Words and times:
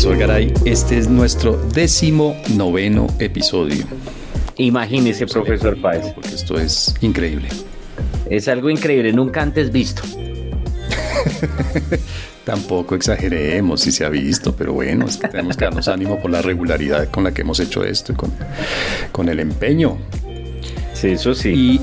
Profesor 0.00 0.28
Garay, 0.28 0.54
este 0.64 0.96
es 0.96 1.10
nuestro 1.10 1.58
décimo 1.74 2.34
noveno 2.56 3.06
episodio. 3.18 3.84
Imagínese, 4.56 5.26
profesor 5.26 5.78
Páez. 5.78 6.14
Porque 6.14 6.30
esto 6.30 6.58
es 6.58 6.94
increíble. 7.02 7.48
Es 8.30 8.48
algo 8.48 8.70
increíble, 8.70 9.12
nunca 9.12 9.42
antes 9.42 9.70
visto. 9.70 10.00
Tampoco 12.46 12.94
exageremos 12.94 13.82
si 13.82 13.92
se 13.92 14.06
ha 14.06 14.08
visto, 14.08 14.56
pero 14.56 14.72
bueno, 14.72 15.04
es 15.04 15.18
que 15.18 15.28
tenemos 15.28 15.58
que 15.58 15.66
darnos 15.66 15.86
ánimo 15.86 16.18
por 16.18 16.30
la 16.30 16.40
regularidad 16.40 17.10
con 17.10 17.22
la 17.22 17.34
que 17.34 17.42
hemos 17.42 17.60
hecho 17.60 17.84
esto 17.84 18.12
y 18.12 18.16
con, 18.16 18.32
con 19.12 19.28
el 19.28 19.38
empeño. 19.38 19.98
Sí, 20.94 21.08
eso 21.08 21.34
sí. 21.34 21.78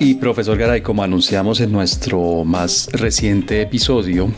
Y, 0.00 0.08
y 0.10 0.14
profesor 0.14 0.56
Garay, 0.56 0.80
como 0.80 1.02
anunciamos 1.02 1.60
en 1.60 1.70
nuestro 1.70 2.44
más 2.44 2.88
reciente 2.92 3.60
episodio, 3.60 4.32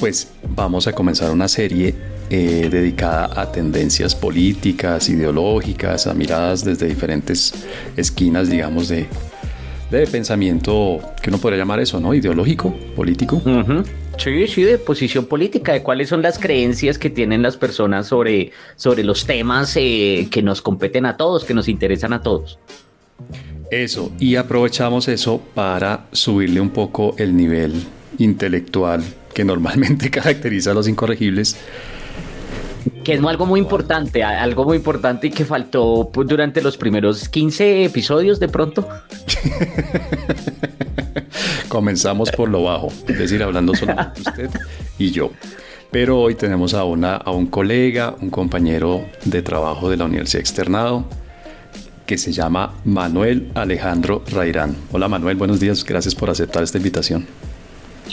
pues 0.00 0.28
vamos 0.48 0.86
a 0.86 0.94
comenzar 0.94 1.30
una 1.30 1.48
serie 1.48 2.13
eh, 2.30 2.68
dedicada 2.70 3.30
a 3.40 3.52
tendencias 3.52 4.14
políticas, 4.14 5.08
ideológicas, 5.08 6.06
a 6.06 6.14
miradas 6.14 6.64
desde 6.64 6.86
diferentes 6.86 7.52
esquinas, 7.96 8.48
digamos, 8.50 8.88
de, 8.88 9.06
de 9.90 10.06
pensamiento, 10.06 11.00
que 11.22 11.30
uno 11.30 11.38
podría 11.38 11.58
llamar 11.58 11.80
eso, 11.80 12.00
¿no? 12.00 12.14
Ideológico, 12.14 12.74
político. 12.96 13.42
Sí, 14.16 14.46
sí, 14.46 14.62
de 14.62 14.78
posición 14.78 15.26
política, 15.26 15.72
de 15.72 15.82
cuáles 15.82 16.08
son 16.08 16.22
las 16.22 16.38
creencias 16.38 16.98
que 16.98 17.10
tienen 17.10 17.42
las 17.42 17.56
personas 17.56 18.06
sobre, 18.06 18.52
sobre 18.76 19.04
los 19.04 19.26
temas 19.26 19.76
eh, 19.76 20.28
que 20.30 20.42
nos 20.42 20.62
competen 20.62 21.06
a 21.06 21.16
todos, 21.16 21.44
que 21.44 21.54
nos 21.54 21.68
interesan 21.68 22.12
a 22.12 22.22
todos. 22.22 22.58
Eso, 23.70 24.12
y 24.18 24.36
aprovechamos 24.36 25.08
eso 25.08 25.40
para 25.54 26.06
subirle 26.12 26.60
un 26.60 26.70
poco 26.70 27.14
el 27.18 27.36
nivel 27.36 27.72
intelectual 28.18 29.02
que 29.32 29.44
normalmente 29.44 30.10
caracteriza 30.12 30.70
a 30.70 30.74
los 30.74 30.88
incorregibles. 30.88 31.56
Que 33.04 33.12
es 33.12 33.22
algo 33.22 33.44
muy 33.44 33.60
importante, 33.60 34.24
algo 34.24 34.64
muy 34.64 34.78
importante 34.78 35.26
y 35.26 35.30
que 35.30 35.44
faltó 35.44 36.08
pues, 36.10 36.26
durante 36.26 36.62
los 36.62 36.78
primeros 36.78 37.28
15 37.28 37.84
episodios 37.84 38.40
de 38.40 38.48
pronto. 38.48 38.88
Comenzamos 41.68 42.30
por 42.30 42.48
lo 42.48 42.62
bajo, 42.62 42.88
es 43.06 43.18
decir, 43.18 43.42
hablando 43.42 43.74
solamente 43.74 44.20
usted 44.26 44.50
y 44.98 45.10
yo. 45.10 45.30
Pero 45.90 46.18
hoy 46.18 46.34
tenemos 46.34 46.72
a, 46.72 46.84
una, 46.84 47.16
a 47.16 47.30
un 47.30 47.46
colega, 47.46 48.14
un 48.20 48.30
compañero 48.30 49.04
de 49.24 49.42
trabajo 49.42 49.90
de 49.90 49.98
la 49.98 50.06
Universidad 50.06 50.40
Externado, 50.40 51.04
que 52.06 52.16
se 52.16 52.32
llama 52.32 52.74
Manuel 52.84 53.50
Alejandro 53.54 54.22
Rairán. 54.30 54.76
Hola 54.92 55.08
Manuel, 55.08 55.36
buenos 55.36 55.60
días, 55.60 55.84
gracias 55.84 56.14
por 56.14 56.30
aceptar 56.30 56.62
esta 56.62 56.78
invitación. 56.78 57.26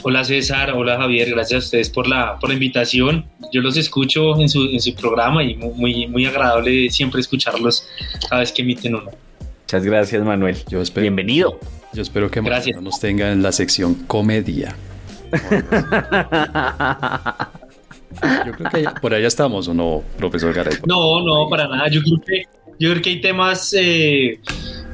Hola 0.03 0.23
César, 0.23 0.71
hola 0.71 0.97
Javier, 0.97 1.29
gracias 1.29 1.63
a 1.63 1.65
ustedes 1.65 1.89
por 1.89 2.07
la, 2.07 2.39
por 2.39 2.49
la 2.49 2.55
invitación. 2.55 3.25
Yo 3.51 3.61
los 3.61 3.77
escucho 3.77 4.39
en 4.39 4.49
su, 4.49 4.65
en 4.65 4.81
su 4.81 4.95
programa 4.95 5.43
y 5.43 5.55
muy, 5.55 6.07
muy 6.07 6.25
agradable 6.25 6.89
siempre 6.89 7.21
escucharlos 7.21 7.87
cada 8.29 8.41
vez 8.41 8.51
que 8.51 8.63
emiten 8.63 8.95
uno. 8.95 9.11
Muchas 9.61 9.85
gracias 9.85 10.23
Manuel. 10.23 10.57
Yo 10.69 10.81
espero, 10.81 11.03
Bienvenido. 11.03 11.59
Yo 11.93 12.01
espero 12.01 12.31
que 12.31 12.41
Manuel 12.41 12.83
nos 12.83 12.99
tenga 12.99 13.31
en 13.31 13.43
la 13.43 13.51
sección 13.51 13.93
comedia. 14.07 14.75
Yo 18.45 18.51
creo 18.51 18.69
que 18.69 18.85
por 19.01 19.13
allá 19.13 19.27
estamos, 19.27 19.67
¿o 19.67 19.73
no, 19.73 20.03
profesor 20.17 20.53
Garay? 20.53 20.77
No, 20.85 21.23
no, 21.23 21.49
para 21.49 21.67
nada. 21.67 21.89
Yo 21.89 22.01
creo 22.01 22.21
que, 22.25 22.43
yo 22.79 22.91
creo 22.91 23.01
que 23.01 23.09
hay 23.11 23.21
temas, 23.21 23.73
eh, 23.77 24.39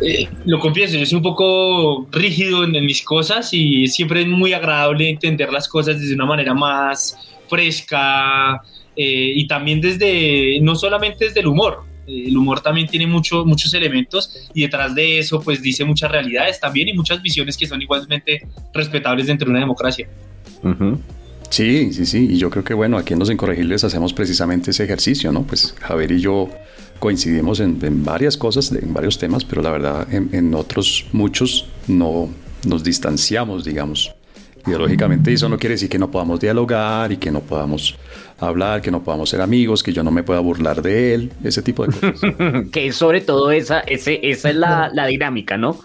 eh, 0.01 0.27
lo 0.45 0.59
confieso, 0.59 0.97
yo 0.97 1.05
soy 1.05 1.17
un 1.17 1.23
poco 1.23 2.07
rígido 2.11 2.63
en, 2.63 2.85
mis 2.85 3.01
cosas 3.01 3.53
y 3.53 3.87
siempre 3.87 4.21
es 4.21 4.27
muy 4.27 4.53
agradable 4.53 5.09
entender 5.09 5.51
las 5.51 5.67
cosas 5.67 5.99
desde 5.99 6.13
una 6.13 6.25
manera 6.25 6.53
más 6.53 7.17
fresca 7.47 8.61
eh, 8.95 9.33
y 9.35 9.47
también 9.47 9.81
desde, 9.81 10.59
no 10.61 10.75
solamente 10.75 11.25
desde 11.25 11.39
el 11.39 11.47
humor, 11.47 11.83
el 12.07 12.37
humor 12.37 12.61
también 12.61 12.87
tiene 12.87 13.05
mucho, 13.07 13.43
muchos 13.45 13.73
elementos 13.73 14.49
y 14.53 14.61
detrás 14.61 14.95
de 14.95 15.19
eso 15.19 15.41
pues 15.41 15.61
dice 15.61 15.83
muchas 15.83 16.11
realidades 16.11 16.59
también 16.59 16.87
y 16.87 16.93
muchas 16.93 17.21
visiones 17.21 17.57
que 17.57 17.67
son 17.67 17.81
igualmente 17.81 18.47
respetables 18.73 19.27
dentro 19.27 19.45
de 19.45 19.51
una 19.51 19.59
democracia. 19.59 20.07
Sí, 21.49 21.93
sí, 21.93 22.05
sí, 22.05 22.27
y 22.31 22.37
yo 22.37 22.49
creo 22.49 22.63
que 22.63 22.73
bueno, 22.73 22.97
aquí 22.97 23.13
en 23.13 23.19
Los 23.19 23.29
Incorregibles 23.29 23.83
hacemos 23.83 24.13
precisamente 24.13 24.71
ese 24.71 24.83
ejercicio, 24.83 25.31
¿no? 25.31 25.43
Pues 25.43 25.73
Javier 25.79 26.11
y 26.11 26.19
yo 26.21 26.49
coincidimos 26.99 27.59
en, 27.59 28.03
varias 28.03 28.37
cosas, 28.37 28.71
en 28.71 28.93
varios 28.93 29.17
temas, 29.17 29.45
pero 29.45 29.61
la 29.61 29.71
verdad 29.71 30.07
en, 30.11 30.53
otros 30.53 31.05
muchos 31.11 31.67
no 31.87 32.29
nos 32.65 32.83
distanciamos, 32.83 33.63
digamos, 33.63 34.13
ideológicamente. 34.65 35.31
Eso 35.31 35.47
no 35.49 35.57
quiere 35.57 35.75
decir 35.75 35.89
que 35.89 35.99
no 35.99 36.11
podamos 36.11 36.39
dialogar 36.39 37.11
y 37.11 37.17
que 37.17 37.31
no 37.31 37.41
podamos 37.41 37.95
hablar, 38.39 38.81
que 38.81 38.91
no 38.91 39.03
podamos 39.03 39.29
ser 39.29 39.41
amigos, 39.41 39.83
que 39.83 39.93
yo 39.93 40.03
no 40.03 40.11
me 40.11 40.23
pueda 40.23 40.39
burlar 40.39 40.81
de 40.81 41.13
él, 41.13 41.31
ese 41.43 41.61
tipo 41.61 41.85
de 41.85 41.93
cosas. 41.93 42.31
que 42.71 42.91
sobre 42.91 43.21
todo 43.21 43.51
esa, 43.51 43.79
ese, 43.81 44.19
esa 44.23 44.49
es 44.49 44.55
la, 44.55 44.89
la 44.93 45.05
dinámica, 45.05 45.57
¿no? 45.57 45.79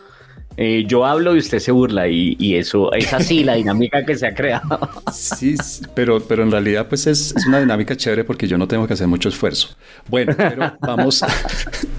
Eh, 0.56 0.84
yo 0.86 1.06
hablo 1.06 1.34
y 1.34 1.38
usted 1.38 1.58
se 1.58 1.72
burla 1.72 2.08
y, 2.08 2.56
eso 2.56 2.92
es 2.92 3.12
así 3.12 3.42
la 3.44 3.54
dinámica 3.56 4.04
que 4.04 4.16
se 4.16 4.26
ha 4.26 4.34
creado. 4.34 4.78
Sí, 5.12 5.56
pero, 5.94 6.20
pero 6.20 6.42
en 6.42 6.50
realidad 6.50 6.88
pues 6.88 7.06
es, 7.06 7.34
una 7.46 7.60
dinámica 7.60 7.96
chévere 7.96 8.24
porque 8.24 8.46
yo 8.46 8.58
no 8.58 8.68
tengo 8.68 8.86
que 8.86 8.94
hacer 8.94 9.08
mucho 9.08 9.28
esfuerzo. 9.28 9.68
Bueno, 10.08 10.34
pero 10.36 10.76
vamos. 10.80 11.24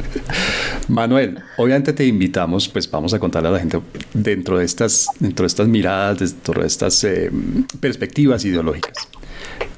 Manuel, 0.88 1.40
obviamente 1.58 1.94
te 1.94 2.06
invitamos, 2.06 2.68
pues 2.68 2.90
vamos 2.90 3.14
a 3.14 3.20
contarle 3.20 3.50
a 3.50 3.52
la 3.54 3.60
gente 3.60 3.80
dentro 4.14 4.58
de 4.58 4.66
estas, 4.66 5.08
dentro 5.20 5.44
de 5.44 5.48
estas 5.48 5.68
miradas, 5.68 6.20
dentro 6.20 6.62
de 6.62 6.68
estas 6.68 7.04
eh, 7.04 7.32
perspectivas 7.80 8.46
ideológicas 8.46 9.08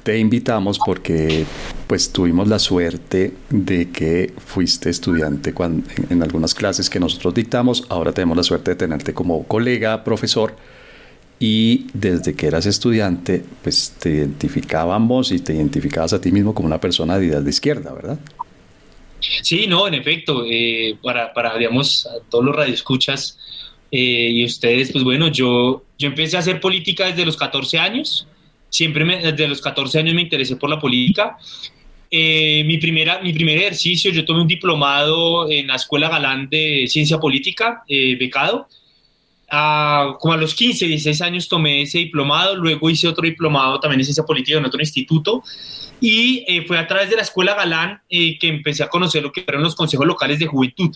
te 0.02 0.18
invitamos 0.18 0.78
porque 0.78 1.44
pues 1.86 2.12
tuvimos 2.12 2.46
la 2.48 2.58
suerte 2.58 3.32
de 3.50 3.90
que 3.90 4.32
fuiste 4.38 4.90
estudiante 4.90 5.52
cuando, 5.52 5.88
en, 6.10 6.22
algunas 6.22 6.54
clases 6.54 6.88
que 6.88 7.00
nosotros 7.00 7.34
dictamos, 7.34 7.84
ahora 7.88 8.12
tenemos 8.12 8.36
la 8.36 8.42
suerte 8.42 8.72
de 8.72 8.76
tenerte 8.76 9.14
como 9.14 9.44
colega, 9.44 10.04
profesor, 10.04 10.54
y 11.38 11.86
desde 11.92 12.34
que 12.34 12.46
eras 12.46 12.66
estudiante, 12.66 13.44
pues 13.62 13.94
te 13.98 14.10
identificábamos 14.10 15.32
y 15.32 15.40
te 15.40 15.54
identificabas 15.54 16.12
a 16.12 16.20
ti 16.20 16.32
mismo 16.32 16.54
como 16.54 16.66
una 16.66 16.80
persona 16.80 17.18
de 17.18 17.26
ideas 17.26 17.44
de 17.44 17.50
izquierda, 17.50 17.92
¿verdad? 17.92 18.18
Sí, 19.20 19.66
no, 19.66 19.88
en 19.88 19.94
efecto, 19.94 20.44
eh, 20.48 20.96
para, 21.02 21.32
para, 21.32 21.56
digamos, 21.58 22.08
todos 22.30 22.44
los 22.44 22.54
radioescuchas 22.54 23.38
eh, 23.90 24.30
y 24.32 24.44
ustedes, 24.44 24.92
pues 24.92 25.04
bueno, 25.04 25.28
yo, 25.28 25.84
yo 25.98 26.08
empecé 26.08 26.36
a 26.36 26.40
hacer 26.40 26.60
política 26.60 27.06
desde 27.06 27.24
los 27.24 27.36
14 27.36 27.78
años, 27.78 28.26
Siempre 28.76 29.06
desde 29.06 29.48
los 29.48 29.62
14 29.62 30.00
años 30.00 30.14
me 30.14 30.20
interesé 30.20 30.54
por 30.56 30.68
la 30.68 30.78
política. 30.78 31.38
Eh, 32.10 32.62
mi, 32.66 32.76
primera, 32.76 33.20
mi 33.22 33.32
primer 33.32 33.56
ejercicio, 33.56 34.12
yo 34.12 34.22
tomé 34.22 34.42
un 34.42 34.46
diplomado 34.46 35.50
en 35.50 35.68
la 35.68 35.76
Escuela 35.76 36.10
Galán 36.10 36.50
de 36.50 36.84
Ciencia 36.86 37.16
Política, 37.16 37.84
eh, 37.88 38.16
becado. 38.16 38.68
Como 39.48 40.34
a 40.34 40.36
los 40.36 40.54
15, 40.54 40.88
16 40.88 41.22
años 41.22 41.48
tomé 41.48 41.80
ese 41.80 41.98
diplomado, 41.98 42.54
luego 42.54 42.90
hice 42.90 43.08
otro 43.08 43.24
diplomado 43.24 43.80
también 43.80 44.00
en 44.00 44.04
Ciencia 44.04 44.24
Política 44.24 44.58
en 44.58 44.66
otro 44.66 44.80
instituto. 44.80 45.42
Y 45.98 46.44
eh, 46.46 46.66
fue 46.66 46.78
a 46.78 46.86
través 46.86 47.08
de 47.08 47.16
la 47.16 47.22
Escuela 47.22 47.54
Galán 47.54 48.02
que 48.10 48.36
empecé 48.42 48.82
a 48.82 48.88
conocer 48.88 49.22
lo 49.22 49.32
que 49.32 49.42
eran 49.48 49.62
los 49.62 49.74
consejos 49.74 50.06
locales 50.06 50.38
de 50.38 50.48
juventud. 50.48 50.94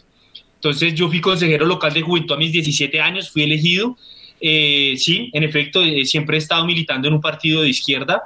Entonces 0.56 0.94
yo 0.94 1.08
fui 1.08 1.22
consejero 1.22 1.64
local 1.64 1.94
de 1.94 2.02
juventud 2.02 2.34
a 2.34 2.36
mis 2.36 2.52
17 2.52 3.00
años, 3.00 3.30
fui 3.30 3.44
elegido 3.44 3.96
eh, 4.40 4.94
sí, 4.96 5.30
en 5.32 5.42
efecto, 5.42 5.82
eh, 5.82 6.04
siempre 6.06 6.36
he 6.36 6.38
estado 6.38 6.64
militando 6.64 7.08
en 7.08 7.14
un 7.14 7.20
partido 7.20 7.62
de 7.62 7.68
izquierda. 7.68 8.22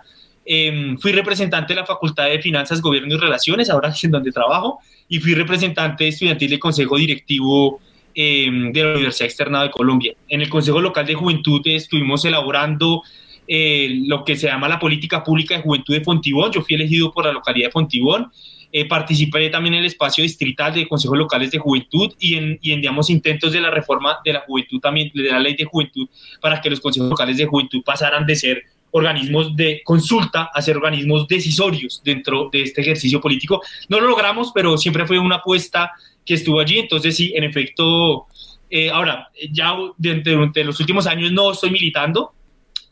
Em, 0.46 0.96
fui 0.98 1.12
representante 1.12 1.72
de 1.72 1.80
la 1.80 1.86
Facultad 1.86 2.26
de 2.26 2.40
Finanzas, 2.40 2.80
Gobierno 2.80 3.14
y 3.14 3.18
Relaciones, 3.18 3.70
ahora 3.70 3.88
es 3.88 4.04
en 4.04 4.12
donde 4.12 4.30
trabajo, 4.30 4.78
y 5.08 5.18
fui 5.18 5.34
representante 5.34 6.06
estudiantil 6.08 6.50
del 6.50 6.58
Consejo 6.58 6.96
Directivo 6.96 7.80
em, 8.14 8.72
de 8.72 8.84
la 8.84 8.92
Universidad 8.92 9.26
Externa 9.26 9.62
de 9.62 9.70
Colombia. 9.70 10.14
En 10.28 10.40
el 10.40 10.48
Consejo 10.48 10.80
Local 10.80 11.06
de 11.06 11.14
Juventud 11.14 11.60
estuvimos 11.64 12.24
elaborando 12.24 13.02
eh, 13.46 14.00
lo 14.06 14.24
que 14.24 14.36
se 14.36 14.46
llama 14.46 14.68
la 14.68 14.78
política 14.78 15.22
pública 15.22 15.56
de 15.56 15.62
juventud 15.62 15.94
de 15.94 16.00
Fontibón. 16.00 16.52
Yo 16.52 16.62
fui 16.62 16.76
elegido 16.76 17.12
por 17.12 17.26
la 17.26 17.32
localidad 17.32 17.68
de 17.68 17.72
Fontibón 17.72 18.30
eh, 18.76 18.86
participé 18.86 19.50
también 19.50 19.74
en 19.74 19.80
el 19.82 19.86
espacio 19.86 20.24
distrital 20.24 20.74
de 20.74 20.88
consejos 20.88 21.16
locales 21.16 21.52
de 21.52 21.58
juventud 21.58 22.12
y 22.18 22.34
en, 22.34 22.58
y 22.60 22.74
intentos 23.08 23.52
de 23.52 23.60
la 23.60 23.70
reforma 23.70 24.18
de 24.24 24.32
la 24.32 24.40
juventud 24.40 24.80
también, 24.80 25.12
de 25.14 25.30
la 25.30 25.38
ley 25.38 25.54
de 25.54 25.64
juventud, 25.64 26.08
para 26.40 26.60
que 26.60 26.70
los 26.70 26.80
consejos 26.80 27.08
locales 27.08 27.36
de 27.36 27.46
juventud 27.46 27.84
pasaran 27.84 28.26
de 28.26 28.34
ser 28.34 28.64
organismos 28.90 29.54
de 29.54 29.80
consulta 29.84 30.50
a 30.52 30.60
ser 30.60 30.76
organismos 30.76 31.28
decisorios 31.28 32.02
dentro 32.04 32.48
de 32.52 32.62
este 32.62 32.80
ejercicio 32.80 33.20
político. 33.20 33.62
No 33.88 34.00
lo 34.00 34.08
logramos, 34.08 34.50
pero 34.52 34.76
siempre 34.76 35.06
fue 35.06 35.20
una 35.20 35.36
apuesta 35.36 35.92
que 36.26 36.34
estuvo 36.34 36.58
allí. 36.58 36.80
Entonces, 36.80 37.14
sí, 37.14 37.32
en 37.36 37.44
efecto, 37.44 38.26
eh, 38.68 38.90
ahora, 38.90 39.28
ya 39.52 39.76
los 39.76 40.80
últimos 40.80 41.06
años 41.06 41.30
no 41.30 41.52
estoy 41.52 41.70
militando, 41.70 42.32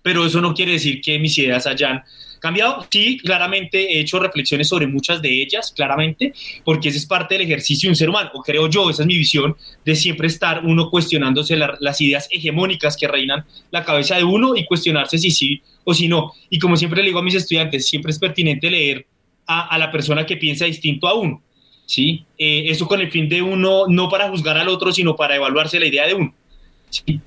pero 0.00 0.26
eso 0.26 0.40
no 0.40 0.54
quiere 0.54 0.74
decir 0.74 1.00
que 1.00 1.18
mis 1.18 1.36
ideas 1.38 1.66
hayan 1.66 2.04
¿Cambiado? 2.42 2.84
Sí, 2.90 3.18
claramente 3.18 3.78
he 3.78 4.00
hecho 4.00 4.18
reflexiones 4.18 4.66
sobre 4.66 4.88
muchas 4.88 5.22
de 5.22 5.42
ellas, 5.42 5.72
claramente, 5.76 6.32
porque 6.64 6.88
ese 6.88 6.98
es 6.98 7.06
parte 7.06 7.36
del 7.36 7.42
ejercicio 7.42 7.86
de 7.86 7.92
un 7.92 7.96
ser 7.96 8.08
humano, 8.08 8.32
o 8.34 8.42
creo 8.42 8.68
yo, 8.68 8.90
esa 8.90 9.02
es 9.04 9.06
mi 9.06 9.16
visión, 9.16 9.54
de 9.84 9.94
siempre 9.94 10.26
estar 10.26 10.66
uno 10.66 10.90
cuestionándose 10.90 11.56
las 11.56 12.00
ideas 12.00 12.26
hegemónicas 12.32 12.96
que 12.96 13.06
reinan 13.06 13.44
la 13.70 13.84
cabeza 13.84 14.16
de 14.16 14.24
uno 14.24 14.56
y 14.56 14.64
cuestionarse 14.64 15.18
si 15.18 15.30
sí 15.30 15.62
o 15.84 15.94
si 15.94 16.08
no. 16.08 16.32
Y 16.50 16.58
como 16.58 16.76
siempre 16.76 17.00
le 17.02 17.10
digo 17.10 17.20
a 17.20 17.22
mis 17.22 17.36
estudiantes, 17.36 17.86
siempre 17.86 18.10
es 18.10 18.18
pertinente 18.18 18.68
leer 18.68 19.06
a, 19.46 19.78
la 19.78 19.92
persona 19.92 20.26
que 20.26 20.36
piensa 20.36 20.64
distinto 20.64 21.06
a 21.06 21.14
uno. 21.14 21.40
¿sí? 21.86 22.24
Eh, 22.36 22.64
eso 22.66 22.88
con 22.88 23.00
el 23.00 23.12
fin 23.12 23.28
de 23.28 23.40
uno, 23.40 23.84
no 23.86 24.08
para 24.08 24.28
juzgar 24.28 24.58
al 24.58 24.66
otro, 24.66 24.90
sino 24.90 25.14
para 25.14 25.36
evaluarse 25.36 25.78
la 25.78 25.86
idea 25.86 26.08
de 26.08 26.14
uno. 26.14 26.34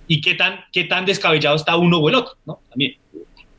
Y 0.08 0.20
qué 0.20 0.36
tan, 0.36 0.60
qué 0.74 0.84
tan 0.84 1.06
descabellado 1.06 1.56
está 1.56 1.78
uno 1.78 2.00
o 2.00 2.10
el 2.10 2.16
otro, 2.16 2.34
¿no? 2.46 2.60
También. 2.70 2.96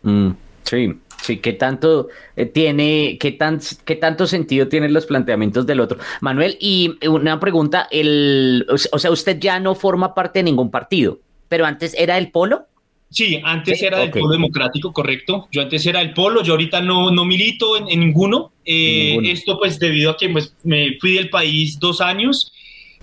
Mm, 0.02 0.30
sí. 0.62 0.92
Sí, 1.22 1.38
¿qué 1.38 1.52
tanto 1.52 2.08
eh, 2.36 2.46
tiene, 2.46 3.16
qué, 3.18 3.32
tan, 3.32 3.60
qué 3.84 3.96
tanto 3.96 4.26
sentido 4.26 4.68
tienen 4.68 4.92
los 4.92 5.06
planteamientos 5.06 5.66
del 5.66 5.80
otro? 5.80 5.98
Manuel, 6.20 6.56
y 6.60 6.94
una 7.06 7.40
pregunta, 7.40 7.88
el, 7.90 8.66
o 8.68 8.98
sea, 8.98 9.10
usted 9.10 9.38
ya 9.40 9.58
no 9.58 9.74
forma 9.74 10.14
parte 10.14 10.38
de 10.38 10.44
ningún 10.44 10.70
partido, 10.70 11.18
pero 11.48 11.66
antes 11.66 11.94
era 11.98 12.18
el 12.18 12.30
Polo. 12.30 12.66
Sí, 13.10 13.40
antes 13.44 13.80
era 13.82 14.00
del 14.00 14.10
Polo 14.10 14.32
Democrático, 14.32 14.92
correcto. 14.92 15.48
Yo 15.52 15.62
antes 15.62 15.86
era 15.86 16.00
el 16.00 16.12
Polo, 16.12 16.42
yo 16.42 16.54
ahorita 16.54 16.80
no, 16.80 17.10
no 17.10 17.24
milito 17.24 17.76
en, 17.76 18.00
ninguno. 18.00 18.52
Eh, 18.64 19.18
esto 19.24 19.58
pues 19.58 19.78
debido 19.78 20.10
a 20.10 20.16
que 20.16 20.28
pues, 20.28 20.54
me 20.64 20.96
fui 21.00 21.14
del 21.14 21.30
país 21.30 21.78
dos 21.78 22.00
años. 22.00 22.52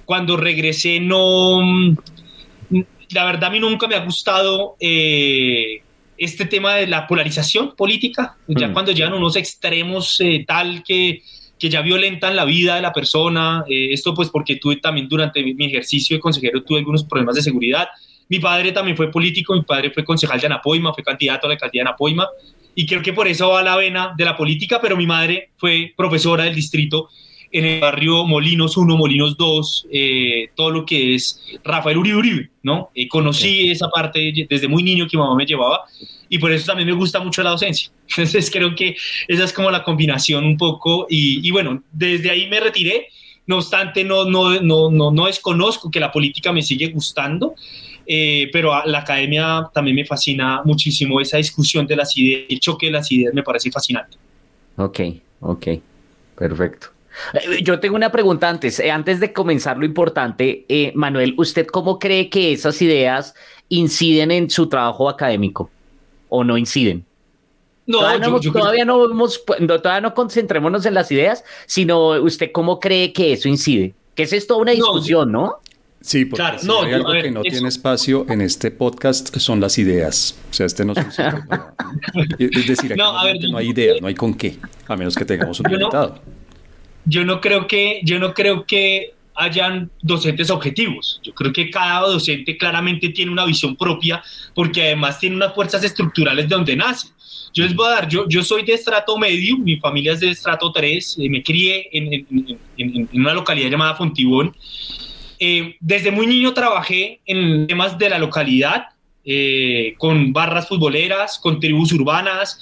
Cuando 0.05 0.37
regresé 0.37 0.99
no... 0.99 1.61
La 3.09 3.25
verdad 3.25 3.45
a 3.45 3.49
mí 3.51 3.59
nunca 3.59 3.87
me 3.87 3.95
ha 3.95 4.03
gustado 4.03 4.75
eh, 4.79 5.83
este 6.17 6.45
tema 6.45 6.75
de 6.75 6.87
la 6.87 7.07
polarización 7.07 7.75
política, 7.75 8.37
ya 8.47 8.67
mm. 8.67 8.73
cuando 8.73 8.91
llegan 8.91 9.13
unos 9.13 9.35
extremos 9.35 10.19
eh, 10.21 10.43
tal 10.47 10.83
que, 10.83 11.23
que 11.59 11.69
ya 11.69 11.81
violentan 11.81 12.35
la 12.35 12.45
vida 12.45 12.75
de 12.75 12.81
la 12.81 12.93
persona, 12.93 13.63
eh, 13.67 13.89
esto 13.91 14.13
pues 14.13 14.29
porque 14.29 14.57
tuve 14.57 14.77
también 14.77 15.07
durante 15.07 15.41
mi, 15.43 15.65
ejercicio 15.65 16.15
de 16.15 16.19
consejero 16.19 16.63
tuve 16.63 16.79
algunos 16.79 17.03
problemas 17.03 17.35
de 17.35 17.41
seguridad, 17.41 17.87
mi 18.29 18.39
padre 18.39 18.71
también 18.71 18.95
fue 18.95 19.11
político, 19.11 19.53
mi 19.53 19.63
padre 19.63 19.91
fue 19.91 20.03
concejal 20.03 20.39
de 20.39 20.47
Anapoima, 20.47 20.93
fue 20.93 21.03
candidato 21.03 21.47
a 21.47 21.49
la 21.49 21.53
alcaldía 21.55 21.83
de 21.83 21.89
Anapoima, 21.89 22.27
y 22.75 22.85
creo 22.85 23.01
que 23.01 23.13
por 23.13 23.27
eso 23.27 23.49
va 23.49 23.61
la 23.61 23.75
vena 23.75 24.13
de 24.17 24.25
la 24.25 24.35
política, 24.35 24.79
pero 24.81 24.97
mi 24.97 25.05
madre 25.05 25.49
fue 25.57 25.93
profesora 25.95 26.45
del 26.45 26.55
distrito 26.55 27.09
en 27.53 27.65
el 27.65 27.79
barrio 27.79 28.25
Molinos 28.25 28.75
1, 28.75 28.97
Molinos 28.97 29.37
2, 29.37 29.87
eh, 29.91 30.49
todo 30.55 30.71
lo 30.71 30.85
que 30.85 31.13
es 31.13 31.39
Rafael 31.63 31.99
Uribe 31.99 32.17
Uribe, 32.17 32.49
¿no? 32.63 32.89
Eh, 32.95 33.07
conocí 33.07 33.69
esa 33.69 33.89
parte 33.89 34.47
desde 34.49 34.67
muy 34.67 34.81
niño 34.81 35.07
que 35.07 35.15
mi 35.15 35.21
mamá 35.21 35.35
me 35.35 35.45
llevaba 35.45 35.81
y 36.27 36.39
por 36.39 36.51
eso 36.51 36.65
también 36.65 36.89
me 36.89 36.95
gusta 36.95 37.19
mucho 37.19 37.43
la 37.43 37.51
docencia. 37.51 37.91
Entonces 38.09 38.49
creo 38.49 38.73
que 38.73 38.95
esa 39.27 39.43
es 39.43 39.53
como 39.53 39.69
la 39.69 39.83
combinación 39.83 40.43
un 40.45 40.57
poco 40.57 41.05
y, 41.07 41.49
bueno, 41.51 41.83
desde 41.91 42.31
ahí 42.31 42.49
me 42.49 42.59
retiré, 42.59 43.09
no 43.45 43.57
obstante 43.57 44.03
no, 44.03 44.25
no, 44.25 44.59
no, 44.59 44.89
no, 44.89 45.11
no 45.11 45.25
desconozco 45.27 45.91
que 45.91 45.99
la 45.99 46.11
política 46.11 46.51
me 46.51 46.63
sigue 46.63 46.87
gustando. 46.87 47.53
Eh, 48.05 48.49
pero 48.51 48.85
la 48.85 48.99
academia 48.99 49.69
también 49.73 49.95
me 49.95 50.03
fascina 50.03 50.61
muchísimo 50.65 51.21
esa 51.21 51.37
discusión 51.37 51.87
de 51.87 51.95
las 51.95 52.17
ideas, 52.17 52.43
el 52.49 52.59
choque 52.59 52.87
de 52.87 52.91
las 52.91 53.09
ideas 53.09 53.33
me 53.33 53.43
parece 53.43 53.71
fascinante. 53.71 54.17
Ok, 54.75 54.99
ok, 55.39 55.67
perfecto. 56.35 56.92
Eh, 57.33 57.63
yo 57.63 57.79
tengo 57.79 57.95
una 57.95 58.11
pregunta 58.11 58.49
antes, 58.49 58.79
eh, 58.79 58.91
antes 58.91 59.19
de 59.19 59.33
comenzar 59.33 59.77
lo 59.77 59.85
importante, 59.85 60.65
eh, 60.67 60.91
Manuel, 60.95 61.35
¿usted 61.37 61.67
cómo 61.67 61.99
cree 61.99 62.29
que 62.29 62.53
esas 62.53 62.81
ideas 62.81 63.33
inciden 63.69 64.31
en 64.31 64.49
su 64.49 64.67
trabajo 64.67 65.09
académico 65.09 65.69
o 66.29 66.43
no 66.43 66.57
inciden? 66.57 67.05
No, 67.85 67.97
todavía, 67.97 68.85
no, 68.85 68.99
vamos, 69.09 69.43
todavía 69.45 70.01
no 70.01 70.13
concentrémonos 70.13 70.85
en 70.85 70.93
las 70.93 71.11
ideas, 71.11 71.43
sino 71.65 72.11
usted 72.21 72.51
cómo 72.53 72.79
cree 72.79 73.11
que 73.11 73.33
eso 73.33 73.49
incide. 73.49 73.93
Que 74.15 74.23
es 74.23 74.31
esto 74.31 74.57
una 74.57 74.71
discusión, 74.71 75.33
¿no? 75.33 75.57
Sí, 75.99 76.25
porque 76.25 76.43
claro, 76.43 76.57
no, 76.63 76.81
hay 76.83 76.93
algo 76.93 77.11
que 77.11 77.31
no 77.31 77.41
tiene 77.41 77.67
espacio 77.67 78.25
en 78.29 78.41
este 78.41 78.71
podcast 78.71 79.35
son 79.37 79.59
las 79.59 79.77
ideas. 79.77 80.35
O 80.49 80.53
sea, 80.53 80.65
este 80.65 80.85
no 80.85 80.93
es 80.93 80.99
Es 82.39 82.67
decir, 82.67 82.93
aquí 82.93 82.99
no, 82.99 83.13
no 83.51 83.57
hay 83.57 83.69
ideas, 83.69 84.01
no 84.01 84.07
hay 84.07 84.15
con 84.15 84.33
qué, 84.33 84.57
a 84.87 84.95
menos 84.95 85.15
que 85.15 85.25
tengamos 85.25 85.59
un 85.59 85.71
invitado 85.71 86.19
yo 87.05 87.25
no 87.25 87.41
creo 87.41 87.67
que, 87.67 88.01
yo 88.03 88.19
no 88.19 88.33
creo 88.33 88.65
que 88.65 89.13
hayan 89.35 89.89
docentes 90.01 90.49
objetivos. 90.49 91.19
Yo 91.23 91.33
creo 91.33 91.51
que 91.51 91.69
cada 91.69 92.01
docente 92.01 92.57
claramente 92.57 93.09
tiene 93.09 93.31
una 93.31 93.45
visión 93.45 93.75
propia 93.75 94.21
porque 94.53 94.83
además 94.83 95.19
tiene 95.19 95.35
unas 95.35 95.53
fuerzas 95.53 95.83
estructurales 95.83 96.47
de 96.47 96.55
donde 96.55 96.75
nace. 96.75 97.07
Yo 97.53 97.63
les 97.63 97.75
voy 97.75 97.87
a 97.87 97.91
dar, 97.91 98.09
yo, 98.09 98.27
yo 98.27 98.43
soy 98.43 98.63
de 98.63 98.73
estrato 98.73 99.17
medio, 99.17 99.57
mi 99.57 99.77
familia 99.77 100.13
es 100.13 100.21
de 100.21 100.31
estrato 100.31 100.71
3, 100.71 101.17
eh, 101.19 101.29
me 101.29 101.43
crié 101.43 101.87
en, 101.91 102.57
en, 102.77 103.09
una 103.13 103.33
localidad 103.33 103.69
llamada 103.69 103.95
Fontibón. 103.95 104.55
Eh, 105.39 105.75
desde 105.79 106.09
muy 106.09 106.25
niño 106.25 106.53
trabajé 106.53 107.19
en 107.25 107.67
temas 107.67 107.97
de 107.97 108.09
la 108.09 108.17
localidad, 108.17 108.85
eh, 109.25 109.93
con 109.99 110.33
barras 110.33 110.67
futboleras, 110.67 111.39
con 111.39 111.59
tribus 111.59 111.93
urbanas, 111.93 112.59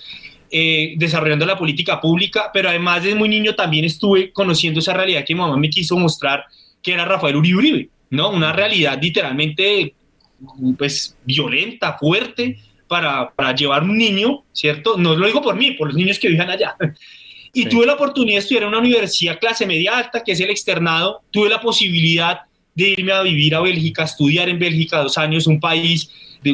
eh, 0.51 0.95
desarrollando 0.97 1.45
la 1.45 1.57
política 1.57 2.01
pública, 2.01 2.49
pero 2.53 2.69
además 2.69 3.03
desde 3.03 3.15
muy 3.15 3.29
niño 3.29 3.55
también 3.55 3.85
estuve 3.85 4.31
conociendo 4.33 4.79
esa 4.79 4.93
realidad 4.93 5.23
que 5.25 5.33
mi 5.33 5.39
mamá 5.39 5.55
me 5.55 5.69
quiso 5.69 5.97
mostrar, 5.97 6.45
que 6.81 6.91
era 6.93 7.05
Rafael 7.05 7.37
Uribe 7.37 7.57
Uribe, 7.57 7.89
¿no? 8.09 8.29
Una 8.31 8.51
realidad 8.51 8.99
literalmente, 9.01 9.93
pues, 10.77 11.15
violenta, 11.23 11.97
fuerte, 11.97 12.59
para, 12.87 13.31
para 13.31 13.55
llevar 13.55 13.83
un 13.83 13.97
niño, 13.97 14.43
¿cierto? 14.51 14.97
No 14.97 15.15
lo 15.15 15.25
digo 15.25 15.41
por 15.41 15.55
mí, 15.55 15.71
por 15.71 15.87
los 15.87 15.95
niños 15.95 16.19
que 16.19 16.27
viven 16.27 16.49
allá. 16.49 16.75
Y 17.53 17.65
tuve 17.65 17.85
la 17.85 17.95
oportunidad 17.95 18.35
de 18.35 18.39
estudiar 18.39 18.63
en 18.63 18.69
una 18.69 18.79
universidad 18.79 19.37
clase 19.37 19.65
media 19.65 19.97
alta, 19.97 20.23
que 20.23 20.31
es 20.31 20.39
el 20.39 20.49
externado. 20.49 21.21
Tuve 21.31 21.49
la 21.49 21.59
posibilidad 21.59 22.39
de 22.73 22.89
irme 22.89 23.11
a 23.11 23.21
vivir 23.23 23.55
a 23.55 23.59
Bélgica, 23.59 24.03
estudiar 24.03 24.47
en 24.47 24.57
Bélgica 24.57 24.99
dos 24.99 25.17
años, 25.17 25.47
un 25.47 25.59
país 25.59 26.09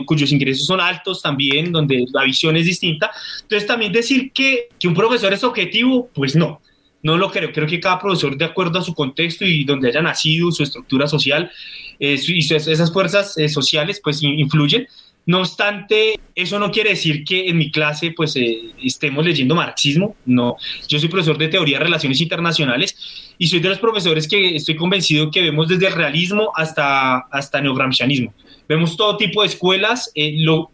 cuyos 0.05 0.31
ingresos 0.31 0.65
son 0.65 0.81
altos 0.81 1.21
también, 1.21 1.71
donde 1.71 2.05
la 2.13 2.23
visión 2.23 2.55
es 2.57 2.65
distinta. 2.65 3.11
Entonces 3.41 3.67
también 3.67 3.91
decir 3.91 4.31
que, 4.31 4.69
que 4.79 4.87
un 4.87 4.93
profesor 4.93 5.33
es 5.33 5.43
objetivo, 5.43 6.09
pues 6.13 6.35
no, 6.35 6.61
no 7.03 7.17
lo 7.17 7.31
creo. 7.31 7.51
Creo 7.51 7.67
que 7.67 7.79
cada 7.79 7.99
profesor, 7.99 8.37
de 8.37 8.45
acuerdo 8.45 8.79
a 8.79 8.83
su 8.83 8.93
contexto 8.93 9.45
y 9.45 9.63
donde 9.63 9.89
haya 9.89 10.01
nacido, 10.01 10.51
su 10.51 10.63
estructura 10.63 11.07
social 11.07 11.51
eh, 11.99 12.19
y 12.27 12.53
esas 12.53 12.91
fuerzas 12.91 13.37
eh, 13.37 13.49
sociales, 13.49 14.01
pues 14.03 14.21
influyen. 14.21 14.87
No 15.25 15.39
obstante, 15.39 16.17
eso 16.35 16.57
no 16.57 16.71
quiere 16.71 16.91
decir 16.91 17.25
que 17.25 17.49
en 17.49 17.57
mi 17.57 17.69
clase 17.69 18.11
pues 18.15 18.37
eh, 18.37 18.71
estemos 18.81 19.25
leyendo 19.25 19.55
marxismo. 19.55 20.15
No, 20.25 20.55
yo 20.87 20.99
soy 20.99 21.09
profesor 21.09 21.37
de 21.37 21.49
teoría 21.49 21.79
de 21.79 21.83
relaciones 21.83 22.21
internacionales 22.21 22.95
y 23.37 23.47
soy 23.47 23.59
de 23.59 23.67
los 23.67 23.79
profesores 23.79 24.25
que 24.25 24.55
estoy 24.55 24.77
convencido 24.77 25.29
que 25.29 25.41
vemos 25.41 25.67
desde 25.67 25.87
el 25.87 25.93
realismo 25.93 26.53
hasta, 26.55 27.17
hasta 27.29 27.59
neogramscianismo. 27.59 28.33
Vemos 28.67 28.97
todo 28.97 29.17
tipo 29.17 29.41
de 29.41 29.47
escuelas. 29.47 30.11
Eh, 30.15 30.35
lo, 30.37 30.71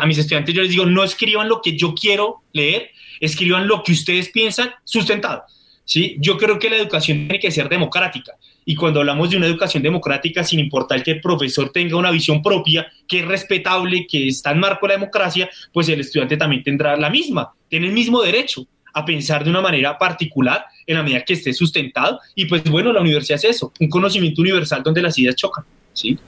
a 0.00 0.06
mis 0.06 0.18
estudiantes 0.18 0.54
yo 0.54 0.62
les 0.62 0.70
digo, 0.70 0.86
no 0.86 1.04
escriban 1.04 1.48
lo 1.48 1.60
que 1.60 1.76
yo 1.76 1.94
quiero 1.94 2.42
leer, 2.52 2.90
escriban 3.20 3.66
lo 3.68 3.82
que 3.82 3.92
ustedes 3.92 4.30
piensan 4.30 4.70
sustentado. 4.84 5.44
¿sí? 5.84 6.16
Yo 6.18 6.36
creo 6.36 6.58
que 6.58 6.70
la 6.70 6.76
educación 6.76 7.26
tiene 7.26 7.38
que 7.38 7.50
ser 7.50 7.68
democrática. 7.68 8.32
Y 8.64 8.74
cuando 8.74 9.00
hablamos 9.00 9.30
de 9.30 9.38
una 9.38 9.46
educación 9.46 9.82
democrática, 9.82 10.44
sin 10.44 10.60
importar 10.60 11.02
que 11.02 11.12
el 11.12 11.20
profesor 11.22 11.70
tenga 11.70 11.96
una 11.96 12.10
visión 12.10 12.42
propia, 12.42 12.86
que 13.06 13.20
es 13.20 13.24
respetable, 13.24 14.06
que 14.06 14.28
está 14.28 14.50
en 14.50 14.60
marco 14.60 14.86
de 14.86 14.92
la 14.92 15.00
democracia, 15.00 15.48
pues 15.72 15.88
el 15.88 16.00
estudiante 16.00 16.36
también 16.36 16.62
tendrá 16.62 16.94
la 16.94 17.08
misma, 17.08 17.54
tiene 17.68 17.86
el 17.86 17.94
mismo 17.94 18.20
derecho 18.20 18.66
a 18.92 19.04
pensar 19.06 19.42
de 19.42 19.50
una 19.50 19.62
manera 19.62 19.96
particular 19.96 20.66
en 20.86 20.96
la 20.96 21.02
medida 21.02 21.24
que 21.24 21.32
esté 21.32 21.54
sustentado. 21.54 22.20
Y 22.34 22.44
pues 22.44 22.62
bueno, 22.64 22.92
la 22.92 23.00
universidad 23.00 23.36
es 23.36 23.56
eso, 23.56 23.72
un 23.80 23.88
conocimiento 23.88 24.42
universal 24.42 24.82
donde 24.82 25.00
las 25.00 25.18
ideas 25.18 25.36
chocan. 25.36 25.64
¿sí? 25.94 26.18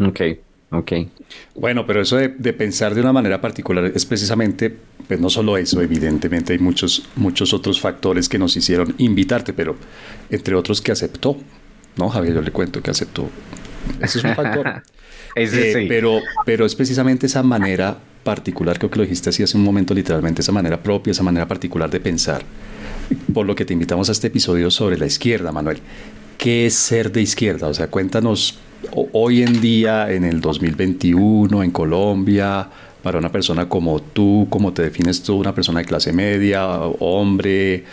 Ok, 0.00 0.20
ok. 0.70 0.92
Bueno, 1.54 1.86
pero 1.86 2.02
eso 2.02 2.16
de, 2.16 2.28
pensar 2.52 2.94
de 2.94 3.00
una 3.00 3.12
manera 3.12 3.40
particular 3.40 3.84
es 3.94 4.04
precisamente, 4.06 4.74
pues 5.06 5.20
no 5.20 5.30
solo 5.30 5.56
eso, 5.56 5.80
evidentemente 5.80 6.52
hay 6.52 6.58
muchos, 6.58 7.08
muchos 7.16 7.52
otros 7.52 7.80
factores 7.80 8.28
que 8.28 8.38
nos 8.38 8.56
hicieron 8.56 8.94
invitarte, 8.98 9.52
pero 9.52 9.76
entre 10.30 10.54
otros 10.54 10.80
que 10.80 10.92
aceptó, 10.92 11.36
¿no, 11.96 12.08
Javier? 12.08 12.34
Yo 12.34 12.42
le 12.42 12.50
cuento 12.50 12.82
que 12.82 12.90
aceptó. 12.90 13.28
Ese 14.00 14.18
es 14.18 14.24
un 14.24 14.34
factor. 14.34 14.82
Eh, 15.36 15.86
pero, 15.88 16.20
pero 16.46 16.64
es 16.64 16.76
precisamente 16.76 17.26
esa 17.26 17.42
manera 17.42 17.98
particular, 18.22 18.78
creo 18.78 18.90
que 18.90 18.98
lo 18.98 19.02
dijiste 19.02 19.30
así 19.30 19.42
hace 19.42 19.56
un 19.56 19.64
momento 19.64 19.92
literalmente, 19.92 20.42
esa 20.42 20.52
manera 20.52 20.80
propia, 20.80 21.10
esa 21.10 21.24
manera 21.24 21.48
particular 21.48 21.90
de 21.90 21.98
pensar, 21.98 22.42
por 23.32 23.44
lo 23.44 23.56
que 23.56 23.64
te 23.64 23.72
invitamos 23.72 24.08
a 24.08 24.12
este 24.12 24.28
episodio 24.28 24.70
sobre 24.70 24.96
la 24.96 25.06
izquierda, 25.06 25.50
Manuel. 25.50 25.78
¿Qué 26.38 26.66
es 26.66 26.74
ser 26.74 27.12
de 27.12 27.22
izquierda? 27.22 27.68
O 27.68 27.74
sea, 27.74 27.88
cuéntanos 27.88 28.58
hoy 28.92 29.42
en 29.42 29.60
día, 29.60 30.10
en 30.12 30.24
el 30.24 30.40
2021, 30.40 31.62
en 31.62 31.70
Colombia, 31.70 32.68
para 33.02 33.18
una 33.18 33.30
persona 33.30 33.68
como 33.68 34.00
tú, 34.00 34.46
como 34.48 34.72
te 34.72 34.82
defines 34.82 35.22
tú, 35.22 35.36
una 35.36 35.54
persona 35.54 35.80
de 35.80 35.84
clase 35.84 36.12
media, 36.12 36.66
hombre, 36.66 37.84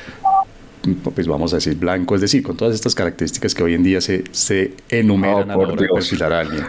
pues 1.03 1.27
vamos 1.27 1.53
a 1.53 1.57
decir 1.57 1.75
blanco, 1.75 2.15
es 2.15 2.21
decir, 2.21 2.41
con 2.41 2.57
todas 2.57 2.73
estas 2.73 2.95
características 2.95 3.53
que 3.53 3.63
hoy 3.63 3.73
en 3.73 3.83
día 3.83 4.01
se, 4.01 4.23
se 4.31 4.73
enumeran 4.89 5.51
a 5.51 5.55
la 5.55 5.57
hora 5.57 5.75
de 5.75 5.87
perfilar 5.87 6.33
a 6.33 6.39
alguien. 6.39 6.65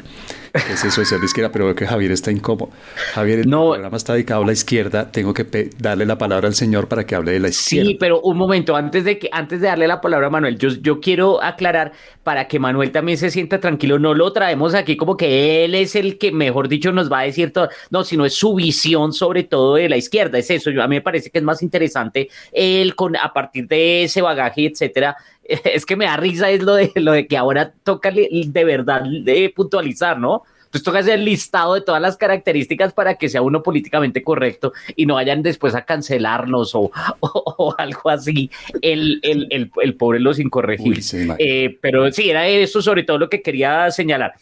¿Qué 0.52 0.72
es 0.74 0.84
eso 0.84 1.00
de 1.00 1.06
ser 1.06 1.18
de 1.18 1.26
izquierda? 1.26 1.50
Pero 1.50 1.64
veo 1.64 1.74
que 1.74 1.86
Javier 1.86 2.12
está 2.12 2.30
incómodo. 2.30 2.70
Javier, 3.14 3.40
el 3.40 3.48
programa 3.48 3.96
está 3.96 4.12
dedicado 4.12 4.42
a 4.42 4.46
la 4.46 4.52
izquierda. 4.52 5.10
Tengo 5.10 5.32
que 5.32 5.70
darle 5.78 6.04
la 6.04 6.18
palabra 6.18 6.46
al 6.46 6.54
señor 6.54 6.88
para 6.88 7.04
que 7.04 7.14
hable 7.14 7.32
de 7.32 7.40
la 7.40 7.48
izquierda. 7.48 7.88
Sí, 7.88 7.96
pero 7.98 8.20
un 8.20 8.36
momento, 8.36 8.76
antes 8.76 9.04
de 9.04 9.18
que, 9.18 9.30
antes 9.32 9.60
de 9.62 9.68
darle 9.68 9.86
la 9.86 10.00
palabra 10.00 10.26
a 10.26 10.30
Manuel, 10.30 10.58
yo, 10.58 10.68
yo 10.68 11.00
quiero 11.00 11.42
aclarar 11.42 11.92
para 12.22 12.48
que 12.48 12.58
Manuel 12.58 12.92
también 12.92 13.16
se 13.16 13.30
sienta 13.30 13.60
tranquilo. 13.60 13.98
No 13.98 14.12
lo 14.14 14.32
traemos 14.32 14.74
aquí 14.74 14.96
como 14.96 15.16
que 15.16 15.64
él 15.64 15.74
es 15.74 15.96
el 15.96 16.18
que, 16.18 16.32
mejor 16.32 16.68
dicho, 16.68 16.92
nos 16.92 17.10
va 17.10 17.20
a 17.20 17.22
decir 17.24 17.52
todo. 17.52 17.70
No, 17.90 18.04
sino 18.04 18.26
es 18.26 18.34
su 18.34 18.54
visión 18.54 19.14
sobre 19.14 19.44
todo 19.44 19.76
de 19.76 19.88
la 19.88 19.96
izquierda. 19.96 20.38
Es 20.38 20.50
eso. 20.50 20.70
Yo, 20.70 20.82
a 20.82 20.88
mí 20.88 20.96
me 20.96 21.02
parece 21.02 21.30
que 21.30 21.38
es 21.38 21.44
más 21.44 21.62
interesante 21.62 22.28
él 22.52 22.94
con, 22.94 23.16
a 23.16 23.32
partir 23.32 23.66
de 23.68 24.04
ese 24.04 24.20
bagaje, 24.20 24.66
etcétera, 24.66 25.16
es 25.64 25.86
que 25.86 25.96
me 25.96 26.06
da 26.06 26.16
risa 26.16 26.50
es 26.50 26.62
lo 26.62 26.74
de, 26.74 26.92
lo 26.96 27.12
de 27.12 27.26
que 27.26 27.36
ahora 27.36 27.72
toca 27.82 28.10
de 28.10 28.64
verdad 28.64 29.02
de 29.02 29.52
puntualizar, 29.54 30.18
¿no? 30.18 30.42
Entonces 30.72 30.84
toca 30.84 30.98
hacer 31.00 31.18
el 31.18 31.26
listado 31.26 31.74
de 31.74 31.82
todas 31.82 32.00
las 32.00 32.16
características 32.16 32.94
para 32.94 33.16
que 33.16 33.28
sea 33.28 33.42
uno 33.42 33.62
políticamente 33.62 34.22
correcto 34.22 34.72
y 34.96 35.04
no 35.04 35.16
vayan 35.16 35.42
después 35.42 35.74
a 35.74 35.84
cancelarnos 35.84 36.74
o, 36.74 36.90
o, 37.20 37.74
algo 37.76 38.08
así, 38.08 38.50
el, 38.80 39.20
el, 39.22 39.48
el, 39.50 39.70
el, 39.82 39.94
pobre 39.96 40.18
los 40.18 40.38
incorregibles. 40.38 41.12
Eh, 41.38 41.76
pero 41.82 42.10
sí, 42.10 42.30
era 42.30 42.48
eso 42.48 42.80
sobre 42.80 43.02
todo 43.02 43.18
lo 43.18 43.28
que 43.28 43.42
quería 43.42 43.90
señalar. 43.90 44.32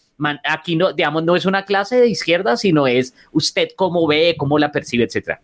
aquí 0.45 0.76
no, 0.76 0.92
digamos, 0.92 1.25
no 1.25 1.35
es 1.35 1.47
una 1.47 1.64
clase 1.64 2.00
de 2.00 2.09
izquierda, 2.09 2.57
sino 2.57 2.87
es 2.87 3.12
usted 3.33 3.71
cómo 3.75 4.07
ve, 4.07 4.37
cómo 4.38 4.57
la 4.57 4.71
percibe, 4.71 5.02
etcétera. 5.02 5.40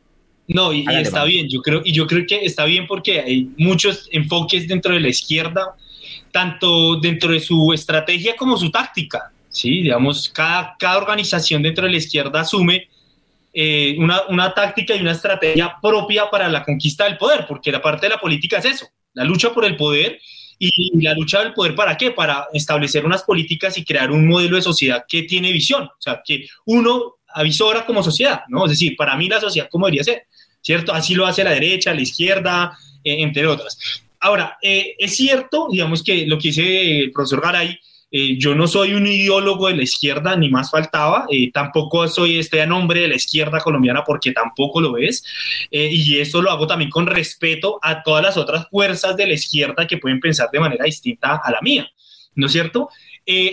No, 0.48 0.72
y, 0.72 0.84
está 0.88 1.24
bien, 1.24 1.48
yo 1.48 1.60
creo, 1.60 1.82
y 1.84 1.92
yo 1.92 2.06
creo 2.06 2.24
que 2.26 2.44
está 2.44 2.64
bien 2.64 2.86
porque 2.86 3.20
hay 3.20 3.50
muchos 3.56 4.08
enfoques 4.12 4.68
dentro 4.68 4.94
de 4.94 5.00
la 5.00 5.08
izquierda, 5.08 5.74
tanto 6.30 6.96
dentro 6.96 7.32
de 7.32 7.40
su 7.40 7.72
estrategia 7.72 8.36
como 8.36 8.56
su 8.56 8.70
táctica. 8.70 9.32
¿sí? 9.48 9.82
Digamos, 9.82 10.28
cada, 10.28 10.76
cada 10.78 10.98
organización 10.98 11.62
dentro 11.62 11.84
de 11.86 11.92
la 11.92 11.96
izquierda 11.96 12.40
asume 12.40 12.88
eh, 13.52 13.96
una, 13.98 14.22
una, 14.28 14.52
táctica 14.52 14.94
y 14.94 15.00
una 15.00 15.12
estrategia 15.12 15.76
propia 15.82 16.30
para 16.30 16.48
la 16.48 16.62
conquista 16.62 17.04
del 17.04 17.16
poder, 17.16 17.46
porque 17.48 17.72
la 17.72 17.82
parte 17.82 18.06
de 18.06 18.10
la 18.10 18.20
política 18.20 18.58
es 18.58 18.66
eso, 18.66 18.86
la 19.14 19.24
lucha 19.24 19.52
por 19.52 19.64
el 19.64 19.76
poder 19.76 20.20
y 20.58 21.02
la 21.02 21.14
lucha 21.14 21.40
del 21.40 21.54
poder 21.54 21.74
para 21.74 21.96
qué? 21.96 22.10
Para 22.10 22.48
establecer 22.52 23.04
unas 23.04 23.22
políticas 23.22 23.76
y 23.78 23.84
crear 23.84 24.10
un 24.10 24.26
modelo 24.28 24.56
de 24.56 24.62
sociedad 24.62 25.04
que 25.08 25.22
tiene 25.22 25.52
visión, 25.52 25.84
o 25.84 26.00
sea, 26.00 26.22
que 26.24 26.46
uno 26.66 27.16
avisora 27.34 27.84
como 27.84 28.02
sociedad, 28.02 28.42
¿no? 28.48 28.64
Es 28.64 28.70
decir, 28.70 28.96
para 28.96 29.16
mí 29.16 29.28
la 29.28 29.40
sociedad 29.40 29.68
como 29.70 29.86
debería 29.86 30.04
ser. 30.04 30.26
¿Cierto? 30.66 30.92
Así 30.92 31.14
lo 31.14 31.26
hace 31.26 31.44
la 31.44 31.52
derecha, 31.52 31.94
la 31.94 32.02
izquierda, 32.02 32.76
eh, 33.04 33.22
entre 33.22 33.46
otras. 33.46 33.78
Ahora, 34.18 34.58
eh, 34.60 34.96
es 34.98 35.14
cierto, 35.14 35.68
digamos 35.70 36.02
que 36.02 36.26
lo 36.26 36.38
que 36.38 36.48
dice 36.48 37.02
el 37.02 37.12
profesor 37.12 37.40
Garay, 37.40 37.78
eh, 38.10 38.36
yo 38.36 38.52
no 38.56 38.66
soy 38.66 38.94
un 38.94 39.06
ideólogo 39.06 39.68
de 39.68 39.76
la 39.76 39.84
izquierda, 39.84 40.34
ni 40.34 40.48
más 40.48 40.72
faltaba, 40.72 41.26
tampoco 41.52 42.08
soy 42.08 42.40
este 42.40 42.60
a 42.62 42.66
nombre 42.66 43.02
de 43.02 43.08
la 43.08 43.14
izquierda 43.14 43.60
colombiana 43.60 44.02
porque 44.04 44.32
tampoco 44.32 44.80
lo 44.80 44.96
es, 44.96 45.24
y 45.70 46.18
eso 46.18 46.42
lo 46.42 46.50
hago 46.50 46.66
también 46.66 46.90
con 46.90 47.06
respeto 47.06 47.78
a 47.80 48.02
todas 48.02 48.24
las 48.24 48.36
otras 48.36 48.68
fuerzas 48.68 49.16
de 49.16 49.26
la 49.26 49.34
izquierda 49.34 49.86
que 49.86 49.98
pueden 49.98 50.18
pensar 50.18 50.48
de 50.52 50.60
manera 50.60 50.84
distinta 50.84 51.40
a 51.44 51.50
la 51.50 51.60
mía, 51.62 51.88
¿no 52.34 52.46
es 52.46 52.52
cierto? 52.52 52.88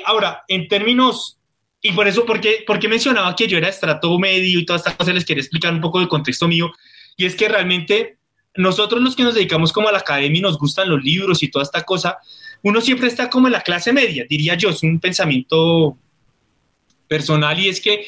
ahora, 0.06 0.44
en 0.48 0.68
términos 0.68 1.38
y 1.86 1.92
por 1.92 2.08
eso, 2.08 2.26
porque, 2.26 2.64
porque 2.66 2.88
mencionaba 2.88 3.36
que 3.36 3.46
yo 3.46 3.58
era 3.58 3.68
estrato 3.68 4.18
medio 4.18 4.58
y 4.58 4.66
todas 4.66 4.82
estas 4.82 4.96
cosas, 4.96 5.16
les 5.16 5.26
quería 5.26 5.42
explicar 5.42 5.74
un 5.74 5.82
poco 5.82 6.00
del 6.00 6.08
contexto 6.08 6.48
mío. 6.48 6.72
Y 7.18 7.26
es 7.26 7.36
que 7.36 7.48
realmente 7.48 8.18
nosotros 8.56 9.02
los 9.02 9.16
que 9.16 9.24
nos 9.24 9.36
dedicamos 9.36 9.72
como 9.72 9.90
a 9.90 9.92
la 9.92 10.00
academia 10.00 10.40
y 10.40 10.42
nos 10.42 10.58
gustan 10.58 10.90
los 10.90 11.04
libros 11.04 11.42
y 11.44 11.50
toda 11.50 11.64
esta 11.64 11.84
cosa, 11.84 12.18
uno 12.62 12.82
siempre 12.82 13.08
está 13.08 13.30
como 13.30 13.48
en 13.48 13.54
la 13.54 13.62
clase 13.62 13.92
media, 13.92 14.26
diría 14.30 14.56
yo, 14.56 14.70
es 14.70 14.84
un 14.84 15.00
pensamiento 15.00 15.98
personal 17.08 17.60
y 17.60 17.70
es 17.70 17.82
que 17.82 18.06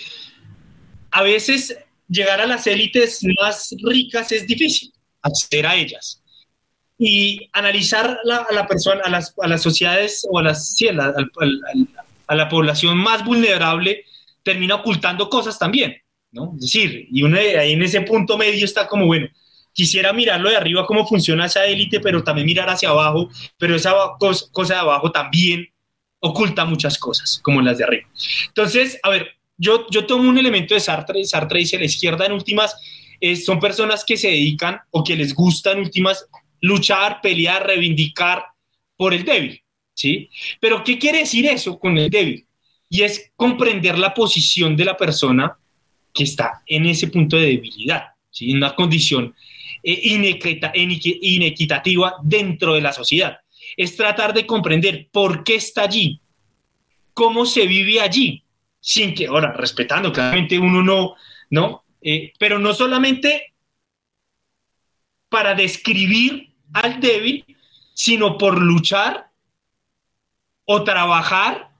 a 1.12 1.24
veces 1.24 1.77
llegar 2.07 2.41
a 2.41 2.45
las 2.45 2.67
élites 2.67 3.21
más 3.41 3.75
ricas 3.83 4.31
es 4.31 4.45
difícil, 4.45 4.91
acceder 5.21 5.65
a 5.67 5.75
ellas. 5.75 6.21
Y 6.97 7.50
analizar 7.51 8.19
a 8.50 8.53
la 8.53 8.67
persona, 8.67 9.01
a 9.03 9.09
las, 9.09 9.33
a 9.41 9.47
las 9.47 9.62
sociedades 9.62 10.25
o 10.29 10.39
a, 10.39 10.43
las, 10.43 10.75
sí, 10.75 10.88
a, 10.88 10.93
la, 10.93 11.13
a 12.27 12.35
la 12.35 12.50
población 12.50 12.97
más 12.97 13.25
vulnerable 13.25 14.05
termina 14.43 14.75
ocultando 14.75 15.29
cosas 15.29 15.59
también. 15.59 15.97
Es 16.56 16.62
decir, 16.62 17.08
y 17.12 17.24
ahí 17.36 17.74
en 17.74 17.84
ese 17.84 18.01
punto 18.01 18.38
medio 18.38 18.65
está 18.65 18.88
como, 18.88 19.06
bueno, 19.06 19.27
quisiera 19.74 20.13
mirarlo 20.13 20.50
de 20.50 20.56
arriba 20.56 20.86
cómo 20.86 21.06
funciona 21.06 21.46
esa 21.46 21.65
élite, 21.65 22.00
pero 22.00 22.24
también 22.24 22.46
mirar 22.46 22.70
hacia 22.70 22.89
abajo, 22.89 23.30
pero 23.58 23.75
esa 23.75 23.94
cosa 24.51 24.74
de 24.74 24.80
abajo 24.80 25.12
también 25.12 25.68
oculta 26.20 26.65
muchas 26.65 26.98
cosas, 26.98 27.39
como 27.44 27.62
las 27.62 27.77
de 27.77 27.84
arriba. 27.84 28.08
Entonces, 28.48 29.00
a 29.04 29.10
ver, 29.10 29.36
yo, 29.58 29.86
yo 29.89 30.06
tomo 30.06 30.30
un 30.30 30.38
elemento 30.38 30.74
de 30.74 30.80
Sartre, 30.80 31.24
Sartre 31.25 31.60
dice, 31.60 31.77
la 31.77 31.86
izquierda 31.86 32.25
en 32.25 32.32
últimas 32.32 32.75
eh, 33.20 33.36
son 33.36 33.60
personas 33.60 34.04
que 34.04 34.18
se 34.18 34.30
dedican 34.30 34.80
o 34.92 35.04
que 35.04 35.15
les 35.15 35.34
gusta 35.34 35.72
en 35.72 35.80
últimas 35.80 36.27
luchar, 36.62 37.20
pelear, 37.22 37.65
reivindicar 37.65 38.46
por 38.98 39.13
el 39.13 39.24
débil, 39.24 39.62
¿sí? 39.94 40.30
Pero 40.60 40.84
¿qué 40.84 40.98
quiere 40.98 41.20
decir 41.20 41.46
eso 41.46 41.77
con 41.77 41.98
el 41.98 42.10
débil? 42.10 42.48
Y 42.89 43.04
es 43.04 43.32
comprender 43.36 43.98
la 43.98 44.13
posición 44.13 44.75
de 44.75 44.86
la 44.86 44.98
persona 44.98 45.58
que 46.15 46.24
está 46.24 46.63
en 46.65 46.86
ese 46.86 47.10
punto 47.10 47.36
de 47.36 47.48
debilidad, 47.48 48.13
¿sí? 48.31 48.50
en 48.50 48.57
una 48.57 48.74
condición 48.74 49.36
eh, 49.84 50.00
inequitativa 51.22 52.15
dentro 52.24 52.74
de 52.74 52.81
la 52.81 52.93
sociedad. 52.93 53.39
Es 53.75 53.98
tratar 53.98 54.34
de 54.34 54.48
comprender 54.48 55.10
por 55.12 55.43
qué 55.43 55.55
está 55.55 55.84
allí, 55.84 56.22
cómo 57.13 57.45
se 57.45 57.67
vive 57.67 58.00
allí, 58.00 58.43
sin 58.79 59.13
que, 59.13 59.27
ahora, 59.27 59.51
respetando, 59.51 60.13
claramente 60.13 60.57
uno 60.57 60.81
no, 60.81 61.15
¿no? 61.50 61.84
Eh, 62.01 62.31
pero 62.39 62.60
no 62.60 62.74
solamente 62.74 63.53
para 65.27 65.53
describir 65.53 66.53
al 66.72 67.01
débil, 67.01 67.45
sino 67.93 68.38
por 68.38 68.62
luchar 68.62 69.31
o 70.63 70.84
trabajar 70.84 71.72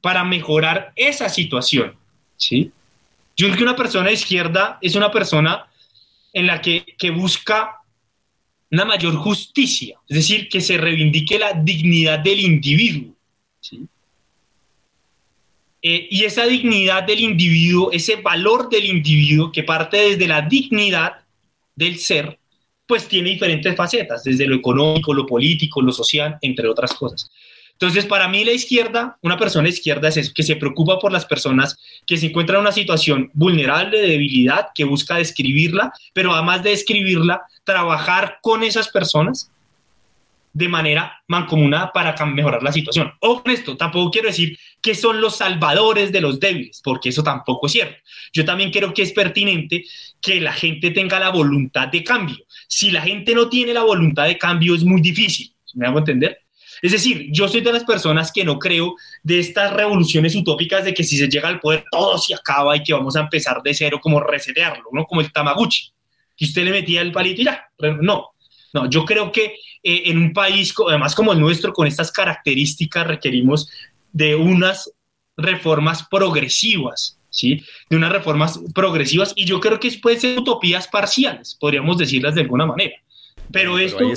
para 0.00 0.24
mejorar 0.24 0.92
esa 0.96 1.28
situación, 1.28 1.96
¿sí? 2.36 2.72
Yo 3.36 3.46
creo 3.46 3.56
que 3.56 3.64
una 3.64 3.76
persona 3.76 4.08
de 4.08 4.14
izquierda 4.14 4.78
es 4.80 4.94
una 4.94 5.10
persona 5.10 5.66
en 6.32 6.46
la 6.46 6.60
que, 6.60 6.84
busca 7.14 7.78
una 8.70 8.84
mayor 8.84 9.16
justicia, 9.16 9.98
es 10.08 10.16
decir, 10.16 10.48
que 10.48 10.60
se 10.60 10.78
reivindique 10.78 11.38
la 11.38 11.52
dignidad 11.52 12.18
del 12.20 12.40
individuo. 12.40 13.14
Eh, 15.84 16.06
y 16.10 16.24
esa 16.24 16.46
dignidad 16.46 17.02
del 17.02 17.20
individuo, 17.20 17.90
ese 17.90 18.16
valor 18.16 18.68
del 18.68 18.86
individuo 18.86 19.50
que 19.50 19.64
parte 19.64 19.96
desde 19.96 20.28
la 20.28 20.42
dignidad 20.42 21.24
del 21.74 21.98
ser, 21.98 22.38
pues 22.86 23.08
tiene 23.08 23.30
diferentes 23.30 23.74
facetas, 23.74 24.22
desde 24.22 24.46
lo 24.46 24.56
económico, 24.56 25.12
lo 25.12 25.26
político, 25.26 25.82
lo 25.82 25.92
social, 25.92 26.38
entre 26.40 26.68
otras 26.68 26.94
cosas. 26.94 27.30
Entonces, 27.72 28.06
para 28.06 28.28
mí 28.28 28.44
la 28.44 28.52
izquierda, 28.52 29.18
una 29.22 29.36
persona 29.36 29.68
izquierda 29.68 30.08
es 30.08 30.16
eso, 30.16 30.32
que 30.34 30.42
se 30.42 30.56
preocupa 30.56 30.98
por 30.98 31.10
las 31.10 31.26
personas 31.26 31.76
que 32.06 32.16
se 32.16 32.26
encuentran 32.26 32.56
en 32.58 32.62
una 32.62 32.72
situación 32.72 33.30
vulnerable, 33.34 34.00
de 34.00 34.08
debilidad, 34.08 34.68
que 34.74 34.84
busca 34.84 35.16
describirla, 35.16 35.92
pero 36.12 36.32
además 36.32 36.62
de 36.62 36.70
describirla, 36.70 37.42
trabajar 37.64 38.38
con 38.40 38.62
esas 38.62 38.88
personas 38.88 39.50
de 40.52 40.68
manera 40.68 41.22
mancomunada 41.28 41.92
para 41.92 42.14
mejorar 42.26 42.62
la 42.62 42.72
situación. 42.72 43.12
Ojo 43.20 43.42
con 43.42 43.52
esto, 43.52 43.76
tampoco 43.76 44.10
quiero 44.10 44.28
decir 44.28 44.58
que 44.80 44.94
son 44.94 45.20
los 45.20 45.36
salvadores 45.36 46.12
de 46.12 46.20
los 46.20 46.38
débiles, 46.38 46.80
porque 46.84 47.08
eso 47.08 47.22
tampoco 47.22 47.66
es 47.66 47.72
cierto. 47.72 47.96
Yo 48.32 48.44
también 48.44 48.70
creo 48.70 48.92
que 48.92 49.02
es 49.02 49.12
pertinente 49.12 49.84
que 50.20 50.40
la 50.40 50.52
gente 50.52 50.90
tenga 50.90 51.18
la 51.18 51.30
voluntad 51.30 51.88
de 51.88 52.04
cambio. 52.04 52.36
Si 52.68 52.90
la 52.90 53.00
gente 53.00 53.34
no 53.34 53.48
tiene 53.48 53.72
la 53.72 53.82
voluntad 53.82 54.26
de 54.26 54.38
cambio, 54.38 54.74
es 54.74 54.84
muy 54.84 55.00
difícil. 55.00 55.52
¿Me 55.74 55.86
hago 55.86 55.98
entender? 55.98 56.41
Es 56.82 56.90
decir, 56.90 57.28
yo 57.30 57.48
soy 57.48 57.60
de 57.60 57.72
las 57.72 57.84
personas 57.84 58.32
que 58.32 58.44
no 58.44 58.58
creo 58.58 58.96
de 59.22 59.38
estas 59.38 59.72
revoluciones 59.72 60.34
utópicas 60.34 60.84
de 60.84 60.92
que 60.92 61.04
si 61.04 61.16
se 61.16 61.28
llega 61.28 61.48
al 61.48 61.60
poder 61.60 61.84
todo 61.88 62.18
se 62.18 62.34
acaba 62.34 62.76
y 62.76 62.82
que 62.82 62.92
vamos 62.92 63.14
a 63.14 63.20
empezar 63.20 63.62
de 63.62 63.72
cero, 63.72 64.00
como 64.02 64.18
resetearlo, 64.18 64.88
¿no? 64.92 65.06
Como 65.06 65.20
el 65.20 65.30
Tamaguchi, 65.32 65.92
que 66.36 66.44
usted 66.44 66.64
le 66.64 66.72
metía 66.72 67.00
el 67.00 67.12
palito 67.12 67.40
y 67.40 67.44
ya. 67.44 67.68
No, 68.00 68.32
no, 68.72 68.90
yo 68.90 69.04
creo 69.04 69.30
que 69.30 69.54
eh, 69.84 70.02
en 70.06 70.18
un 70.18 70.32
país, 70.32 70.74
además 70.88 71.14
como 71.14 71.32
el 71.32 71.38
nuestro, 71.38 71.72
con 71.72 71.86
estas 71.86 72.10
características, 72.10 73.06
requerimos 73.06 73.70
de 74.12 74.34
unas 74.34 74.90
reformas 75.36 76.02
progresivas, 76.10 77.16
¿sí? 77.30 77.62
De 77.88 77.96
unas 77.96 78.10
reformas 78.10 78.58
progresivas 78.74 79.32
y 79.36 79.44
yo 79.44 79.60
creo 79.60 79.78
que 79.78 79.92
pueden 80.02 80.20
ser 80.20 80.36
utopías 80.36 80.88
parciales, 80.88 81.56
podríamos 81.60 81.96
decirlas 81.96 82.34
de 82.34 82.40
alguna 82.40 82.66
manera. 82.66 82.96
Pero, 83.52 83.78
esto 83.78 84.10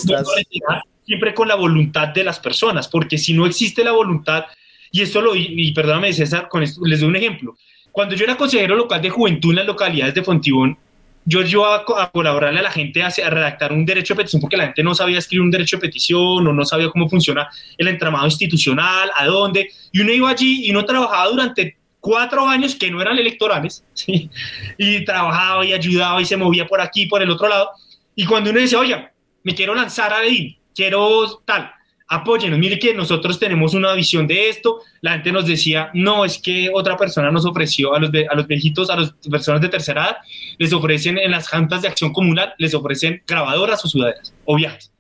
siempre 1.05 1.33
con 1.33 1.47
la 1.47 1.55
voluntad 1.55 2.09
de 2.09 2.23
las 2.23 2.39
personas, 2.39 2.87
porque 2.87 3.17
si 3.17 3.33
no 3.33 3.45
existe 3.45 3.83
la 3.83 3.91
voluntad, 3.91 4.45
y 4.91 5.01
esto 5.01 5.21
lo, 5.21 5.35
y 5.35 5.71
perdóname 5.73 6.13
César, 6.13 6.47
con 6.49 6.63
esto 6.63 6.85
les 6.85 6.99
doy 6.99 7.09
un 7.09 7.15
ejemplo. 7.15 7.57
Cuando 7.91 8.15
yo 8.15 8.25
era 8.25 8.35
consejero 8.35 8.75
local 8.75 9.01
de 9.01 9.09
juventud 9.09 9.51
en 9.51 9.57
las 9.57 9.65
localidades 9.65 10.13
de 10.13 10.23
Fontibón, 10.23 10.77
yo 11.25 11.41
iba 11.41 11.75
a, 11.75 12.11
colaborarle 12.11 12.59
a 12.59 12.63
la 12.63 12.71
gente 12.71 13.01
a, 13.01 13.09
redactar 13.09 13.73
un 13.73 13.85
derecho 13.85 14.13
de 14.13 14.17
petición 14.17 14.41
porque 14.41 14.57
la 14.57 14.65
gente 14.65 14.83
no 14.83 14.93
sabía 14.93 15.17
escribir 15.17 15.41
un 15.41 15.51
derecho 15.51 15.77
de 15.77 15.81
petición 15.81 16.45
o 16.45 16.53
no 16.53 16.65
sabía 16.65 16.89
cómo 16.89 17.09
funciona 17.09 17.49
el 17.77 17.87
entramado 17.87 18.25
institucional, 18.25 19.09
a 19.15 19.25
dónde, 19.25 19.69
y 19.91 20.01
uno 20.01 20.11
iba 20.11 20.29
allí 20.29 20.65
y 20.67 20.71
uno 20.71 20.85
trabajaba 20.85 21.29
durante 21.29 21.77
cuatro 21.99 22.47
años 22.47 22.75
que 22.75 22.91
no 22.91 23.01
eran 23.01 23.17
electorales, 23.17 23.83
y 24.77 25.05
trabajaba 25.05 25.65
y 25.65 25.73
ayudaba 25.73 26.21
y 26.21 26.25
se 26.25 26.37
movía 26.37 26.67
por 26.67 26.79
aquí, 26.79 27.07
por 27.07 27.21
el 27.21 27.31
otro 27.31 27.47
lado. 27.47 27.71
Y 28.13 28.25
cuando 28.25 28.51
uno 28.51 28.59
dice, 28.59 28.75
oye, 28.75 29.09
me 29.43 29.55
quiero 29.55 29.73
lanzar 29.73 30.13
a 30.13 30.23
EDIN, 30.23 30.55
quiero 30.75 31.41
tal, 31.45 31.71
apóyenos, 32.07 32.59
mire 32.59 32.77
que 32.77 32.93
nosotros 32.93 33.39
tenemos 33.39 33.73
una 33.73 33.93
visión 33.93 34.27
de 34.27 34.49
esto, 34.49 34.81
la 35.01 35.13
gente 35.13 35.31
nos 35.31 35.47
decía, 35.47 35.89
no, 35.93 36.23
es 36.25 36.37
que 36.37 36.69
otra 36.73 36.97
persona 36.97 37.31
nos 37.31 37.45
ofreció 37.45 37.95
a 37.95 37.99
los, 37.99 38.11
a 38.29 38.35
los 38.35 38.47
viejitos, 38.47 38.89
a 38.89 38.97
las 38.97 39.13
personas 39.29 39.61
de 39.61 39.69
tercera 39.69 40.03
edad, 40.03 40.17
les 40.57 40.73
ofrecen 40.73 41.17
en 41.17 41.31
las 41.31 41.47
jantas 41.47 41.81
de 41.81 41.87
acción 41.87 42.13
comunal, 42.13 42.53
les 42.57 42.73
ofrecen 42.73 43.23
grabadoras 43.25 43.83
o 43.83 43.87
sudaderas 43.87 44.33
o 44.45 44.55
viajes. 44.55 44.91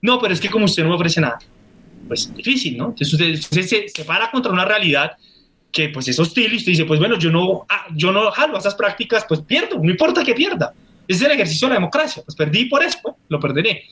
No, 0.00 0.18
pero 0.20 0.32
es 0.32 0.40
que 0.40 0.48
como 0.48 0.66
usted 0.66 0.82
no 0.82 0.90
me 0.90 0.94
ofrece 0.96 1.20
nada, 1.20 1.38
pues 2.06 2.34
difícil, 2.34 2.76
¿no? 2.76 2.88
Entonces 2.88 3.12
usted, 3.12 3.62
se, 3.62 3.88
se, 3.88 4.04
para 4.04 4.30
contra 4.30 4.52
una 4.52 4.64
realidad 4.64 5.12
que 5.72 5.88
pues 5.88 6.06
es 6.08 6.18
hostil 6.18 6.52
y 6.52 6.56
usted 6.56 6.72
dice, 6.72 6.84
pues 6.84 7.00
bueno, 7.00 7.18
yo 7.18 7.30
no, 7.30 7.66
ah, 7.68 7.86
yo 7.94 8.12
no 8.12 8.30
jalo 8.30 8.56
esas 8.56 8.74
prácticas, 8.74 9.24
pues 9.28 9.40
pierdo, 9.40 9.78
no 9.78 9.90
importa 9.90 10.22
que 10.22 10.34
pierda. 10.34 10.72
Es 11.06 11.20
el 11.20 11.30
ejercicio 11.32 11.68
de 11.68 11.74
la 11.74 11.80
democracia, 11.80 12.22
pues 12.24 12.36
perdí 12.36 12.66
por 12.66 12.82
eso, 12.82 12.98
pues, 13.02 13.16
lo 13.28 13.40
perderé. 13.40 13.84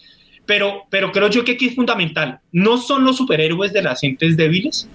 Pero, 0.47 0.83
pero 0.91 1.13
creo 1.13 1.29
yo 1.29 1.45
que 1.45 1.53
aquí 1.53 1.67
es 1.67 1.75
fundamental, 1.75 2.41
no 2.51 2.79
son 2.79 3.05
los 3.05 3.17
superhéroes 3.17 3.73
de 3.73 3.83
las 3.83 4.01
gentes 4.01 4.37
débiles 4.37 4.89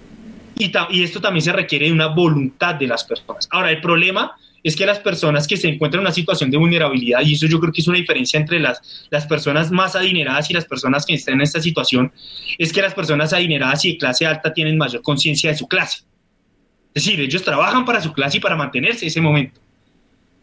y, 0.59 0.71
y 0.89 1.03
esto 1.03 1.21
también 1.21 1.41
se 1.41 1.53
requiere 1.53 1.85
de 1.85 1.93
una 1.93 2.07
voluntad 2.07 2.75
de 2.75 2.87
las 2.87 3.03
personas. 3.03 3.47
Ahora, 3.51 3.71
el 3.71 3.79
problema 3.79 4.35
es 4.63 4.75
que 4.75 4.85
las 4.85 4.99
personas 4.99 5.47
que 5.47 5.55
se 5.55 5.69
encuentran 5.69 6.01
en 6.01 6.07
una 6.07 6.13
situación 6.13 6.51
de 6.51 6.57
vulnerabilidad, 6.57 7.21
y 7.21 7.33
eso 7.33 7.47
yo 7.47 7.59
creo 7.59 7.71
que 7.71 7.81
es 7.81 7.87
una 7.87 7.97
diferencia 7.97 8.39
entre 8.39 8.59
las, 8.59 9.07
las 9.09 9.25
personas 9.25 9.71
más 9.71 9.95
adineradas 9.95 10.49
y 10.49 10.53
las 10.53 10.65
personas 10.65 11.05
que 11.05 11.13
están 11.13 11.35
en 11.35 11.41
esta 11.41 11.61
situación, 11.61 12.11
es 12.57 12.73
que 12.73 12.81
las 12.81 12.93
personas 12.93 13.31
adineradas 13.31 13.85
y 13.85 13.93
de 13.93 13.97
clase 13.97 14.25
alta 14.25 14.53
tienen 14.53 14.77
mayor 14.77 15.01
conciencia 15.01 15.51
de 15.51 15.57
su 15.57 15.67
clase. 15.67 16.03
Es 16.93 17.05
decir, 17.05 17.19
ellos 17.21 17.43
trabajan 17.43 17.85
para 17.85 18.01
su 18.01 18.11
clase 18.11 18.37
y 18.37 18.39
para 18.39 18.55
mantenerse 18.55 19.05
en 19.05 19.07
ese 19.09 19.21
momento. 19.21 19.61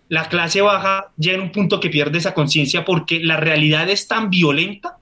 La 0.08 0.28
clase 0.28 0.60
baja 0.60 1.10
ya 1.16 1.32
en 1.32 1.40
un 1.40 1.52
punto 1.52 1.80
que 1.80 1.90
pierde 1.90 2.18
esa 2.18 2.34
conciencia 2.34 2.84
porque 2.84 3.20
la 3.20 3.38
realidad 3.38 3.88
es 3.88 4.06
tan 4.06 4.30
violenta 4.30 4.98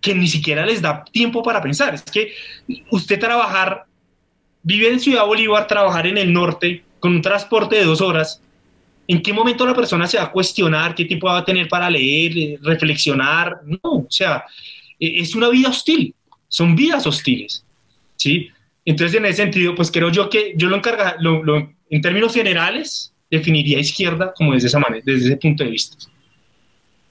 que 0.00 0.14
ni 0.14 0.28
siquiera 0.28 0.66
les 0.66 0.82
da 0.82 1.04
tiempo 1.04 1.42
para 1.42 1.62
pensar. 1.62 1.94
Es 1.94 2.02
que 2.02 2.32
usted 2.90 3.18
trabajar, 3.18 3.84
vive 4.62 4.88
en 4.88 5.00
Ciudad 5.00 5.26
Bolívar, 5.26 5.66
trabajar 5.66 6.06
en 6.06 6.18
el 6.18 6.32
norte, 6.32 6.84
con 7.00 7.14
un 7.14 7.22
transporte 7.22 7.76
de 7.76 7.84
dos 7.84 8.00
horas, 8.00 8.42
¿en 9.06 9.22
qué 9.22 9.32
momento 9.32 9.66
la 9.66 9.74
persona 9.74 10.06
se 10.06 10.18
va 10.18 10.24
a 10.24 10.30
cuestionar 10.30 10.94
qué 10.94 11.04
tiempo 11.04 11.26
va 11.26 11.38
a 11.38 11.44
tener 11.44 11.68
para 11.68 11.88
leer, 11.90 12.58
reflexionar? 12.62 13.60
No, 13.64 13.78
o 13.82 14.06
sea, 14.10 14.44
e, 14.98 15.20
es 15.20 15.34
una 15.34 15.48
vida 15.48 15.68
hostil, 15.68 16.14
son 16.48 16.76
vidas 16.76 17.06
hostiles, 17.06 17.64
¿sí? 18.16 18.48
Entonces, 18.84 19.16
en 19.16 19.24
ese 19.24 19.36
sentido, 19.36 19.74
pues 19.74 19.90
creo 19.90 20.10
yo 20.10 20.28
que 20.28 20.52
yo 20.56 20.68
lo 20.68 20.76
encarga, 20.76 21.16
en 21.90 22.00
términos 22.02 22.34
generales, 22.34 23.13
definiría 23.36 23.78
izquierda 23.78 24.32
como 24.36 24.54
desde 24.54 24.68
esa 24.68 24.78
manera, 24.78 25.02
desde 25.04 25.26
ese 25.26 25.36
punto 25.36 25.64
de 25.64 25.70
vista. 25.70 25.96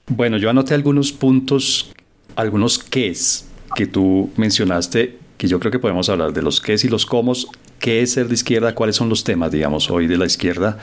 Bueno, 0.06 0.36
yo 0.36 0.50
anoté 0.50 0.74
algunos 0.74 1.12
puntos, 1.12 1.92
algunos 2.36 2.78
qués 2.78 3.48
que 3.74 3.86
tú 3.86 4.30
mencionaste, 4.36 5.16
que 5.38 5.48
yo 5.48 5.58
creo 5.58 5.72
que 5.72 5.78
podemos 5.78 6.08
hablar 6.08 6.32
de 6.32 6.42
los 6.42 6.60
qués 6.60 6.84
y 6.84 6.88
los 6.88 7.06
cómo 7.06 7.32
qué 7.78 8.02
es 8.02 8.12
ser 8.12 8.28
de 8.28 8.34
izquierda, 8.34 8.74
cuáles 8.74 8.96
son 8.96 9.08
los 9.08 9.24
temas, 9.24 9.50
digamos, 9.50 9.90
hoy 9.90 10.06
de 10.06 10.16
la 10.16 10.26
izquierda 10.26 10.78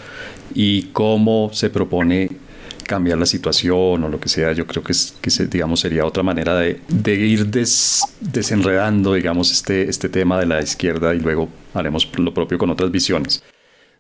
y 0.53 0.83
cómo 0.93 1.49
se 1.53 1.69
propone 1.69 2.29
cambiar 2.85 3.17
la 3.17 3.25
situación 3.25 4.03
o 4.03 4.09
lo 4.09 4.19
que 4.19 4.27
sea, 4.27 4.51
yo 4.51 4.67
creo 4.67 4.83
que, 4.83 4.91
es, 4.91 5.15
que 5.21 5.31
digamos, 5.45 5.79
sería 5.79 6.05
otra 6.05 6.23
manera 6.23 6.55
de, 6.57 6.79
ir 7.15 7.47
desenredando, 8.19 9.13
digamos, 9.13 9.51
este, 9.51 9.89
este 9.89 10.09
tema 10.09 10.39
de 10.39 10.45
la 10.45 10.61
izquierda 10.61 11.15
y 11.15 11.19
luego 11.19 11.47
haremos 11.73 12.07
lo 12.17 12.33
propio 12.33 12.57
con 12.57 12.69
otras 12.69 12.91
visiones. 12.91 13.43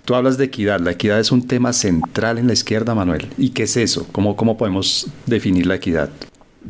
Tú 0.05 0.15
hablas 0.15 0.37
de 0.37 0.45
equidad. 0.45 0.79
La 0.79 0.91
equidad 0.91 1.19
es 1.19 1.31
un 1.31 1.47
tema 1.47 1.73
central 1.73 2.37
en 2.37 2.47
la 2.47 2.53
izquierda, 2.53 2.95
Manuel. 2.95 3.27
¿Y 3.37 3.49
qué 3.49 3.63
es 3.63 3.77
eso? 3.77 4.07
¿Cómo, 4.11 4.35
cómo 4.35 4.57
podemos 4.57 5.07
definir 5.25 5.65
la 5.65 5.75
equidad? 5.75 6.09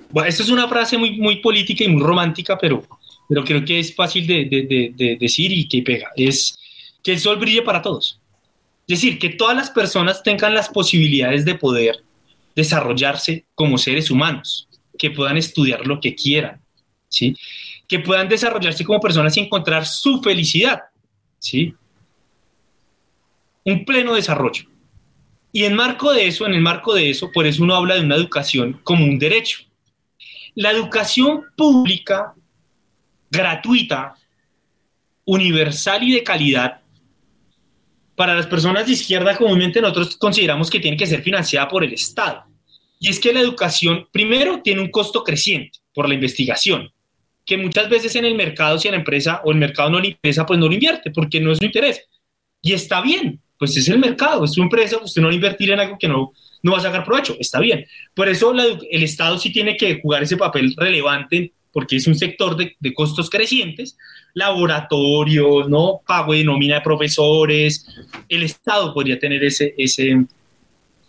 Bueno, 0.10 0.30
esta 0.30 0.44
es 0.44 0.50
una 0.50 0.68
frase 0.68 0.98
muy, 0.98 1.20
muy 1.20 1.38
política 1.38 1.84
y 1.84 1.88
muy 1.88 2.04
romántica, 2.04 2.58
pero 2.58 2.84
pero 3.32 3.46
creo 3.46 3.64
que 3.64 3.80
es 3.80 3.96
fácil 3.96 4.28
de, 4.28 5.18
decir 5.18 5.54
y 5.54 5.66
que 5.66 5.82
pega, 5.84 6.10
es 6.18 6.60
que 7.02 7.14
el 7.14 7.20
sol 7.20 7.38
brille 7.38 7.62
para 7.62 7.82
todos. 7.82 8.20
Es 8.86 9.00
decir, 9.00 9.18
que 9.20 9.30
todas 9.30 9.56
las 9.56 9.70
personas 9.70 10.22
tengan 10.22 10.54
las 10.54 10.68
posibilidades 10.68 11.46
de 11.46 11.56
poder 11.56 12.04
desarrollarse 12.58 13.46
como 13.56 13.78
seres 13.78 14.12
humanos, 14.12 14.68
que 15.00 15.12
puedan 15.12 15.38
estudiar 15.38 15.88
lo 15.88 16.02
que 16.02 16.14
quieran, 16.14 16.60
¿sí? 17.08 17.34
que 17.88 18.00
puedan 18.00 18.28
desarrollarse 18.28 18.84
como 18.84 19.00
personas 19.00 19.38
y 19.38 19.40
encontrar 19.40 19.86
su 19.86 20.22
felicidad, 20.22 20.82
¿sí? 21.40 21.74
Un 23.66 23.86
pleno 23.86 24.16
desarrollo. 24.16 24.66
Y 25.52 25.66
en 25.66 25.76
marco 25.76 26.12
de 26.14 26.28
eso, 26.28 26.46
en 26.46 26.54
el 26.54 26.62
marco 26.62 26.94
de 26.94 27.10
eso, 27.10 27.32
por 27.32 27.46
eso 27.46 27.64
uno 27.64 27.76
habla 27.76 27.96
de 27.96 28.02
una 28.02 28.16
educación 28.16 28.80
como 28.84 29.06
un 29.06 29.20
derecho. 29.20 29.60
La 30.56 30.72
educación 30.72 31.46
pública 31.56 32.34
gratuita, 33.30 34.16
universal 35.26 36.04
y 36.04 36.14
de 36.14 36.24
calidad, 36.24 36.82
para 38.16 38.36
las 38.36 38.48
personas 38.48 38.86
de 38.86 38.94
izquierda 38.94 39.36
comúnmente 39.36 39.82
nosotros 39.82 40.18
consideramos 40.18 40.70
que 40.70 40.80
tiene 40.80 40.98
que 40.98 41.08
ser 41.08 41.22
financiada 41.22 41.68
por 41.68 41.84
el 41.84 41.94
Estado. 41.94 42.44
Y 43.00 43.10
es 43.10 43.20
que 43.20 43.34
la 43.34 43.40
educación, 43.40 44.08
primero, 44.12 44.62
tiene 44.62 44.82
un 44.82 44.92
costo 44.92 45.24
creciente 45.24 45.80
por 45.94 46.08
la 46.08 46.14
investigación, 46.14 46.92
que 47.46 47.58
muchas 47.58 47.90
veces 47.90 48.16
en 48.16 48.26
el 48.26 48.36
mercado, 48.36 48.78
si 48.78 48.88
a 48.88 48.92
la 48.92 48.98
empresa 48.98 49.42
o 49.44 49.52
el 49.52 49.58
mercado 49.58 49.90
no 49.90 50.00
le 50.00 50.10
interesa, 50.10 50.46
pues 50.46 50.60
no 50.60 50.68
lo 50.68 50.74
invierte, 50.74 51.10
porque 51.10 51.40
no 51.40 51.52
es 51.52 51.58
su 51.58 51.66
interés. 51.66 52.08
Y 52.62 52.74
está 52.74 53.02
bien, 53.02 53.41
pues 53.62 53.78
es 53.78 53.88
el 53.90 54.00
mercado, 54.00 54.44
es 54.44 54.54
su 54.54 54.62
empresa, 54.64 54.98
usted 54.98 55.22
no 55.22 55.28
va 55.28 55.34
a 55.34 55.36
invertir 55.36 55.70
en 55.70 55.80
algo 55.80 55.96
que 56.00 56.08
no, 56.08 56.34
no 56.64 56.72
va 56.72 56.80
a 56.80 56.82
sacar 56.82 57.06
provecho, 57.06 57.36
está 57.40 57.60
bien. 57.60 57.86
Por 58.16 58.28
eso 58.28 58.56
el 58.56 59.04
Estado 59.04 59.38
sí 59.38 59.54
tiene 59.54 59.78
que 59.78 60.02
jugar 60.02 60.24
ese 60.24 60.36
papel 60.36 60.74
relevante 60.76 61.54
porque 61.72 61.98
es 61.98 62.08
un 62.08 62.16
sector 62.16 62.58
de, 62.58 62.76
de, 62.80 62.92
costos 62.92 63.30
crecientes, 63.30 63.96
laboratorios, 64.34 65.70
¿no? 65.70 66.02
pago 66.08 66.34
de 66.34 66.44
nómina 66.44 66.78
de 66.78 66.82
profesores, 66.82 67.86
el 68.28 68.42
Estado 68.42 68.96
podría 68.96 69.20
tener 69.20 69.44
ese, 69.44 69.76
ese, 69.78 70.26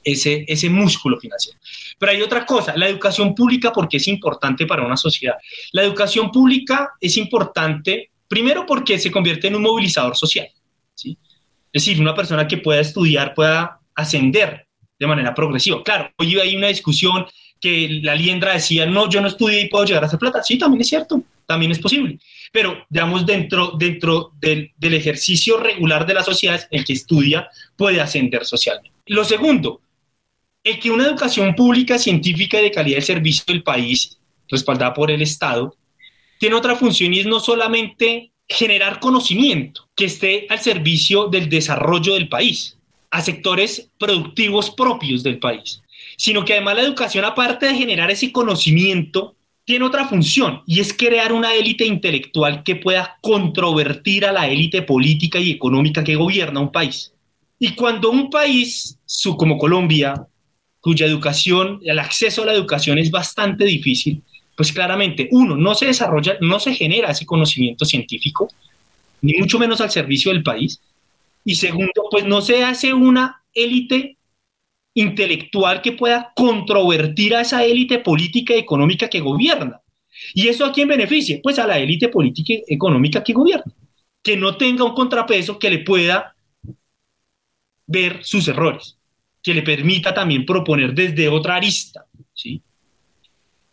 ese, 0.04 0.44
ese 0.46 0.68
músculo 0.68 1.18
financiero. 1.18 1.58
Pero 1.98 2.12
hay 2.12 2.20
otra 2.20 2.44
cosa, 2.44 2.76
la 2.76 2.86
educación 2.86 3.34
pública, 3.34 3.72
porque 3.72 3.96
es 3.96 4.08
importante 4.08 4.66
para 4.66 4.84
una 4.84 4.98
sociedad. 4.98 5.36
La 5.72 5.84
educación 5.84 6.30
pública 6.30 6.90
es 7.00 7.16
importante, 7.16 8.10
primero 8.28 8.66
porque 8.66 8.98
se 8.98 9.10
convierte 9.10 9.46
en 9.46 9.56
un 9.56 9.62
movilizador 9.62 10.14
social, 10.14 10.48
¿sí? 10.94 11.16
Es 11.72 11.84
decir, 11.84 12.00
una 12.00 12.14
persona 12.14 12.46
que 12.46 12.58
pueda 12.58 12.80
estudiar, 12.80 13.34
pueda 13.34 13.80
ascender 13.94 14.66
de 14.98 15.06
manera 15.06 15.34
progresiva. 15.34 15.82
Claro, 15.82 16.10
hoy 16.18 16.38
hay 16.38 16.54
una 16.54 16.68
discusión 16.68 17.26
que 17.60 18.00
la 18.02 18.14
liendra 18.14 18.54
decía, 18.54 18.86
no, 18.86 19.08
yo 19.08 19.20
no 19.20 19.28
estudié 19.28 19.62
y 19.62 19.68
puedo 19.68 19.84
llegar 19.84 20.02
a 20.02 20.06
hacer 20.06 20.18
plata. 20.18 20.42
Sí, 20.42 20.58
también 20.58 20.82
es 20.82 20.88
cierto, 20.88 21.22
también 21.46 21.72
es 21.72 21.78
posible. 21.78 22.18
Pero, 22.50 22.84
digamos, 22.90 23.24
dentro, 23.24 23.72
dentro 23.78 24.32
del, 24.40 24.72
del 24.76 24.94
ejercicio 24.94 25.56
regular 25.56 26.06
de 26.06 26.14
la 26.14 26.22
sociedad, 26.22 26.66
el 26.70 26.84
que 26.84 26.92
estudia 26.92 27.48
puede 27.76 28.00
ascender 28.00 28.44
socialmente. 28.44 28.90
Lo 29.06 29.24
segundo, 29.24 29.80
el 30.64 30.78
que 30.78 30.90
una 30.90 31.06
educación 31.06 31.54
pública, 31.54 31.98
científica 31.98 32.60
y 32.60 32.64
de 32.64 32.70
calidad 32.70 32.96
del 32.96 33.04
servicio 33.04 33.44
del 33.46 33.62
país, 33.62 34.18
respaldada 34.48 34.92
por 34.92 35.10
el 35.10 35.22
Estado, 35.22 35.74
tiene 36.38 36.56
otra 36.56 36.76
función 36.76 37.14
y 37.14 37.20
es 37.20 37.26
no 37.26 37.40
solamente 37.40 38.32
generar 38.48 39.00
conocimiento 39.00 39.88
que 39.94 40.06
esté 40.06 40.46
al 40.48 40.60
servicio 40.60 41.28
del 41.28 41.48
desarrollo 41.48 42.14
del 42.14 42.28
país, 42.28 42.78
a 43.10 43.20
sectores 43.20 43.90
productivos 43.98 44.70
propios 44.70 45.22
del 45.22 45.38
país, 45.38 45.82
sino 46.16 46.44
que 46.44 46.54
además 46.54 46.76
la 46.76 46.82
educación, 46.82 47.24
aparte 47.24 47.66
de 47.66 47.74
generar 47.74 48.10
ese 48.10 48.32
conocimiento, 48.32 49.36
tiene 49.64 49.84
otra 49.84 50.08
función 50.08 50.62
y 50.66 50.80
es 50.80 50.92
crear 50.92 51.32
una 51.32 51.54
élite 51.54 51.84
intelectual 51.84 52.62
que 52.62 52.76
pueda 52.76 53.18
controvertir 53.20 54.24
a 54.24 54.32
la 54.32 54.48
élite 54.48 54.82
política 54.82 55.38
y 55.38 55.50
económica 55.50 56.02
que 56.02 56.16
gobierna 56.16 56.60
un 56.60 56.72
país. 56.72 57.12
Y 57.58 57.74
cuando 57.74 58.10
un 58.10 58.28
país, 58.28 58.98
como 59.36 59.56
Colombia, 59.56 60.26
cuya 60.80 61.06
educación, 61.06 61.78
el 61.84 62.00
acceso 62.00 62.42
a 62.42 62.46
la 62.46 62.54
educación 62.54 62.98
es 62.98 63.10
bastante 63.10 63.64
difícil, 63.64 64.22
pues 64.56 64.72
claramente, 64.72 65.28
uno, 65.30 65.56
no 65.56 65.74
se 65.74 65.86
desarrolla, 65.86 66.36
no 66.40 66.58
se 66.58 66.74
genera 66.74 67.12
ese 67.12 67.24
conocimiento 67.24 67.84
científico, 67.84 68.48
ni 69.22 69.34
mucho 69.38 69.58
menos 69.58 69.80
al 69.80 69.90
servicio 69.90 70.32
del 70.32 70.42
país. 70.42 70.80
Y 71.44 71.54
segundo, 71.54 72.08
pues 72.10 72.24
no 72.26 72.42
se 72.42 72.62
hace 72.64 72.92
una 72.92 73.42
élite 73.54 74.18
intelectual 74.94 75.80
que 75.80 75.92
pueda 75.92 76.32
controvertir 76.36 77.34
a 77.34 77.40
esa 77.40 77.64
élite 77.64 77.98
política 77.98 78.54
y 78.54 78.58
económica 78.58 79.08
que 79.08 79.20
gobierna. 79.20 79.80
¿Y 80.34 80.48
eso 80.48 80.66
a 80.66 80.72
quién 80.72 80.88
beneficia? 80.88 81.40
Pues 81.42 81.58
a 81.58 81.66
la 81.66 81.78
élite 81.78 82.08
política 82.08 82.52
y 82.52 82.74
económica 82.74 83.24
que 83.24 83.32
gobierna, 83.32 83.72
que 84.22 84.36
no 84.36 84.56
tenga 84.56 84.84
un 84.84 84.94
contrapeso 84.94 85.58
que 85.58 85.70
le 85.70 85.78
pueda 85.78 86.36
ver 87.86 88.22
sus 88.22 88.46
errores, 88.48 88.98
que 89.42 89.54
le 89.54 89.62
permita 89.62 90.12
también 90.12 90.44
proponer 90.44 90.92
desde 90.94 91.28
otra 91.28 91.56
arista. 91.56 92.06
¿sí? 92.34 92.62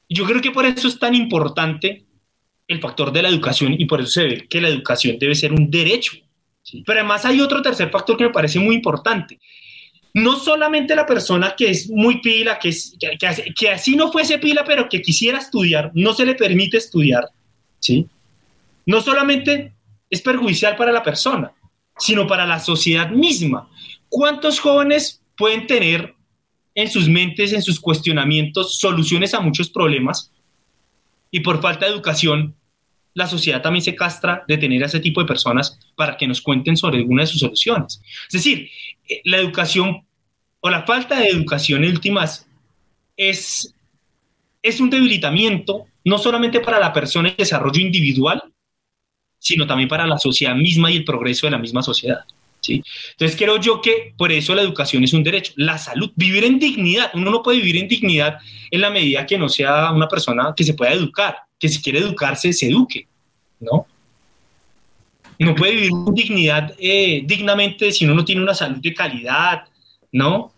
Yo 0.07 0.25
creo 0.25 0.41
que 0.41 0.51
por 0.51 0.65
eso 0.65 0.87
es 0.87 0.97
tan 0.97 1.13
importante 1.15 2.05
el 2.69 2.79
factor 2.79 3.11
de 3.11 3.23
la 3.23 3.29
educación 3.29 3.75
y 3.77 3.85
por 3.85 3.99
eso 3.99 4.11
se 4.11 4.23
ve 4.23 4.47
que 4.47 4.61
la 4.61 4.69
educación 4.69 5.17
debe 5.19 5.33
ser 5.33 5.51
un 5.51 5.69
derecho 5.71 6.13
Pero 6.85 6.99
además 6.99 7.25
hay 7.25 7.41
otro 7.41 7.63
tercer 7.63 7.89
factor 7.89 8.15
que 8.15 8.25
me 8.25 8.29
parece 8.29 8.59
muy 8.59 8.75
importante. 8.75 9.39
No 10.13 10.37
solamente 10.37 10.95
la 10.95 11.05
persona 11.05 11.55
que 11.57 11.71
es 11.71 11.89
muy 11.89 12.21
pila, 12.21 12.59
que, 12.59 12.69
es, 12.69 12.95
que, 13.57 13.69
así 13.69 13.95
no 13.95 14.11
fuese 14.11 14.37
pila, 14.37 14.63
pero 14.63 14.87
que 14.87 15.01
quisiera 15.01 15.39
estudiar, 15.39 15.91
no 15.95 16.13
se 16.13 16.25
le 16.25 16.35
permite 16.35 16.77
estudiar, 16.77 17.25
¿sí? 17.79 18.07
No 18.85 19.01
solamente 19.01 19.73
es 20.09 20.21
perjudicial 20.21 20.75
para 20.75 20.91
la 20.91 21.03
persona, 21.03 21.51
sino 21.97 22.27
para 22.27 22.45
la 22.45 22.59
sociedad 22.59 23.09
misma. 23.09 23.67
¿Cuántos 24.09 24.59
jóvenes 24.59 25.21
pueden 25.35 25.65
tener 25.65 26.13
en 26.75 26.89
sus 26.89 27.09
mentes, 27.09 27.51
en 27.51 27.63
sus 27.63 27.79
cuestionamientos, 27.79 28.77
soluciones 28.77 29.33
a 29.33 29.39
muchos 29.39 29.69
problemas 29.69 30.31
y 31.31 31.39
por 31.39 31.61
falta 31.61 31.85
de 31.85 31.91
educación 31.91 32.55
la 33.19 33.27
sociedad 33.27 33.61
también 33.61 33.83
se 33.83 33.95
castra 33.95 34.45
de 34.47 34.57
tener 34.57 34.81
a 34.81 34.85
ese 34.85 35.01
tipo 35.01 35.19
de 35.19 35.27
personas 35.27 35.77
para 35.95 36.15
que 36.15 36.25
nos 36.25 36.41
cuenten 36.41 36.77
sobre 36.77 36.99
alguna 36.99 37.23
de 37.23 37.27
sus 37.27 37.41
soluciones. 37.41 38.01
Es 38.27 38.33
decir, 38.33 38.69
eh, 39.07 39.21
la 39.25 39.37
educación 39.37 40.05
o 40.61 40.69
la 40.69 40.83
falta 40.83 41.19
de 41.19 41.27
educación 41.27 41.83
en 41.83 41.91
últimas 41.91 42.47
es, 43.17 43.75
es 44.63 44.79
un 44.79 44.89
debilitamiento 44.89 45.85
no 46.05 46.17
solamente 46.17 46.61
para 46.61 46.79
la 46.79 46.93
persona 46.93 47.27
en 47.29 47.35
desarrollo 47.37 47.81
individual, 47.81 48.41
sino 49.37 49.67
también 49.67 49.89
para 49.89 50.07
la 50.07 50.17
sociedad 50.17 50.55
misma 50.55 50.89
y 50.89 50.97
el 50.97 51.03
progreso 51.03 51.45
de 51.45 51.51
la 51.51 51.57
misma 51.57 51.83
sociedad. 51.83 52.21
¿sí? 52.61 52.81
Entonces 53.11 53.37
creo 53.37 53.59
yo 53.59 53.81
que 53.81 54.13
por 54.17 54.31
eso 54.31 54.55
la 54.55 54.61
educación 54.61 55.03
es 55.03 55.11
un 55.11 55.23
derecho. 55.23 55.51
La 55.57 55.77
salud, 55.77 56.09
vivir 56.15 56.45
en 56.45 56.57
dignidad. 56.57 57.11
Uno 57.13 57.31
no 57.31 57.43
puede 57.43 57.57
vivir 57.57 57.77
en 57.77 57.89
dignidad 57.89 58.37
en 58.71 58.79
la 58.79 58.89
medida 58.89 59.25
que 59.25 59.37
no 59.37 59.49
sea 59.49 59.91
una 59.91 60.07
persona 60.07 60.53
que 60.55 60.63
se 60.63 60.73
pueda 60.73 60.93
educar, 60.93 61.35
que 61.59 61.67
si 61.67 61.81
quiere 61.81 61.99
educarse, 61.99 62.53
se 62.53 62.67
eduque. 62.67 63.08
¿No? 63.59 63.85
No 65.39 65.55
puede 65.55 65.73
vivir 65.73 65.91
con 65.91 66.13
dignidad, 66.13 66.75
eh, 66.77 67.21
dignamente 67.25 67.93
si 67.93 68.03
uno 68.03 68.13
no 68.13 68.25
tiene 68.25 68.41
una 68.41 68.53
salud 68.53 68.79
de 68.81 68.93
calidad, 68.93 69.63
¿no? 70.11 70.51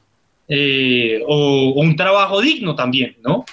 Eh, 0.48 1.22
o, 1.28 1.74
un 1.76 1.96
trabajo 1.96 2.42
digno 2.42 2.76
también, 2.76 3.16
¿no? 3.24 3.46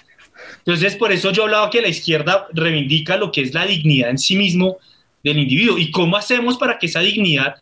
Entonces, 0.59 0.97
por 0.97 1.13
eso 1.13 1.31
yo 1.31 1.45
hablaba 1.45 1.69
que 1.69 1.83
la 1.83 1.89
izquierda 1.89 2.47
reivindica 2.53 3.17
lo 3.17 3.31
que 3.31 3.43
es 3.43 3.53
la 3.53 3.67
dignidad 3.67 4.11
en 4.11 4.19
sí 4.19 4.37
mismo 4.37 4.79
del 5.23 5.39
individuo 5.39 5.79
y 5.79 5.91
cómo 5.91 6.17
hacemos 6.17 6.57
para 6.57 6.79
que 6.79 6.87
esa 6.87 7.01
dignidad 7.01 7.57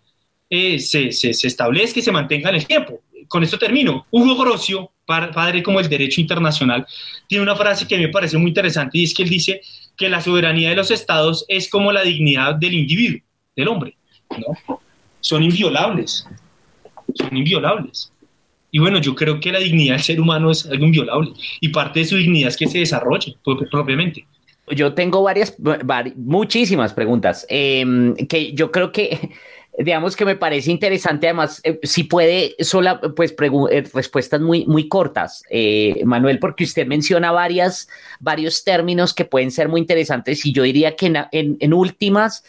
eh, 0.49 0.79
se, 0.79 1.11
se, 1.11 1.35
se, 1.35 1.49
establezca 1.49 1.99
y 1.99 2.03
se 2.03 2.13
mantenga 2.13 2.51
en 2.51 2.57
el 2.57 2.67
tiempo. 2.67 3.01
Con 3.27 3.43
esto 3.43 3.59
termino. 3.59 4.07
Hugo 4.11 4.37
Grocio, 4.37 4.93
padre 5.05 5.63
como 5.63 5.81
el 5.81 5.89
derecho 5.89 6.21
internacional, 6.21 6.87
tiene 7.27 7.43
una 7.43 7.57
frase 7.57 7.87
que 7.87 7.99
me 7.99 8.09
parece 8.09 8.39
muy 8.39 8.49
interesante 8.49 8.99
y 8.99 9.05
es 9.05 9.15
que 9.15 9.25
él 9.25 9.29
dice 9.29 9.61
que 9.97 10.09
la 10.09 10.21
soberanía 10.21 10.71
de 10.71 10.77
los 10.77 10.91
estados 10.91 11.45
es 11.49 11.69
como 11.69 11.93
la 11.93 12.03
dignidad 12.03 12.55
del 12.55 12.75
individuo, 12.75 13.21
del 13.55 13.69
hombre, 13.69 13.97
¿no? 14.31 14.79
Son 15.21 15.43
inviolables, 15.43 16.27
son 17.15 17.37
inviolables. 17.37 18.13
Y 18.71 18.79
bueno, 18.79 18.99
yo 18.99 19.15
creo 19.15 19.41
que 19.41 19.53
la 19.53 19.59
dignidad 19.59 19.95
del 19.95 20.03
ser 20.03 20.21
humano 20.21 20.51
es 20.51 20.67
algo 20.67 20.85
inviolable 20.85 21.33
y 21.61 21.69
parte 21.71 22.01
de 22.01 22.05
su 22.05 22.17
dignidad 22.17 22.49
es 22.49 22.57
que 22.57 22.67
se 22.67 22.79
desarrolle 22.79 23.37
propiamente. 23.71 24.27
Yo 24.69 24.95
tengo 24.95 25.23
varias, 25.23 25.57
muchísimas 26.17 26.93
preguntas 26.93 27.47
em, 27.49 28.15
que 28.15 28.53
yo 28.53 28.73
creo 28.73 28.91
que 28.91 29.31
digamos 29.79 30.17
que 30.17 30.25
me 30.25 30.37
parece 30.37 30.71
interesante, 30.71 31.27
además, 31.27 31.61
eh, 31.63 31.79
si 31.83 32.05
puede, 32.05 32.57
sola, 32.61 33.01
pues 33.01 33.35
eh, 33.71 33.85
respuestas 33.93 34.41
muy, 34.41 34.65
muy 34.67 34.89
cortas, 34.89 35.43
eh, 35.51 36.03
Manuel, 36.05 36.39
porque 36.39 36.65
usted 36.65 36.87
menciona 36.87 37.31
varias, 37.33 37.89
varios 38.19 38.65
términos 38.65 39.13
que 39.13 39.25
pueden 39.25 39.51
ser 39.51 39.69
muy 39.69 39.81
interesantes 39.81 40.45
y 40.47 40.53
yo 40.53 40.63
diría 40.63 40.97
que 40.97 41.13
en, 41.31 41.75
últimas, 41.75 42.43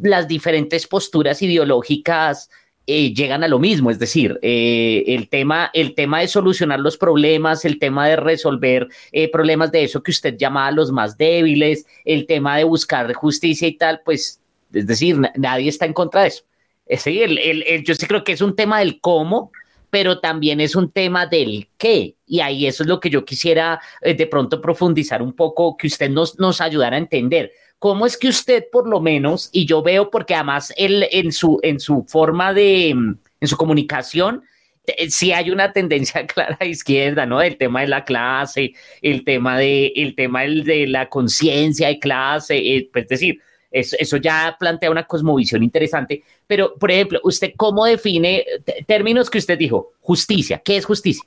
las 0.00 0.28
diferentes 0.28 0.86
posturas 0.86 1.40
ideológicas 1.40 2.50
llegan 2.86 3.42
a 3.42 3.48
lo 3.48 3.58
mismo, 3.58 3.90
es 3.90 3.98
decir, 3.98 4.38
el, 4.42 5.28
tema, 5.30 5.70
el 5.72 5.94
tema 5.94 6.20
de 6.20 6.28
solucionar 6.28 6.80
los 6.80 6.98
problemas, 6.98 7.64
el 7.64 7.78
tema 7.78 8.06
de 8.08 8.16
resolver 8.16 8.88
problemas 9.32 9.72
de 9.72 9.84
eso 9.84 10.02
que 10.02 10.10
usted 10.10 10.36
llama 10.36 10.66
a 10.66 10.70
los 10.70 10.92
más 10.92 11.16
débiles, 11.16 11.86
el 12.04 12.26
tema 12.26 12.58
de 12.58 12.64
buscar 12.64 13.10
justicia 13.14 13.66
y 13.66 13.72
tal, 13.78 14.02
pues, 14.04 14.38
es 14.74 14.86
decir, 14.86 15.18
nadie 15.36 15.70
está 15.70 15.86
en 15.86 15.94
contra 15.94 16.22
de 16.22 16.28
eso. 16.28 16.44
Eh, 16.86 16.96
sí, 16.96 17.22
el, 17.22 17.84
yo 17.84 17.94
sí 17.94 18.06
creo 18.06 18.24
que 18.24 18.32
es 18.32 18.40
un 18.40 18.56
tema 18.56 18.80
del 18.80 19.00
cómo, 19.00 19.52
pero 19.90 20.18
también 20.18 20.60
es 20.60 20.74
un 20.74 20.90
tema 20.90 21.26
del 21.26 21.68
qué. 21.78 22.16
Y 22.26 22.40
ahí 22.40 22.66
eso 22.66 22.82
es 22.82 22.88
lo 22.88 23.00
que 23.00 23.10
yo 23.10 23.24
quisiera 23.24 23.80
eh, 24.00 24.14
de 24.14 24.26
pronto 24.26 24.60
profundizar 24.60 25.22
un 25.22 25.34
poco, 25.34 25.76
que 25.76 25.86
usted 25.86 26.10
nos, 26.10 26.38
nos 26.38 26.60
ayudara 26.60 26.96
a 26.96 26.98
entender. 26.98 27.52
¿Cómo 27.78 28.06
es 28.06 28.16
que 28.16 28.28
usted, 28.28 28.64
por 28.72 28.88
lo 28.88 29.00
menos, 29.00 29.50
y 29.52 29.66
yo 29.66 29.82
veo, 29.82 30.10
porque 30.10 30.34
además 30.34 30.72
él 30.76 31.06
en 31.10 31.32
su, 31.32 31.60
en 31.62 31.78
su 31.80 32.04
forma 32.08 32.54
de, 32.54 32.90
en 32.90 33.48
su 33.48 33.56
comunicación, 33.56 34.42
eh, 34.86 35.10
sí 35.10 35.32
hay 35.32 35.50
una 35.50 35.72
tendencia 35.72 36.26
clara 36.26 36.56
a 36.60 36.66
izquierda, 36.66 37.26
¿no? 37.26 37.40
El 37.40 37.56
tema 37.56 37.82
de 37.82 37.88
la 37.88 38.04
clase, 38.04 38.74
el 39.02 39.24
tema 39.24 39.58
de, 39.58 39.92
el 39.96 40.14
tema 40.14 40.42
de 40.42 40.86
la 40.86 41.08
conciencia 41.08 41.88
de 41.88 41.98
clase, 41.98 42.88
pues, 42.92 43.04
es 43.04 43.08
decir, 43.08 43.40
eso, 43.74 44.16
ya 44.18 44.56
plantea 44.58 44.90
una 44.90 45.04
cosmovisión 45.04 45.62
interesante. 45.62 46.22
Pero, 46.46 46.74
por 46.74 46.90
ejemplo, 46.90 47.20
¿usted 47.24 47.52
cómo 47.56 47.84
define 47.84 48.44
términos 48.86 49.28
que 49.28 49.38
usted 49.38 49.58
dijo? 49.58 49.92
Justicia. 50.00 50.62
¿Qué 50.64 50.76
es 50.76 50.84
justicia? 50.84 51.24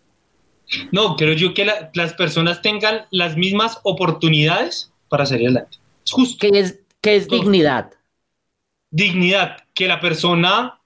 No, 0.92 1.16
creo 1.16 1.34
yo 1.34 1.54
que 1.54 1.66
las 1.94 2.14
personas 2.14 2.62
tengan 2.62 3.06
las 3.12 3.36
mismas 3.36 3.80
oportunidades 3.84 4.92
para 5.10 5.26
salir 5.26 5.48
adelante. 5.48 5.78
Es 6.06 6.12
justo. 6.12 6.38
¿Qué 6.40 6.60
es, 6.60 6.80
qué 7.02 7.18
es 7.18 7.28
dignidad? 7.28 7.92
Dignidad, 8.90 9.58
que 9.74 9.88
la 9.88 10.00
persona 10.00 10.80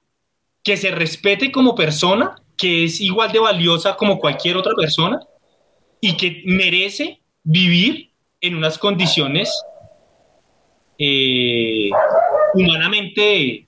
que 0.63 0.77
se 0.77 0.91
respete 0.91 1.51
como 1.51 1.75
persona, 1.75 2.35
que 2.57 2.85
es 2.85 3.01
igual 3.01 3.31
de 3.31 3.39
valiosa 3.39 3.95
como 3.95 4.19
cualquier 4.19 4.57
otra 4.57 4.73
persona 4.75 5.19
y 5.99 6.17
que 6.17 6.41
merece 6.45 7.21
vivir 7.43 8.11
en 8.39 8.55
unas 8.55 8.77
condiciones 8.77 9.51
eh, 11.03 11.89
humanamente 12.53 13.65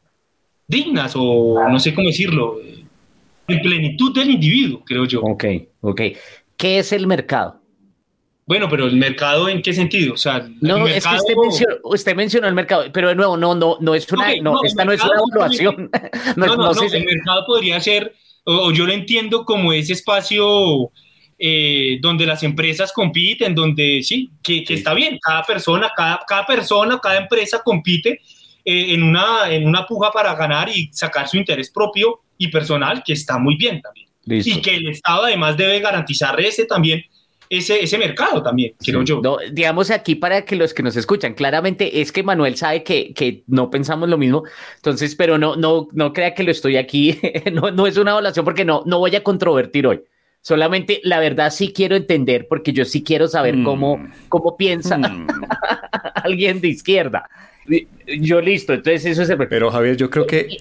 dignas 0.67 1.13
o 1.15 1.67
no 1.67 1.79
sé 1.79 1.93
cómo 1.93 2.07
decirlo, 2.07 2.59
en 3.47 3.61
plenitud 3.61 4.13
del 4.13 4.31
individuo, 4.31 4.83
creo 4.85 5.05
yo. 5.05 5.21
Ok, 5.21 5.45
ok. 5.81 6.01
¿Qué 6.55 6.79
es 6.79 6.91
el 6.93 7.07
mercado? 7.07 7.59
Bueno, 8.45 8.67
pero 8.69 8.85
el 8.85 8.95
mercado 8.97 9.47
en 9.47 9.61
qué 9.61 9.73
sentido? 9.73 10.13
O 10.13 10.17
sea, 10.17 10.47
no, 10.61 10.85
es 10.87 11.03
que 11.03 11.65
usted 11.83 12.15
mencionó, 12.15 12.47
el 12.47 12.53
mercado, 12.53 12.85
pero 12.91 13.07
de 13.07 13.15
nuevo, 13.15 13.37
no, 13.37 13.55
no, 13.55 13.77
no 13.79 13.95
es 13.95 14.11
una, 14.11 14.35
no, 14.41 14.63
esta 14.63 14.83
no 14.83 14.91
es 14.91 15.01
una 15.01 15.13
evaluación. 15.13 15.89
no, 16.35 16.45
no, 16.45 16.73
no, 16.73 16.81
el 16.81 17.05
mercado 17.05 17.45
podría 17.47 17.79
ser, 17.79 18.13
o, 18.43 18.71
yo 18.71 18.85
lo 18.85 18.91
entiendo 18.91 19.45
como 19.45 19.71
ese 19.71 19.93
espacio 19.93 20.91
eh, 21.45 21.97
donde 21.99 22.25
las 22.25 22.41
empresas 22.43 22.93
compiten, 22.93 23.53
donde 23.53 23.99
sí, 24.01 24.29
que, 24.41 24.63
está 24.65 24.93
bien, 24.93 25.19
cada 25.21 25.43
persona, 25.43 25.91
cada, 25.93 26.21
cada 26.25 26.45
persona, 26.45 27.01
cada 27.03 27.17
empresa 27.17 27.61
compite 27.61 28.21
eh, 28.63 28.93
en, 28.93 29.03
una, 29.03 29.51
en 29.51 29.67
una 29.67 29.85
puja 29.85 30.09
para 30.09 30.35
ganar 30.35 30.69
y 30.69 30.89
sacar 30.93 31.27
su 31.27 31.35
interés 31.35 31.69
propio 31.69 32.21
y 32.37 32.47
personal, 32.47 33.03
que 33.05 33.11
está 33.11 33.37
muy 33.39 33.57
bien 33.57 33.81
también. 33.81 34.07
Y 34.25 34.61
que 34.61 34.75
el 34.75 34.87
Estado 34.87 35.25
además 35.25 35.57
debe 35.57 35.81
garantizar 35.81 36.39
ese 36.39 36.63
también. 36.63 37.03
Ese, 37.49 37.83
ese 37.83 37.97
mercado 37.97 38.41
también, 38.41 38.73
creo 38.79 39.03
yo. 39.03 39.19
No, 39.21 39.35
digamos 39.51 39.91
aquí 39.91 40.15
para 40.15 40.45
que 40.45 40.55
los 40.55 40.73
que 40.73 40.81
nos 40.81 40.95
escuchan, 40.95 41.33
claramente 41.33 41.99
es 41.99 42.13
que 42.13 42.23
Manuel 42.23 42.55
sabe 42.55 42.83
que, 42.83 43.13
que 43.13 43.43
no 43.47 43.69
pensamos 43.69 44.07
lo 44.07 44.17
mismo, 44.17 44.43
entonces, 44.77 45.13
pero 45.13 45.37
no, 45.37 45.57
no, 45.57 45.89
no 45.91 46.13
crea 46.13 46.33
que 46.33 46.43
lo 46.43 46.51
estoy 46.51 46.77
aquí, 46.77 47.19
no, 47.51 47.69
no 47.69 47.85
es 47.85 47.97
una 47.97 48.11
evaluación 48.11 48.45
porque 48.45 48.63
no, 48.63 48.81
no 48.85 48.99
voy 48.99 49.13
a 49.17 49.23
controvertir 49.23 49.85
hoy. 49.85 50.01
Solamente 50.43 50.99
la 51.05 51.21
verdad 51.21 51.51
sí 51.51 51.71
quiero 51.73 51.95
entender, 51.95 52.47
porque 52.49 52.73
yo 52.73 52.83
sí 52.83 53.01
quiero 53.01 53.29
saber 53.29 53.63
cómo, 53.63 53.95
mm. 53.95 54.11
cómo 54.27 54.57
piensa 54.57 54.97
mm. 54.97 55.27
alguien 56.15 56.59
de 56.59 56.67
izquierda. 56.67 57.29
Yo 58.19 58.41
listo, 58.41 58.73
entonces 58.73 59.05
eso 59.05 59.21
es 59.21 59.29
el... 59.29 59.37
Pero 59.47 59.71
Javier, 59.71 59.95
yo 59.95 60.09
creo 60.09 60.27
que, 60.27 60.57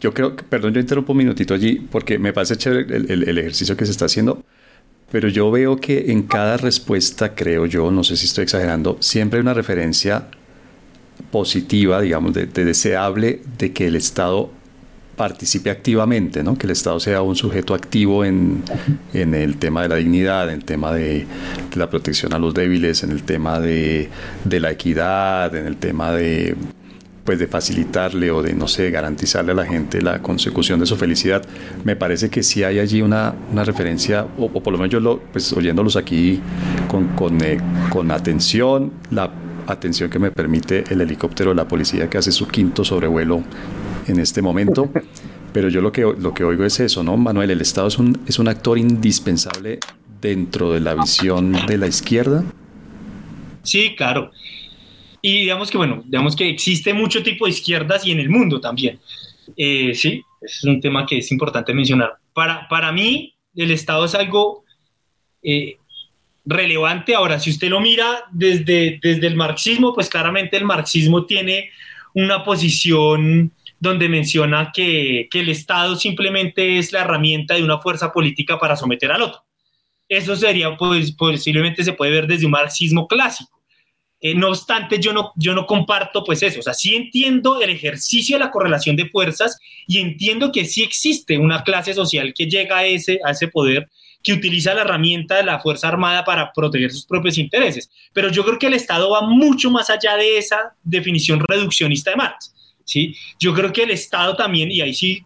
yo 0.00 0.14
creo 0.14 0.34
que, 0.34 0.44
perdón, 0.44 0.72
yo 0.72 0.80
interrumpo 0.80 1.12
un 1.12 1.18
minutito 1.18 1.52
allí, 1.52 1.74
porque 1.90 2.18
me 2.18 2.32
parece 2.32 2.56
chévere 2.56 2.96
el, 2.96 3.28
el 3.28 3.36
ejercicio 3.36 3.76
que 3.76 3.84
se 3.84 3.92
está 3.92 4.06
haciendo, 4.06 4.42
pero 5.12 5.28
yo 5.28 5.50
veo 5.50 5.76
que 5.76 6.10
en 6.10 6.22
cada 6.22 6.56
respuesta, 6.56 7.34
creo 7.34 7.66
yo, 7.66 7.90
no 7.90 8.04
sé 8.04 8.16
si 8.16 8.24
estoy 8.24 8.44
exagerando, 8.44 8.96
siempre 9.00 9.36
hay 9.36 9.42
una 9.42 9.52
referencia 9.52 10.28
positiva, 11.30 12.00
digamos, 12.00 12.32
de, 12.32 12.46
de, 12.46 12.64
deseable 12.64 13.42
de 13.58 13.74
que 13.74 13.88
el 13.88 13.96
Estado 13.96 14.50
participe 15.18 15.68
activamente, 15.68 16.42
¿no? 16.42 16.56
que 16.56 16.66
el 16.66 16.70
Estado 16.70 16.98
sea 17.00 17.20
un 17.20 17.36
sujeto 17.36 17.74
activo 17.74 18.24
en, 18.24 18.62
en 19.12 19.34
el 19.34 19.58
tema 19.58 19.82
de 19.82 19.88
la 19.88 19.96
dignidad, 19.96 20.48
en 20.48 20.54
el 20.54 20.64
tema 20.64 20.92
de, 20.92 21.26
la 21.74 21.90
protección 21.90 22.32
a 22.32 22.38
los 22.38 22.54
débiles, 22.54 23.02
en 23.02 23.10
el 23.10 23.24
tema 23.24 23.60
de, 23.60 24.08
de, 24.44 24.60
la 24.60 24.70
equidad, 24.70 25.54
en 25.54 25.66
el 25.66 25.76
tema 25.76 26.12
de 26.12 26.56
pues 27.24 27.38
de 27.38 27.46
facilitarle 27.46 28.30
o 28.30 28.42
de 28.42 28.54
no 28.54 28.68
sé 28.68 28.90
garantizarle 28.90 29.52
a 29.52 29.54
la 29.54 29.66
gente 29.66 30.00
la 30.00 30.22
consecución 30.22 30.80
de 30.80 30.86
su 30.86 30.96
felicidad 30.96 31.42
me 31.84 31.94
parece 31.94 32.30
que 32.30 32.42
sí 32.42 32.64
hay 32.64 32.78
allí 32.78 33.02
una, 33.02 33.34
una 33.52 33.64
referencia 33.64 34.26
o, 34.38 34.48
por 34.48 34.72
lo 34.72 34.78
menos 34.78 34.90
yo 34.90 34.98
lo 34.98 35.20
pues 35.20 35.52
oyéndolos 35.52 35.96
aquí 35.96 36.40
con, 36.88 37.08
con, 37.08 37.44
eh, 37.44 37.58
con 37.90 38.10
atención 38.12 38.92
la 39.10 39.30
atención 39.66 40.08
que 40.08 40.18
me 40.18 40.30
permite 40.30 40.84
el 40.88 41.02
helicóptero 41.02 41.50
de 41.50 41.56
la 41.56 41.68
policía 41.68 42.08
que 42.08 42.16
hace 42.16 42.32
su 42.32 42.48
quinto 42.48 42.82
sobrevuelo 42.82 43.42
en 44.08 44.18
este 44.18 44.42
momento, 44.42 44.90
pero 45.52 45.68
yo 45.68 45.80
lo 45.80 45.92
que, 45.92 46.02
lo 46.02 46.34
que 46.34 46.44
oigo 46.44 46.64
es 46.64 46.80
eso, 46.80 47.02
¿no, 47.02 47.16
Manuel? 47.16 47.50
El 47.50 47.60
Estado 47.60 47.88
es 47.88 47.98
un, 47.98 48.20
es 48.26 48.38
un 48.38 48.48
actor 48.48 48.78
indispensable 48.78 49.78
dentro 50.20 50.72
de 50.72 50.80
la 50.80 50.94
visión 50.94 51.52
de 51.66 51.78
la 51.78 51.86
izquierda. 51.86 52.44
Sí, 53.62 53.94
claro. 53.96 54.32
Y 55.20 55.40
digamos 55.40 55.70
que, 55.70 55.78
bueno, 55.78 56.02
digamos 56.06 56.36
que 56.36 56.48
existe 56.48 56.94
mucho 56.94 57.22
tipo 57.22 57.44
de 57.44 57.52
izquierdas 57.52 58.06
y 58.06 58.12
en 58.12 58.20
el 58.20 58.30
mundo 58.30 58.60
también. 58.60 58.98
Eh, 59.56 59.94
sí, 59.94 60.22
es 60.40 60.64
un 60.64 60.80
tema 60.80 61.06
que 61.06 61.18
es 61.18 61.30
importante 61.32 61.74
mencionar. 61.74 62.14
Para, 62.32 62.68
para 62.68 62.92
mí, 62.92 63.34
el 63.54 63.70
Estado 63.70 64.04
es 64.04 64.14
algo 64.14 64.64
eh, 65.42 65.76
relevante. 66.44 67.14
Ahora, 67.14 67.38
si 67.40 67.50
usted 67.50 67.68
lo 67.68 67.80
mira 67.80 68.24
desde, 68.30 68.98
desde 69.02 69.26
el 69.26 69.36
marxismo, 69.36 69.94
pues 69.94 70.08
claramente 70.08 70.56
el 70.56 70.64
marxismo 70.64 71.26
tiene 71.26 71.70
una 72.14 72.44
posición 72.44 73.52
donde 73.80 74.08
menciona 74.08 74.70
que, 74.74 75.28
que, 75.30 75.40
el 75.40 75.48
Estado 75.48 75.96
simplemente 75.96 76.78
es 76.78 76.92
la 76.92 77.00
herramienta 77.00 77.54
de 77.54 77.62
una 77.62 77.78
fuerza 77.78 78.12
política 78.12 78.58
para 78.58 78.76
someter 78.76 79.12
al 79.12 79.22
otro. 79.22 79.44
Eso 80.08 80.34
sería, 80.36 80.76
pues, 80.76 81.12
posiblemente 81.12 81.84
se 81.84 81.92
puede 81.92 82.12
ver 82.12 82.26
desde 82.26 82.46
un 82.46 82.52
marxismo 82.52 83.06
clásico. 83.06 83.58
Eh, 84.20 84.34
no 84.34 84.48
obstante, 84.48 84.98
yo 84.98 85.12
no, 85.12 85.32
yo 85.36 85.54
no 85.54 85.64
comparto 85.66 86.24
pues 86.24 86.42
eso. 86.42 86.60
O 86.60 86.62
sea, 86.62 86.74
sí 86.74 86.94
entiendo 86.96 87.60
el 87.60 87.70
ejercicio 87.70 88.36
de 88.36 88.44
la 88.44 88.50
correlación 88.50 88.96
de 88.96 89.08
fuerzas 89.08 89.58
y 89.86 89.98
entiendo 89.98 90.50
que 90.50 90.64
sí 90.64 90.82
existe 90.82 91.38
una 91.38 91.62
clase 91.62 91.94
social 91.94 92.34
que 92.34 92.46
llega 92.46 92.78
a 92.78 92.84
ese, 92.84 93.20
a 93.24 93.30
ese 93.30 93.48
poder 93.48 93.88
que 94.22 94.32
utiliza 94.32 94.74
la 94.74 94.80
herramienta 94.80 95.36
de 95.36 95.44
la 95.44 95.60
Fuerza 95.60 95.86
Armada 95.86 96.24
para 96.24 96.52
proteger 96.52 96.90
sus 96.90 97.06
propios 97.06 97.38
intereses. 97.38 97.88
Pero 98.12 98.28
yo 98.28 98.44
creo 98.44 98.58
que 98.58 98.66
el 98.66 98.74
Estado 98.74 99.10
va 99.10 99.22
mucho 99.22 99.70
más 99.70 99.88
allá 99.90 100.16
de 100.16 100.38
esa 100.38 100.74
definición 100.82 101.40
reduccionista 101.46 102.10
de 102.10 102.16
Marx. 102.16 102.52
¿Sí? 102.88 103.14
Yo 103.38 103.52
creo 103.52 103.72
que 103.72 103.82
el 103.82 103.90
Estado 103.90 104.34
también, 104.34 104.72
y 104.72 104.80
ahí 104.80 104.94
sí 104.94 105.22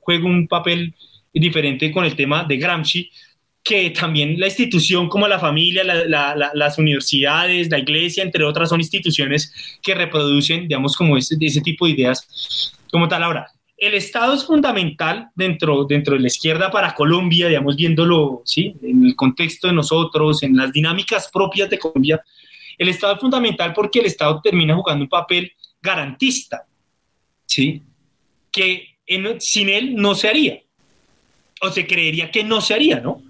juega 0.00 0.26
un 0.26 0.46
papel 0.46 0.94
diferente 1.32 1.90
con 1.90 2.04
el 2.04 2.14
tema 2.14 2.44
de 2.44 2.58
Gramsci, 2.58 3.10
que 3.64 3.90
también 3.90 4.38
la 4.38 4.46
institución 4.46 5.08
como 5.08 5.26
la 5.26 5.40
familia, 5.40 5.82
las 5.82 6.78
universidades, 6.78 7.68
la 7.68 7.78
iglesia, 7.78 8.22
entre 8.22 8.44
otras, 8.44 8.68
son 8.68 8.80
instituciones 8.80 9.52
que 9.82 9.94
reproducen, 9.94 10.68
digamos, 10.68 10.94
como 10.94 11.16
ese, 11.16 11.36
ese 11.40 11.60
tipo 11.62 11.86
de 11.86 11.92
ideas 11.92 12.72
como 12.92 13.08
tal. 13.08 13.24
Ahora, 13.24 13.50
el 13.76 13.94
Estado 13.94 14.34
es 14.34 14.44
fundamental 14.44 15.30
dentro, 15.34 15.84
dentro 15.84 16.14
de 16.14 16.20
la 16.20 16.28
izquierda 16.28 16.70
para 16.70 16.94
Colombia, 16.94 17.48
digamos, 17.48 17.76
viéndolo 17.76 18.42
¿sí? 18.44 18.74
en 18.82 19.06
el 19.06 19.16
contexto 19.16 19.66
de 19.66 19.72
nosotros, 19.72 20.42
en 20.42 20.56
las 20.56 20.70
dinámicas 20.70 21.28
propias 21.32 21.68
de 21.68 21.78
Colombia. 21.78 22.22
El 22.78 22.88
Estado 22.88 23.14
es 23.14 23.20
fundamental 23.20 23.72
porque 23.72 24.00
el 24.00 24.06
Estado 24.06 24.40
termina 24.42 24.76
jugando 24.76 25.04
un 25.04 25.08
papel 25.08 25.50
garantista, 25.82 26.66
¿sí? 27.56 27.82
que 28.52 28.96
sin 29.38 29.68
él 29.68 29.94
no 29.94 30.14
se 30.14 30.28
haría, 30.28 30.60
o 31.62 31.70
se 31.70 31.86
creería 31.86 32.30
que 32.30 32.44
no 32.44 32.60
se 32.60 32.74
haría, 32.74 33.00
¿no? 33.00 33.22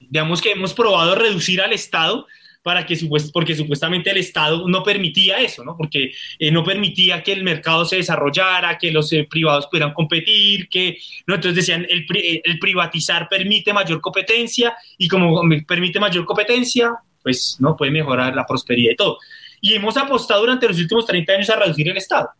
digamos 0.00 0.40
que 0.40 0.52
hemos 0.52 0.72
probado 0.72 1.14
reducir 1.14 1.60
al 1.60 1.72
Estado 1.72 2.26
para 2.62 2.84
que 2.84 2.98
porque 3.32 3.54
supuestamente 3.54 4.10
el 4.10 4.16
Estado 4.16 4.66
no 4.66 4.82
permitía 4.82 5.38
eso, 5.38 5.62
¿no? 5.62 5.76
Porque 5.76 6.12
eh, 6.38 6.50
no 6.50 6.64
permitía 6.64 7.22
que 7.22 7.32
el 7.32 7.44
mercado 7.44 7.84
se 7.84 7.96
desarrollara, 7.96 8.76
que 8.76 8.90
los 8.90 9.12
eh, 9.12 9.24
privados 9.30 9.68
pudieran 9.68 9.92
competir, 9.92 10.68
que, 10.68 10.98
¿no? 11.28 11.36
Entonces 11.36 11.54
decían, 11.54 11.86
el, 11.88 12.04
eh, 12.16 12.40
el, 12.42 12.58
privatizar 12.58 13.28
permite 13.28 13.72
mayor 13.72 14.00
competencia 14.00 14.76
y 14.98 15.06
como 15.06 15.42
permite 15.64 16.00
mayor 16.00 16.24
competencia, 16.24 16.92
pues, 17.22 17.56
¿no? 17.60 17.76
Puede 17.76 17.92
mejorar 17.92 18.34
la 18.34 18.44
prosperidad 18.44 18.92
y 18.92 18.96
todo. 18.96 19.18
Y 19.60 19.74
hemos 19.74 19.96
apostado 19.96 20.40
durante 20.40 20.66
los 20.66 20.78
últimos 20.78 21.06
30 21.06 21.32
años 21.34 21.50
a 21.50 21.56
reducir 21.56 21.88
el 21.88 21.96
Estado. 21.96 22.30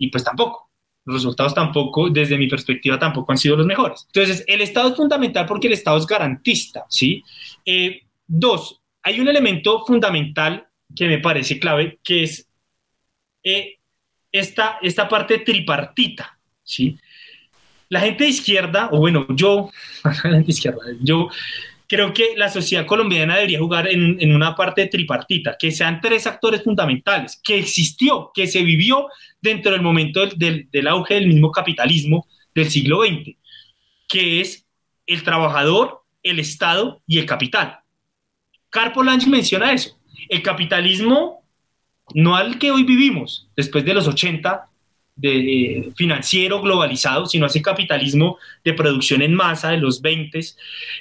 Y 0.00 0.08
pues 0.08 0.24
tampoco 0.24 0.70
los 1.04 1.16
resultados 1.16 1.54
tampoco, 1.54 2.10
desde 2.10 2.36
mi 2.36 2.46
perspectiva, 2.46 2.98
tampoco 2.98 3.32
han 3.32 3.38
sido 3.38 3.56
los 3.56 3.66
mejores. 3.66 4.06
Entonces, 4.12 4.44
el 4.46 4.60
Estado 4.60 4.90
es 4.90 4.96
fundamental 4.96 5.46
porque 5.46 5.66
el 5.66 5.72
Estado 5.72 5.98
es 5.98 6.06
garantista, 6.06 6.84
¿sí? 6.88 7.22
Eh, 7.64 8.02
dos, 8.26 8.80
hay 9.02 9.20
un 9.20 9.28
elemento 9.28 9.84
fundamental 9.84 10.66
que 10.94 11.06
me 11.06 11.18
parece 11.18 11.58
clave, 11.58 11.98
que 12.02 12.24
es 12.24 12.48
eh, 13.42 13.78
esta, 14.30 14.78
esta 14.82 15.08
parte 15.08 15.38
tripartita, 15.38 16.38
¿sí? 16.62 16.98
La 17.88 18.00
gente 18.00 18.24
de 18.24 18.30
izquierda, 18.30 18.88
o 18.92 18.98
bueno, 18.98 19.26
yo, 19.30 19.70
la 20.04 20.12
gente 20.12 20.44
de 20.44 20.52
izquierda, 20.52 20.80
yo 21.00 21.28
creo 21.90 22.14
que 22.14 22.34
la 22.36 22.48
sociedad 22.48 22.86
colombiana 22.86 23.34
debería 23.34 23.58
jugar 23.58 23.88
en, 23.88 24.32
una 24.32 24.54
parte 24.54 24.86
tripartita, 24.86 25.56
que 25.58 25.72
sean 25.72 26.00
tres 26.00 26.24
actores 26.24 26.62
fundamentales, 26.62 27.40
que 27.42 27.58
existió, 27.58 28.30
que 28.32 28.46
se 28.46 28.62
vivió 28.62 29.08
dentro 29.42 29.72
del 29.72 29.82
momento 29.82 30.24
del, 30.24 30.68
auge 30.86 31.14
del 31.14 31.26
mismo 31.26 31.50
capitalismo 31.50 32.28
del 32.54 32.70
siglo 32.70 33.02
XX, 33.02 33.36
que 34.08 34.40
es 34.40 34.64
el 35.04 35.24
trabajador, 35.24 36.04
el 36.22 36.38
Estado 36.38 37.02
y 37.08 37.18
el 37.18 37.26
capital. 37.26 37.80
Carpo 38.68 39.02
Lange 39.02 39.28
menciona 39.28 39.72
eso. 39.72 39.98
El 40.28 40.44
capitalismo, 40.44 41.42
no 42.14 42.36
al 42.36 42.60
que 42.60 42.70
hoy 42.70 42.84
vivimos, 42.84 43.48
después 43.56 43.84
de 43.84 43.94
los 43.94 44.06
80, 44.06 44.69
de, 45.20 45.92
financiero 45.96 46.60
globalizado, 46.60 47.26
sino 47.26 47.46
ese 47.46 47.62
capitalismo 47.62 48.38
de 48.64 48.74
producción 48.74 49.22
en 49.22 49.34
masa 49.34 49.70
de 49.70 49.78
los 49.78 50.00
20. 50.00 50.40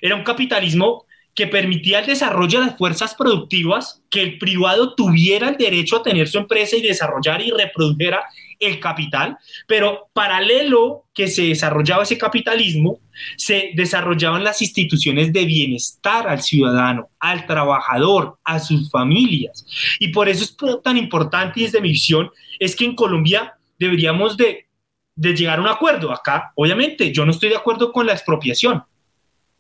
Era 0.02 0.16
un 0.16 0.24
capitalismo 0.24 1.06
que 1.36 1.48
permitía 1.48 2.00
el 2.00 2.06
desarrollo 2.06 2.60
de 2.60 2.68
las 2.68 2.78
fuerzas 2.78 3.16
productivas, 3.16 4.02
que 4.10 4.22
el 4.22 4.38
privado 4.38 4.94
tuviera 4.94 5.50
el 5.50 5.58
derecho 5.58 5.98
a 5.98 6.04
tener 6.04 6.28
su 6.28 6.38
empresa 6.38 6.76
y 6.76 6.82
desarrollar 6.82 7.42
y 7.42 7.52
reprodujera 7.52 8.24
el 8.60 8.80
capital, 8.80 9.38
pero 9.66 10.10
paralelo 10.14 11.06
que 11.14 11.28
se 11.28 11.44
desarrollaba 11.44 12.04
ese 12.04 12.18
capitalismo, 12.18 13.00
se 13.38 13.72
desarrollaban 13.74 14.44
las 14.44 14.62
instituciones 14.62 15.32
de 15.32 15.46
bienestar 15.46 16.28
al 16.28 16.42
ciudadano, 16.42 17.10
al 17.20 17.46
trabajador, 17.46 18.38
a 18.44 18.60
sus 18.60 18.92
familias. 18.92 19.66
Y 20.00 20.10
por 20.10 20.28
eso 20.28 20.44
es 20.44 20.84
tan 20.84 20.98
importante 20.98 21.62
y 21.62 21.64
desde 21.64 21.82
mi 21.82 21.90
visión, 21.90 22.30
es 22.60 22.76
que 22.76 22.86
en 22.86 22.96
Colombia 22.96 23.54
deberíamos 23.80 24.38
de, 24.38 24.68
llegar 25.16 25.60
a 25.60 25.62
un 25.62 25.68
acuerdo. 25.68 26.12
Acá, 26.12 26.52
obviamente, 26.56 27.12
yo 27.12 27.26
no 27.26 27.32
estoy 27.32 27.50
de 27.50 27.56
acuerdo 27.56 27.92
con 27.92 28.06
la 28.06 28.14
expropiación. 28.14 28.84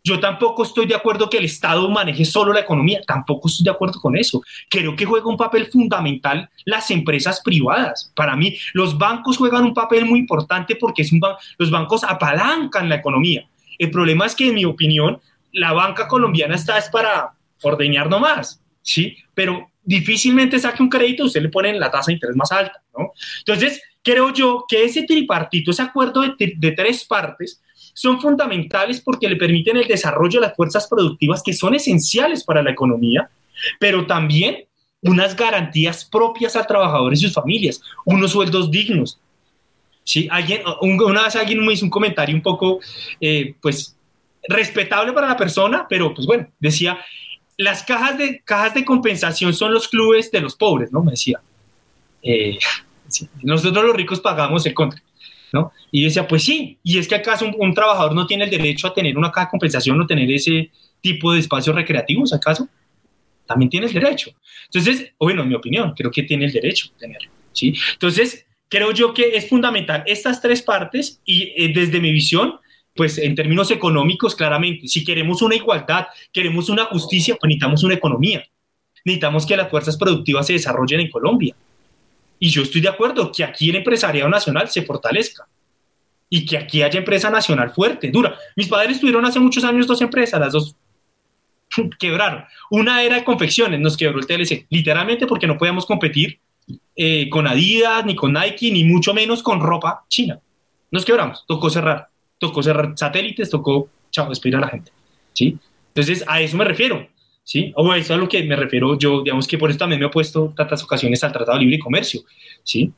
Yo 0.03 0.19
tampoco 0.19 0.63
estoy 0.63 0.86
de 0.86 0.95
acuerdo 0.95 1.29
que 1.29 1.38
el 1.38 1.45
Estado 1.45 1.89
maneje 1.89 2.23
solo 2.23 2.53
la 2.53 2.62
economía, 2.62 3.01
tampoco 3.05 3.49
estoy 3.49 3.65
de 3.65 3.71
acuerdo 3.71 3.99
con 3.99 4.15
eso. 4.15 4.41
Creo 4.69 4.95
que 4.95 5.05
juega 5.05 5.27
un 5.27 5.36
papel 5.36 5.65
fundamental 5.65 6.49
las 6.65 6.89
empresas 6.89 7.41
privadas. 7.41 8.12
Para 8.15 8.36
mí, 8.36 8.58
los 8.73 8.97
bancos 8.97 9.38
juegan 9.38 9.65
un 9.65 9.73
papel 9.73 10.05
muy 10.05 10.19
importante 10.19 10.75
porque 10.77 11.01
es 11.01 11.12
un 11.12 11.19
los 11.58 11.69
bancos 11.69 12.03
apalancan 12.05 12.88
la 12.88 12.95
economía. 12.95 13.49
El 13.77 13.91
problema 13.91 14.25
es 14.25 14.36
que, 14.36 14.47
en 14.47 14.55
mi 14.55 14.65
opinión, 14.65 15.19
la 15.51 15.73
banca 15.73 16.08
colombiana 16.08 16.55
está 16.55 16.77
es 16.77 16.89
para 16.89 17.32
ordeñar 17.62 18.10
nomás, 18.10 18.62
¿sí? 18.82 19.17
Pero 19.34 19.69
difícilmente 19.84 20.60
saque 20.60 20.84
un 20.84 20.89
crédito, 20.89 21.25
usted 21.25 21.41
le 21.41 21.49
pone 21.49 21.73
la 21.77 21.89
tasa 21.89 22.08
de 22.08 22.13
interés 22.13 22.36
más 22.36 22.51
alta, 22.51 22.82
¿no? 22.97 23.12
Entonces, 23.39 23.82
creo 24.03 24.33
yo 24.33 24.65
que 24.67 24.83
ese 24.83 25.03
tripartito, 25.03 25.71
ese 25.71 25.81
acuerdo 25.81 26.21
de, 26.21 26.71
tres 26.71 27.05
partes, 27.05 27.62
son 27.93 28.21
fundamentales 28.21 29.01
porque 29.01 29.27
le 29.27 29.35
permiten 29.35 29.77
el 29.77 29.88
desarrollo 29.88 30.39
de 30.39 30.47
las 30.47 30.55
fuerzas 30.55 30.88
productivas 30.88 31.43
que 31.43 31.53
son 31.53 31.75
esenciales 31.75 32.43
para 32.43 32.63
la 32.63 32.71
economía, 32.71 33.29
pero 33.79 34.05
también 34.05 34.65
unas 35.01 35.35
garantías 35.35 36.05
propias 36.05 36.55
a 36.55 36.65
trabajadores 36.65 37.19
y 37.19 37.23
sus 37.23 37.33
familias, 37.33 37.81
unos 38.05 38.31
sueldos 38.31 38.71
dignos. 38.71 39.19
¿Sí? 40.03 40.27
Alguien, 40.31 40.63
una 40.81 41.23
vez 41.23 41.35
alguien 41.35 41.63
me 41.63 41.73
hizo 41.73 41.85
un 41.85 41.91
comentario 41.91 42.35
un 42.35 42.41
poco, 42.41 42.79
eh, 43.21 43.53
pues, 43.62 43.95
respetable 44.47 45.13
para 45.13 45.27
la 45.27 45.38
persona, 45.38 45.85
pero 45.88 46.13
pues 46.13 46.25
bueno, 46.25 46.47
decía, 46.59 46.97
las 47.57 47.83
cajas 47.83 48.17
de, 48.17 48.41
cajas 48.43 48.73
de 48.73 48.85
compensación 48.85 49.53
son 49.53 49.73
los 49.73 49.88
clubes 49.88 50.31
de 50.31 50.39
los 50.39 50.55
pobres, 50.55 50.91
¿no? 50.91 51.03
Me 51.03 51.12
decía. 51.12 51.41
Eh, 52.21 52.57
nosotros 53.41 53.86
los 53.86 53.95
ricos 53.95 54.19
pagamos 54.19 54.65
el 54.65 54.74
contra. 54.74 55.02
¿no? 55.52 55.72
Y 55.91 56.04
decía, 56.04 56.28
pues 56.28 56.43
sí, 56.43 56.78
y 56.84 56.98
es 56.98 57.08
que 57.08 57.15
acaso 57.15 57.50
un, 57.58 57.74
trabajador 57.74 58.13
no 58.13 58.28
tiene 58.28 58.45
el 58.45 58.50
derecho 58.50 58.88
a 58.88 58.93
tener 58.93 59.17
una 59.17 59.32
caja 59.32 59.48
de 59.48 59.52
compensación 59.52 60.00
o 60.00 60.06
tener 60.06 60.30
ese 60.32 60.72
tipo 61.02 61.34
de 61.34 61.39
espacios 61.39 61.76
recreativos, 61.76 62.34
¿acaso? 62.34 62.67
También 63.45 63.69
tiene 63.69 63.88
el 63.88 63.93
derecho. 63.93 64.32
Entonces, 64.65 65.12
bueno, 65.17 65.41
en 65.41 65.50
mi 65.50 65.56
opinión, 65.56 65.93
creo 65.95 66.12
que 66.12 66.24
tiene 66.24 66.45
el 66.45 66.52
derecho 66.52 66.89
a 66.95 67.00
tenerlo, 67.00 67.32
¿sí? 67.52 67.74
Entonces, 67.93 68.45
creo 68.67 68.91
yo 68.91 69.13
que 69.13 69.36
es 69.36 69.50
fundamental 69.50 70.04
estas 70.06 70.41
tres 70.41 70.62
partes 70.62 71.19
y 71.26 71.54
eh, 71.58 71.72
desde 71.74 72.00
mi 72.00 72.12
visión, 72.12 72.60
pues 72.95 73.17
en 73.17 73.34
términos 73.34 73.72
económicos, 73.72 74.36
claramente, 74.36 74.88
si 74.88 75.04
queremos 75.04 75.41
una 75.41 75.56
igualdad, 75.56 76.08
queremos 76.34 76.69
una 76.69 76.86
justicia, 76.86 77.36
pues 77.39 77.48
necesitamos 77.48 77.84
una 77.84 77.95
economía. 77.95 78.45
Necesitamos 79.06 79.45
que 79.45 79.58
las 79.58 79.69
fuerzas 79.69 79.98
productivas 79.98 80.45
se 80.45 80.54
desarrollen 80.54 81.00
en 81.00 81.10
Colombia. 81.10 81.56
Y 82.39 82.49
yo 82.49 82.63
estoy 82.63 82.82
de 82.82 82.89
acuerdo 82.89 83.32
que 83.32 83.43
aquí 83.43 83.69
el 83.69 83.75
empresariado 83.75 84.30
nacional 84.30 84.69
se 84.69 84.82
fortalezca 84.82 85.47
y 86.30 86.45
que 86.45 86.58
aquí 86.58 86.82
haya 86.82 86.99
empresa 86.99 87.30
nacional 87.30 87.71
fuerte, 87.71 88.10
dura. 88.12 88.38
Mis 88.56 88.67
padres 88.67 88.99
tuvieron 88.99 89.25
hace 89.25 89.39
muchos 89.39 89.63
años 89.63 89.88
dos 89.88 90.02
empresas, 90.02 90.39
las 90.39 90.54
dos 90.54 90.75
quebraron. 91.99 92.45
Una 92.69 93.04
era 93.04 93.15
de 93.15 93.23
confecciones, 93.23 93.80
nos 93.80 93.97
quebró 93.97 94.19
el 94.19 94.28
TLC, 94.28 94.67
literalmente 94.69 95.28
porque 95.28 95.47
no 95.47 95.58
podíamos 95.58 95.86
competir 95.86 96.39
eh, 96.95 97.30
con 97.30 97.47
Adidas, 97.47 98.06
ni 98.06 98.15
con 98.15 98.34
Nike, 98.34 98.71
ni 98.71 98.84
mucho 98.84 99.13
menos 99.13 99.41
con 99.41 99.60
ropa 99.60 100.06
china. 100.08 100.39
nos 100.91 101.06
quebramos, 101.06 101.43
tocó 101.47 101.69
cerrar, 101.69 102.10
tocó 102.38 102.62
cerrar 102.62 102.93
satélites, 102.95 103.49
tocó, 103.49 103.89
chao, 104.12 104.30
despedir 104.30 104.56
a 104.58 104.62
la 104.62 104.69
gente, 104.69 104.91
¿sí? 105.34 105.58
Entonces, 105.88 106.23
a 106.28 106.41
eso 106.41 106.58
me 106.58 106.65
refiero, 106.65 107.08
¿sí? 107.49 107.73
O 107.75 107.93
eso 107.95 107.99
es 107.99 108.12
a 108.12 108.17
lo 108.17 108.29
que 108.29 108.43
me 108.43 108.55
refiero 108.55 108.95
yo, 108.95 109.23
digamos 109.23 109.47
que 109.47 109.57
por 109.57 109.71
eso 109.71 109.79
también 109.79 109.99
me 109.99 110.05
he 110.05 110.09
opuesto 110.09 110.53
tantas 110.55 110.83
ocasiones 110.83 111.23
al 111.23 111.31
Tratado 111.31 111.57
de 111.57 111.63
Libre 111.63 111.79
Comercio, 111.79 112.21
¿sí? 112.63 112.93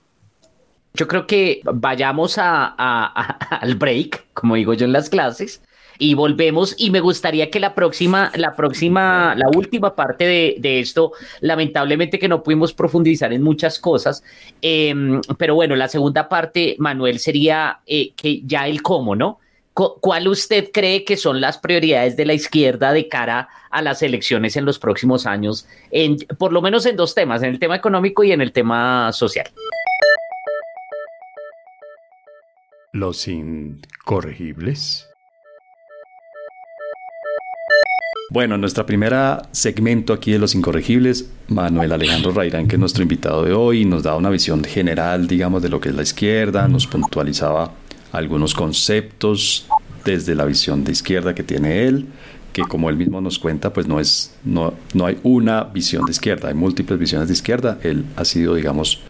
Yo 0.94 1.08
creo 1.08 1.26
que 1.26 1.62
vayamos 1.64 2.38
a, 2.38 2.66
al 3.62 3.76
break, 3.76 4.26
como 4.34 4.56
digo 4.56 4.74
yo 4.74 4.86
en 4.86 4.92
las 4.92 5.10
clases, 5.10 5.62
y 5.98 6.16
volvemos. 6.16 6.76
Y 6.78 6.92
me 6.92 7.00
gustaría 7.00 7.50
que 7.50 7.62
la 7.62 7.74
próxima, 7.74 8.30
la 8.36 8.54
próxima, 8.54 9.36
la 9.38 9.48
última 9.56 9.96
parte 9.96 10.26
de, 10.60 10.80
esto, 10.82 11.14
lamentablemente 11.40 12.20
que 12.20 12.28
no 12.28 12.44
pudimos 12.44 12.74
profundizar 12.74 13.32
en 13.32 13.44
muchas 13.44 13.80
cosas, 13.80 14.22
em, 14.62 15.22
pero 15.38 15.56
bueno, 15.56 15.78
la 15.78 15.88
segunda 15.88 16.28
parte, 16.28 16.76
Manuel, 16.78 17.20
sería 17.20 17.80
eh, 17.88 18.12
que 18.18 18.42
ya 18.44 18.68
el 18.68 18.82
cómo, 18.82 19.16
¿no? 19.16 19.40
¿Cuál 19.74 20.28
usted 20.28 20.70
cree 20.74 21.06
que 21.06 21.16
son 21.16 21.40
las 21.40 21.58
prioridades 21.58 22.18
de 22.18 22.26
la 22.26 22.34
izquierda 22.34 22.92
de 22.92 23.08
cara 23.08 23.48
a 23.70 23.82
las 23.82 24.02
elecciones 24.02 24.58
en 24.58 24.66
los 24.66 24.80
próximos 24.80 25.26
años, 25.26 25.66
en, 25.92 26.18
por 26.38 26.52
lo 26.52 26.62
menos 26.62 26.86
en 26.86 26.98
dos 26.98 27.16
temas, 27.16 27.42
en 27.42 27.52
el 27.52 27.60
tema 27.60 27.78
económico 27.78 28.24
y 28.24 28.34
en 28.34 28.42
el 28.42 28.52
tema 28.52 29.12
social? 29.14 29.50
Los 32.92 33.30
incorregibles. 33.30 35.08
Bueno, 38.30 38.58
nuestra 38.58 38.86
primera 38.86 39.42
segmento 39.52 40.14
aquí 40.14 40.32
de 40.32 40.40
Los 40.40 40.56
Incorregibles, 40.56 41.30
Manuel 41.50 41.92
Alejandro 41.92 42.32
Rairán, 42.32 42.68
que 42.68 42.76
es 42.76 42.80
nuestro 42.80 43.04
invitado 43.04 43.44
de 43.44 43.52
hoy, 43.52 43.84
nos 43.84 44.04
da 44.04 44.16
una 44.16 44.30
visión 44.30 44.64
general, 44.64 45.28
digamos, 45.28 45.62
de 45.62 45.68
lo 45.68 45.82
que 45.82 45.90
es 45.90 45.96
la 45.96 46.04
izquierda, 46.04 46.68
nos 46.70 46.88
puntualizaba 46.88 47.74
algunos 48.12 48.54
conceptos 48.54 49.68
desde 50.06 50.36
la 50.36 50.46
visión 50.46 50.84
de 50.84 50.92
izquierda 50.92 51.36
que 51.36 51.44
tiene 51.44 51.88
él, 51.88 52.08
que 52.54 52.64
como 52.64 52.90
él 52.90 52.98
mismo 52.98 53.22
nos 53.22 53.40
cuenta, 53.40 53.72
pues 53.72 53.88
no 53.88 54.00
es, 54.00 54.36
no, 54.44 54.74
no 54.94 55.06
hay 55.06 55.18
una 55.24 55.64
visión 55.64 56.06
de 56.06 56.12
izquierda, 56.12 56.50
hay 56.50 56.54
múltiples 56.54 57.00
visiones 57.00 57.28
de 57.28 57.34
izquierda. 57.34 57.80
Él 57.84 58.06
ha 58.18 58.26
sido, 58.26 58.56
digamos, 58.56 59.02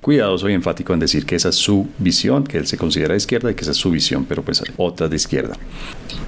cuidadoso 0.00 0.48
y 0.48 0.52
enfático 0.52 0.92
en 0.92 1.00
decir 1.00 1.24
que 1.24 1.34
esa 1.34 1.48
es 1.48 1.56
su 1.56 1.88
visión, 1.98 2.44
que 2.44 2.58
él 2.58 2.66
se 2.66 2.76
considera 2.76 3.12
de 3.12 3.16
izquierda 3.16 3.50
y 3.50 3.54
que 3.54 3.62
esa 3.62 3.70
es 3.70 3.78
su 3.78 3.90
visión, 3.90 4.26
pero 4.26 4.42
pues 4.42 4.60
hay 4.60 4.68
otras 4.76 5.10
de 5.10 5.16
izquierda. 5.16 5.56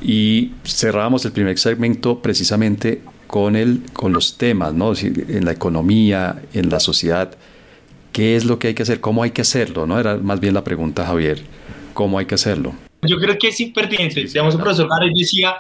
Y 0.01 0.53
cerramos 0.65 1.25
el 1.25 1.33
primer 1.33 1.59
segmento 1.59 2.21
precisamente 2.21 3.03
con, 3.27 3.55
el, 3.55 3.83
con 3.93 4.13
los 4.13 4.39
temas, 4.39 4.73
¿no? 4.73 4.93
En 4.95 5.45
la 5.45 5.53
economía, 5.53 6.43
en 6.55 6.71
la 6.71 6.81
sociedad, 6.81 7.37
¿qué 8.13 8.35
es 8.35 8.47
lo 8.47 8.59
que 8.59 8.69
hay 8.69 8.75
que 8.75 8.83
hacer? 8.83 9.01
¿Cómo 9.01 9.23
hay 9.23 9.31
que 9.31 9.43
hacerlo? 9.43 9.87
¿no? 9.87 10.01
Era 10.01 10.17
más 10.17 10.41
bien 10.41 10.55
la 10.55 10.65
pregunta, 10.65 11.05
Javier, 11.05 11.43
¿cómo 11.97 12.21
hay 12.21 12.27
que 12.27 12.37
hacerlo? 12.37 12.75
Yo 13.03 13.19
creo 13.19 13.37
que 13.37 13.49
es 13.49 13.61
pertinente. 13.75 14.23
Digamos, 14.23 14.55
el 14.55 14.61
profesor 14.61 14.89
Párez 14.89 15.11
decía 15.17 15.57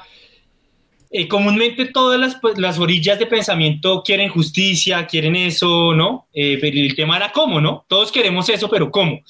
eh, 1.10 1.26
comúnmente 1.26 1.86
todas 1.86 2.20
las, 2.20 2.36
pues, 2.36 2.58
las, 2.58 2.78
orillas 2.78 3.18
de 3.18 3.26
pensamiento 3.26 4.02
quieren 4.04 4.28
justicia, 4.28 5.06
quieren 5.06 5.34
eso, 5.34 5.94
¿no? 5.94 6.28
Eh, 6.32 6.58
pero 6.60 6.76
el 6.78 6.94
tema 6.94 7.16
era 7.16 7.32
cómo, 7.32 7.60
¿no? 7.60 7.84
Todos 7.88 8.12
queremos 8.12 8.48
eso, 8.48 8.68
pero 8.68 8.90
¿cómo? 8.90 9.20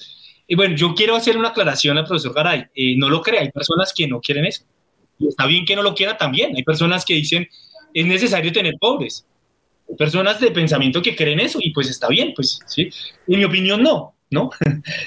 Y 0.49 0.57
bueno, 0.57 0.75
yo 0.75 0.95
quiero 0.95 1.15
hacer 1.15 1.37
una 1.37 1.49
aclaración 1.49 1.97
al 1.97 2.05
profesor 2.05 2.35
Garay. 2.35 2.65
Eh, 2.75 2.97
no 2.97 3.09
lo 3.09 3.23
crea, 3.23 3.43
hay 3.43 3.51
personas 3.51 3.93
que 3.95 4.07
no 4.09 4.21
quieren 4.21 4.45
eso. 4.45 4.65
Y 5.19 5.29
está 5.29 5.47
bien 5.47 5.65
que 5.65 5.77
no 5.77 5.83
lo 5.83 5.95
quiera 5.95 6.17
también. 6.17 6.57
Hay 6.57 6.65
personas 6.65 7.05
que 7.05 7.15
dicen, 7.15 7.49
es 7.95 8.07
necesario 8.07 8.53
tener 8.53 8.75
pobres. 8.81 9.25
Hay 9.89 9.97
personas 9.97 10.41
de 10.41 10.51
pensamiento 10.51 11.01
que 11.01 11.15
creen 11.15 11.39
eso 11.39 11.59
y 11.63 11.71
pues 11.71 11.89
está 11.89 12.09
bien, 12.09 12.33
pues, 12.35 12.59
¿sí? 12.67 12.91
En 13.29 13.39
mi 13.39 13.45
opinión, 13.45 13.83
no. 13.83 14.16
¿No? 14.37 14.51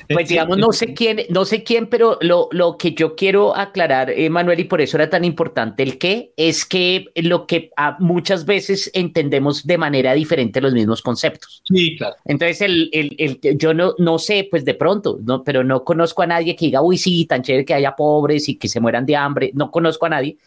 Pues 0.08 0.30
digamos, 0.30 0.58
no 0.58 0.72
sé 0.72 0.94
quién, 0.94 1.22
no 1.30 1.46
sé 1.46 1.64
quién, 1.64 1.88
pero 1.88 2.18
lo, 2.22 2.50
lo 2.52 2.78
que 2.78 2.94
yo 2.94 3.16
quiero 3.16 3.56
aclarar, 3.56 4.10
eh, 4.10 4.30
Manuel, 4.30 4.60
y 4.60 4.64
por 4.66 4.82
eso 4.82 4.98
era 4.98 5.10
tan 5.10 5.24
importante 5.24 5.84
el 5.84 5.98
qué, 5.98 6.34
es 6.38 6.66
que 6.66 7.06
lo 7.16 7.48
que 7.48 7.72
muchas 8.00 8.46
veces 8.46 8.90
entendemos 8.94 9.66
de 9.66 9.78
manera 9.78 10.14
diferente 10.14 10.62
los 10.62 10.74
mismos 10.74 11.02
conceptos. 11.02 11.62
Sí, 11.66 11.96
claro. 11.98 12.16
Entonces, 12.26 12.62
el, 12.62 12.90
el, 12.92 13.16
el, 13.18 13.58
yo 13.58 13.74
no, 13.74 13.96
no 13.98 14.20
sé, 14.20 14.48
pues 14.50 14.66
de 14.66 14.74
pronto, 14.74 15.20
no, 15.24 15.44
pero 15.44 15.64
no 15.64 15.84
conozco 15.84 16.22
a 16.22 16.28
nadie 16.28 16.56
que 16.56 16.66
diga, 16.66 16.82
uy, 16.82 16.98
sí, 16.98 17.26
tan 17.26 17.42
chévere 17.42 17.66
que 17.66 17.74
haya 17.74 17.96
pobres 17.96 18.50
y 18.50 18.58
que 18.58 18.68
se 18.68 18.80
mueran 18.80 19.06
de 19.06 19.16
hambre. 19.16 19.52
No 19.54 19.72
conozco 19.72 20.06
a 20.06 20.10
nadie. 20.10 20.38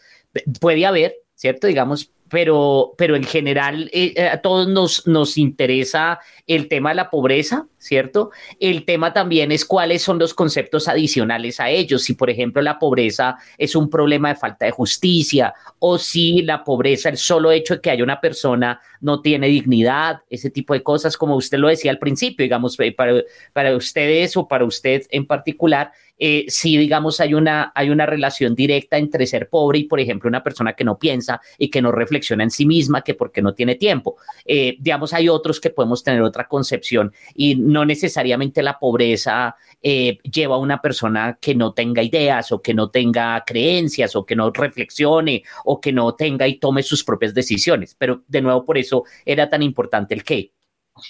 Puede 0.59 0.85
haber, 0.85 1.15
¿cierto? 1.35 1.67
Digamos, 1.67 2.11
pero, 2.33 2.95
pero 2.97 3.15
en 3.15 3.25
general 3.25 3.91
eh, 3.93 4.11
eh, 4.15 4.27
a 4.27 4.41
todos 4.41 4.67
nos, 4.67 5.05
nos 5.05 5.37
interesa 5.37 6.19
el 6.47 6.67
tema 6.67 6.89
de 6.89 6.95
la 6.95 7.11
pobreza, 7.11 7.67
¿cierto? 7.77 8.31
El 8.59 8.85
tema 8.85 9.13
también 9.13 9.51
es 9.51 9.65
cuáles 9.65 10.01
son 10.01 10.17
los 10.17 10.33
conceptos 10.33 10.87
adicionales 10.87 11.59
a 11.59 11.69
ellos. 11.69 12.01
Si, 12.01 12.15
por 12.15 12.31
ejemplo, 12.31 12.63
la 12.63 12.79
pobreza 12.79 13.37
es 13.55 13.75
un 13.75 13.87
problema 13.87 14.29
de 14.29 14.35
falta 14.35 14.65
de 14.65 14.71
justicia 14.71 15.53
o 15.77 15.99
si 15.99 16.41
la 16.41 16.63
pobreza, 16.63 17.09
el 17.09 17.17
solo 17.17 17.51
hecho 17.51 17.75
de 17.75 17.81
que 17.81 17.91
haya 17.91 18.03
una 18.03 18.19
persona 18.19 18.81
no 19.03 19.21
tiene 19.21 19.47
dignidad, 19.47 20.21
ese 20.29 20.49
tipo 20.49 20.73
de 20.73 20.81
cosas, 20.81 21.17
como 21.17 21.35
usted 21.35 21.57
lo 21.57 21.67
decía 21.67 21.91
al 21.91 21.99
principio, 21.99 22.43
digamos, 22.43 22.79
eh, 22.79 22.93
para, 22.93 23.21
para 23.51 23.75
ustedes 23.75 24.35
o 24.37 24.47
para 24.47 24.65
usted 24.65 25.03
en 25.09 25.27
particular, 25.27 25.91
eh, 26.25 26.45
si 26.47 26.77
digamos 26.77 27.19
hay 27.19 27.33
una, 27.33 27.71
hay 27.75 27.89
una 27.89 28.05
relación 28.05 28.55
directa 28.55 28.97
entre 28.97 29.25
ser 29.25 29.49
pobre 29.49 29.79
y, 29.79 29.83
por 29.85 29.99
ejemplo, 29.99 30.27
una 30.27 30.43
persona 30.43 30.73
que 30.73 30.83
no 30.83 30.97
piensa 30.97 31.41
y 31.57 31.69
que 31.69 31.81
no 31.81 31.91
reflexiona 31.91 32.43
en 32.43 32.51
sí 32.51 32.65
misma, 32.65 33.01
que 33.01 33.13
porque 33.13 33.41
no 33.41 33.53
tiene 33.53 33.75
tiempo. 33.75 34.15
Eh, 34.45 34.77
digamos, 34.79 35.13
hay 35.13 35.27
otros 35.27 35.59
que 35.59 35.69
podemos 35.69 36.03
tener 36.03 36.21
otra 36.21 36.47
concepción 36.47 37.11
y 37.35 37.55
no 37.55 37.85
necesariamente 37.85 38.61
la 38.61 38.79
pobreza 38.79 39.55
eh, 39.81 40.19
lleva 40.19 40.55
a 40.55 40.59
una 40.59 40.81
persona 40.81 41.37
que 41.41 41.55
no 41.55 41.73
tenga 41.73 42.03
ideas 42.03 42.51
o 42.51 42.61
que 42.61 42.73
no 42.73 42.89
tenga 42.89 43.43
creencias 43.45 44.15
o 44.15 44.25
que 44.25 44.35
no 44.35 44.51
reflexione 44.51 45.43
o 45.65 45.81
que 45.81 45.91
no 45.91 46.15
tenga 46.15 46.47
y 46.47 46.57
tome 46.57 46.83
sus 46.83 47.03
propias 47.03 47.33
decisiones. 47.33 47.95
Pero 47.97 48.23
de 48.27 48.41
nuevo, 48.41 48.63
por 48.63 48.77
eso 48.77 48.92
era 49.25 49.49
tan 49.49 49.63
importante 49.63 50.13
el 50.13 50.23
qué. 50.23 50.51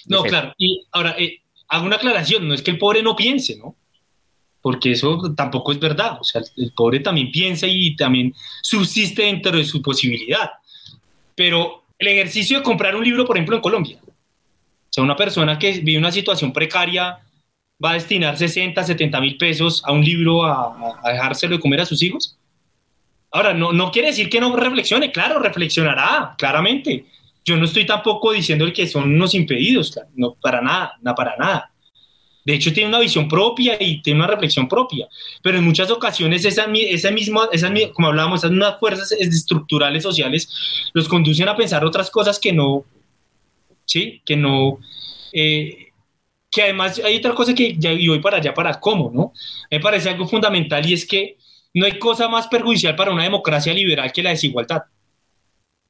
No, 0.06 0.22
claro. 0.22 0.54
Y 0.58 0.84
ahora, 0.92 1.16
hago 1.68 1.86
una 1.86 1.96
aclaración, 1.96 2.48
no 2.48 2.54
es 2.54 2.62
que 2.62 2.70
el 2.70 2.78
pobre 2.78 3.02
no 3.02 3.14
piense, 3.14 3.56
¿no? 3.56 3.76
porque 4.64 4.92
eso 4.92 5.20
tampoco 5.36 5.72
es 5.72 5.78
verdad. 5.78 6.16
O 6.18 6.24
sea, 6.24 6.40
el 6.56 6.72
pobre 6.72 7.00
también 7.00 7.30
piensa 7.30 7.66
y 7.66 7.94
también 7.96 8.34
subsiste 8.62 9.24
dentro 9.24 9.52
de 9.52 9.62
su 9.66 9.82
posibilidad. 9.82 10.52
Pero 11.34 11.84
el 11.98 12.08
ejercicio 12.08 12.56
de 12.56 12.62
comprar 12.64 12.96
un 12.96 13.04
libro, 13.04 13.26
por 13.26 13.36
ejemplo, 13.36 13.56
en 13.56 13.60
Colombia, 13.60 13.98
o 14.02 14.88
sea, 14.88 15.04
una 15.04 15.16
persona 15.16 15.58
que 15.58 15.80
vive 15.80 15.98
una 15.98 16.10
situación 16.10 16.50
precaria 16.50 17.18
va 17.84 17.90
a 17.90 17.94
destinar 17.94 18.38
60, 18.38 18.82
70 18.82 19.20
mil 19.20 19.36
pesos 19.36 19.82
a 19.84 19.92
un 19.92 20.02
libro 20.02 20.46
a, 20.46 20.98
dejárselo 21.12 21.56
de 21.56 21.60
comer 21.60 21.82
a 21.82 21.84
sus 21.84 22.02
hijos. 22.02 22.38
Ahora, 23.32 23.52
no, 23.52 23.70
no 23.70 23.90
quiere 23.90 24.08
decir 24.08 24.30
que 24.30 24.40
no 24.40 24.56
reflexione, 24.56 25.12
claro, 25.12 25.40
reflexionará, 25.40 26.36
claramente. 26.38 27.04
Yo 27.44 27.56
no 27.56 27.64
estoy 27.66 27.84
tampoco 27.86 28.32
diciendo 28.32 28.70
que 28.72 28.86
son 28.86 29.14
unos 29.14 29.34
impedidos, 29.34 29.98
no, 30.14 30.34
para 30.34 30.60
nada, 30.60 30.94
no 31.02 31.14
para 31.14 31.36
nada. 31.36 31.70
De 32.44 32.54
hecho, 32.54 32.72
tiene 32.72 32.90
una 32.90 32.98
visión 32.98 33.26
propia 33.26 33.76
y 33.80 34.02
tiene 34.02 34.20
una 34.20 34.28
reflexión 34.28 34.68
propia. 34.68 35.08
Pero 35.42 35.58
en 35.58 35.64
muchas 35.64 35.90
ocasiones, 35.90 36.44
esa, 36.44 36.66
esa 36.74 37.10
misma, 37.10 37.48
esa, 37.52 37.72
como 37.92 38.08
hablábamos, 38.08 38.40
esas 38.40 38.50
mismas 38.50 38.78
fuerzas 38.78 39.12
estructurales 39.12 40.02
sociales 40.02 40.48
los 40.92 41.08
conducen 41.08 41.48
a 41.48 41.56
pensar 41.56 41.84
otras 41.84 42.10
cosas 42.10 42.38
que 42.38 42.52
no, 42.52 42.84
¿sí? 43.86 44.20
Que 44.24 44.36
no, 44.36 44.78
eh, 45.32 45.88
que 46.50 46.62
además 46.62 47.00
hay 47.04 47.16
otra 47.16 47.34
cosa 47.34 47.54
que 47.54 47.76
ya 47.76 47.90
voy 47.92 48.20
para 48.20 48.36
allá, 48.36 48.54
para 48.54 48.78
cómo, 48.78 49.10
¿no? 49.12 49.32
Me 49.70 49.80
parece 49.80 50.10
algo 50.10 50.26
fundamental 50.26 50.88
y 50.88 50.92
es 50.92 51.06
que 51.06 51.36
no 51.74 51.86
hay 51.86 51.98
cosa 51.98 52.28
más 52.28 52.46
perjudicial 52.46 52.94
para 52.94 53.10
una 53.10 53.24
democracia 53.24 53.74
liberal 53.74 54.12
que 54.12 54.22
la 54.22 54.30
desigualdad, 54.30 54.82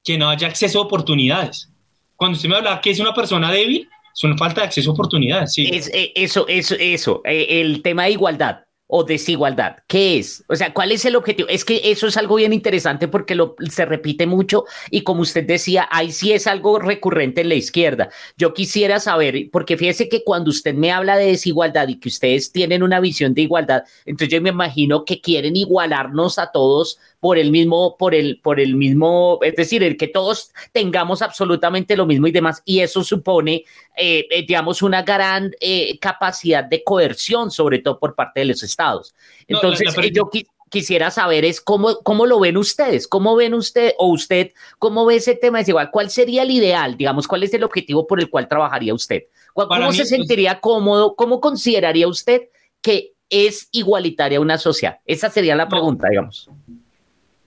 que 0.05 0.19
no 0.19 0.29
haya 0.29 0.47
acceso 0.47 0.79
a 0.79 0.83
oportunidades. 0.83 1.71
Cuando 2.15 2.37
usted 2.37 2.49
me 2.49 2.57
habla 2.57 2.81
que 2.81 2.91
es 2.91 3.01
una 3.01 3.15
persona 3.15 3.51
débil, 3.51 3.89
es 4.15 4.39
falta 4.39 4.61
de 4.61 4.67
acceso 4.69 4.91
a 4.91 4.93
oportunidades, 4.93 5.55
sí. 5.55 5.69
Es, 5.73 5.91
eh, 5.93 6.13
eso, 6.15 6.47
eso, 6.47 6.77
eso. 6.79 7.23
Eh, 7.25 7.61
el 7.61 7.83
tema 7.83 8.05
de 8.05 8.13
igualdad 8.13 8.61
o 8.87 9.03
desigualdad. 9.03 9.79
¿Qué 9.89 10.19
es? 10.19 10.45
O 10.49 10.55
sea, 10.55 10.73
¿cuál 10.73 10.93
es 10.93 11.05
el 11.05 11.17
objetivo? 11.17 11.49
Es 11.49 11.65
que 11.65 11.81
eso 11.85 12.07
es 12.07 12.17
algo 12.17 12.37
bien 12.37 12.53
interesante 12.53 13.09
porque 13.09 13.35
lo, 13.35 13.57
se 13.71 13.87
repite 13.87 14.27
mucho 14.27 14.65
y 14.91 15.03
como 15.03 15.23
usted 15.23 15.45
decía, 15.47 15.89
ahí 15.91 16.13
sí 16.13 16.33
es 16.33 16.47
algo 16.47 16.79
recurrente 16.79 17.41
en 17.41 17.49
la 17.49 17.55
izquierda. 17.55 18.11
Yo 18.37 18.53
quisiera 18.53 19.01
saber, 19.01 19.49
porque 19.51 19.79
fíjese 19.79 20.09
que 20.09 20.23
cuando 20.23 20.51
usted 20.51 20.75
me 20.75 20.93
habla 20.93 21.17
de 21.17 21.27
desigualdad 21.27 21.89
y 21.89 21.99
que 21.99 22.09
ustedes 22.09 22.53
tienen 22.53 22.83
una 22.83 23.01
visión 23.01 23.33
de 23.35 23.43
igualdad, 23.43 23.85
entonces 24.05 24.29
yo 24.29 24.43
me 24.43 24.51
imagino 24.51 25.05
que 25.05 25.21
quieren 25.21 25.57
igualarnos 25.57 26.39
a 26.39 26.53
todos 26.53 26.99
por 27.25 27.39
el 27.39 27.51
mismo, 27.51 27.97
por 27.97 28.15
el, 28.15 28.39
por 28.43 28.61
el 28.61 28.77
mismo, 28.77 29.39
es 29.41 29.57
decir, 29.57 29.83
el 29.83 29.97
que 29.97 30.09
todos 30.09 30.53
tengamos 30.73 31.23
absolutamente 31.23 31.97
lo 31.97 32.05
mismo 32.05 32.27
y 32.27 32.33
demás. 32.33 32.61
Y 32.67 32.81
eso 32.81 33.03
supone, 33.03 33.65
eh, 33.97 34.27
eh, 34.31 34.45
digamos, 34.47 34.83
una 34.83 35.01
gran 35.01 35.51
eh, 35.59 35.99
capacidad 36.01 36.63
de 36.63 36.85
coerción, 36.85 37.51
sobre 37.51 37.79
todo 37.79 37.99
por 37.99 38.15
parte 38.15 38.41
de 38.41 38.45
los 38.45 38.63
estados. 38.63 39.15
Entonces, 39.49 39.97
yo 40.13 40.29
quisiera 40.69 41.11
saber 41.11 41.47
es 41.47 41.63
cómo, 41.63 41.97
cómo 42.03 42.27
lo 42.27 42.39
ven 42.41 42.59
ustedes, 42.59 43.09
cómo 43.09 43.35
ven 43.37 43.55
usted 43.55 43.95
o 43.97 44.09
usted, 44.09 44.51
cómo 44.79 45.07
ve 45.07 45.17
ese 45.17 45.35
tema 45.35 45.61
desigual, 45.61 45.91
cuál 45.91 46.11
sería 46.11 46.43
el 46.43 46.51
ideal, 46.51 46.95
digamos, 46.99 47.27
cuál 47.27 47.45
es 47.45 47.55
el 47.55 47.65
objetivo 47.65 48.07
por 48.07 48.21
el 48.21 48.29
cual 48.29 48.49
trabajaría 48.49 48.93
usted, 48.93 49.23
cómo 49.55 49.95
se 49.95 50.05
sentiría 50.05 50.61
cómodo, 50.61 51.17
cómo 51.17 51.41
consideraría 51.41 52.07
usted 52.07 52.51
que 52.83 53.15
es 53.31 53.69
igualitaria 53.73 54.41
una 54.41 54.59
sociedad? 54.59 54.99
Esa 55.07 55.31
sería 55.31 55.57
la 55.57 55.69
pregunta, 55.69 56.09
digamos. 56.11 56.51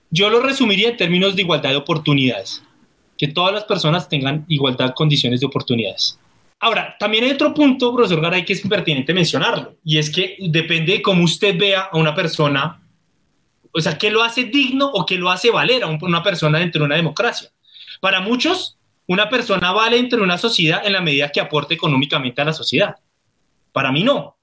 Yo 0.09 0.29
lo 0.29 0.41
resumiría 0.41 0.89
en 0.89 0.97
términos 0.97 1.35
de 1.35 1.41
igualdad 1.41 1.71
de 1.71 1.75
oportunidades. 1.77 2.63
Que 3.17 3.27
todas 3.27 3.53
las 3.53 3.63
personas 3.63 4.07
tengan 4.07 4.45
igualdad 4.47 4.87
de 4.87 4.93
condiciones 4.93 5.39
de 5.39 5.47
oportunidades. 5.47 6.19
Ahora, 6.59 6.95
también 6.99 7.23
hay 7.23 7.31
otro 7.31 7.53
punto, 7.53 7.93
profesor 7.95 8.21
Garay, 8.21 8.43
que 8.43 8.53
es 8.53 8.61
pertinente 8.61 9.13
mencionarlo, 9.13 9.75
y 9.83 9.99
es 9.99 10.09
que 10.09 10.37
depende 10.39 10.93
de 10.93 11.01
cómo 11.03 11.23
usted 11.23 11.57
vea 11.57 11.81
a 11.91 11.97
una 11.97 12.15
persona, 12.15 12.81
o 13.71 13.79
sea, 13.79 13.97
qué 13.97 14.09
lo 14.09 14.23
hace 14.23 14.45
digno 14.45 14.89
o 14.91 15.05
qué 15.05 15.17
lo 15.17 15.29
hace 15.29 15.51
valer 15.51 15.83
a 15.83 15.87
una 15.87 16.23
persona 16.23 16.57
dentro 16.57 16.79
de 16.79 16.85
una 16.85 16.95
democracia. 16.95 17.49
Para 18.01 18.21
muchos, 18.21 18.77
una 19.05 19.29
persona 19.29 19.71
vale 19.71 19.97
dentro 19.97 20.17
de 20.17 20.25
una 20.25 20.37
sociedad 20.37 20.81
en 20.83 20.93
la 20.93 21.01
medida 21.01 21.31
que 21.31 21.39
aporte 21.39 21.75
económicamente 21.75 22.41
a 22.41 22.45
la 22.45 22.53
sociedad. 22.53 22.95
Para 23.71 23.91
mí 23.91 24.03
no, 24.03 24.35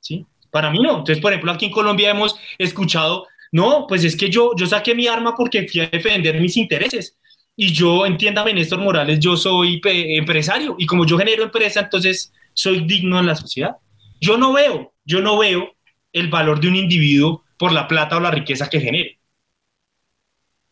¿sí? 0.00 0.26
Para 0.50 0.70
mí 0.70 0.78
no. 0.80 0.98
Entonces, 0.98 1.20
por 1.20 1.32
ejemplo, 1.32 1.50
aquí 1.50 1.66
en 1.66 1.72
Colombia 1.72 2.10
hemos 2.10 2.36
escuchado, 2.58 3.26
no, 3.54 3.86
pues 3.86 4.02
es 4.02 4.16
que 4.16 4.28
yo, 4.28 4.50
yo 4.56 4.66
saqué 4.66 4.96
mi 4.96 5.06
arma 5.06 5.36
porque 5.36 5.68
fui 5.68 5.80
a 5.80 5.86
defender 5.86 6.40
mis 6.40 6.56
intereses 6.56 7.16
y 7.54 7.72
yo, 7.72 8.04
entiéndame, 8.04 8.52
Néstor 8.52 8.80
Morales, 8.80 9.20
yo 9.20 9.36
soy 9.36 9.80
empresario 9.84 10.74
y 10.76 10.86
como 10.86 11.06
yo 11.06 11.16
genero 11.16 11.44
empresa, 11.44 11.82
entonces 11.82 12.32
soy 12.52 12.80
digno 12.80 13.16
en 13.20 13.26
la 13.26 13.36
sociedad. 13.36 13.76
Yo 14.20 14.36
no 14.36 14.54
veo, 14.54 14.92
yo 15.04 15.20
no 15.20 15.38
veo 15.38 15.72
el 16.12 16.26
valor 16.30 16.58
de 16.58 16.66
un 16.66 16.74
individuo 16.74 17.44
por 17.56 17.70
la 17.70 17.86
plata 17.86 18.16
o 18.16 18.20
la 18.20 18.32
riqueza 18.32 18.68
que 18.68 18.80
genere. 18.80 19.20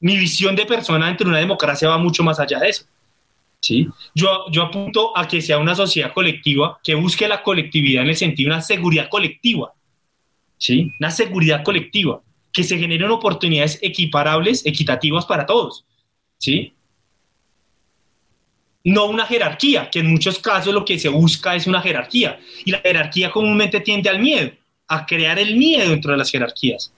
Mi 0.01 0.17
visión 0.17 0.57
de 0.57 0.67
persona 0.67 1.07
dentro 1.07 1.27
de 1.27 1.31
una 1.31 1.39
democracia 1.39 1.89
va 1.89 1.99
mucho 1.99 2.25
más 2.25 2.41
allá 2.41 2.59
de 2.59 2.71
eso. 2.71 2.87
¿sí? 3.61 3.87
Yo, 4.13 4.47
yo 4.51 4.63
apunto 4.63 5.17
a 5.17 5.29
que 5.29 5.41
sea 5.41 5.59
una 5.59 5.77
sociedad 5.77 6.13
colectiva 6.13 6.81
que 6.83 6.97
busque 6.97 7.29
la 7.29 7.45
colectividad 7.45 8.03
en 8.03 8.09
el 8.09 8.17
sentido 8.17 8.49
de 8.49 8.57
una 8.57 8.61
seguridad 8.61 9.09
colectiva. 9.09 9.73
¿sí? 10.59 10.91
Una 10.99 11.13
seguridad 11.13 11.63
colectiva, 11.63 12.21
que 12.53 12.65
se 12.65 12.79
generen 12.79 13.11
oportunidades 13.11 13.79
equiparables, 13.83 14.65
equitativas 14.67 15.25
para 15.27 15.47
todos 15.47 15.85
¿sí? 16.43 16.75
No 18.85 19.07
una 19.07 19.27
jerarquía, 19.27 19.89
que 19.91 20.01
en 20.01 20.11
muchos 20.11 20.41
casos 20.41 20.75
lo 20.75 20.85
que 20.85 20.99
se 20.99 21.09
busca 21.09 21.55
es 21.55 21.69
una 21.69 21.81
jerarquía. 21.81 22.41
Y 22.65 22.73
la 22.73 22.81
jerarquía 22.81 23.31
comúnmente 23.31 23.79
tiende 23.81 24.11
al 24.11 24.19
miedo, 24.19 24.51
a 24.89 25.07
crear 25.07 25.39
el 25.39 25.57
miedo 25.57 25.91
dentro 25.91 26.11
de 26.11 26.19
las 26.19 26.33
jerarquías. 26.33 26.93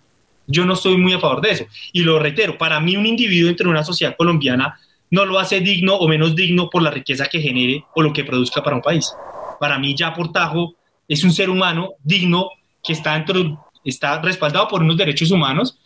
Yo 0.46 0.64
no 0.64 0.74
estoy 0.74 0.96
muy 0.96 1.12
a 1.12 1.20
favor 1.20 1.42
de 1.42 1.50
eso. 1.50 1.66
Y 1.92 2.00
lo 2.00 2.18
reitero, 2.18 2.56
para 2.56 2.80
mí 2.80 2.96
un 2.96 3.04
individuo 3.04 3.48
dentro 3.48 3.66
de 3.66 3.72
una 3.72 3.84
sociedad 3.84 4.16
colombiana 4.16 4.80
no 5.10 5.26
lo 5.26 5.38
hace 5.38 5.60
digno 5.60 5.94
o 5.94 6.08
menos 6.08 6.34
digno 6.34 6.70
por 6.70 6.82
la 6.82 6.90
riqueza 6.90 7.26
que 7.26 7.40
genere 7.40 7.84
o 7.94 8.02
lo 8.02 8.14
que 8.14 8.24
produzca 8.24 8.62
para 8.62 8.76
un 8.76 8.82
país. 8.82 9.12
Para 9.60 9.78
mí 9.78 9.94
ya 9.94 10.14
por 10.14 10.32
Tajo 10.32 10.74
es 11.06 11.22
un 11.22 11.32
ser 11.32 11.50
humano 11.50 11.92
digno 12.02 12.48
que 12.82 12.94
está, 12.94 13.12
dentro, 13.12 13.63
está 13.84 14.20
respaldado 14.20 14.68
por 14.68 14.82
unos 14.82 14.96
derechos 14.96 15.30
humanos 15.30 15.78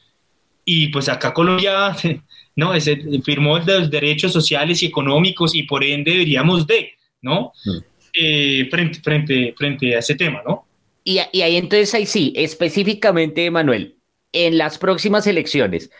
y 0.65 0.89
pues 0.89 1.09
acá 1.09 1.33
Colombia 1.33 1.97
¿no? 2.59 2.75
Ese, 2.75 2.99
firmó 3.25 3.57
los 3.61 3.89
derechos 3.89 4.33
sociales 4.33 4.83
y 4.83 4.87
económicos 4.87 5.55
y 5.55 5.63
por 5.63 5.85
ende 5.85 6.11
deberíamos 6.11 6.67
de, 6.67 6.91
¿no? 7.23 7.53
Mm. 7.65 7.79
Eh, 8.13 8.69
frente, 8.69 9.01
frente, 9.01 9.55
frente 9.57 9.95
a 9.95 10.01
ese 10.01 10.17
tema, 10.17 10.43
¿no? 10.45 10.67
Y, 11.05 11.21
y 11.31 11.43
ahí 11.43 11.55
entonces, 11.55 11.95
ahí 11.95 12.05
sí, 12.05 12.33
específicamente, 12.35 13.49
Manuel, 13.53 13.95
en 14.33 14.59
las 14.59 14.77
próximas 14.77 15.29
elecciones, 15.29 15.93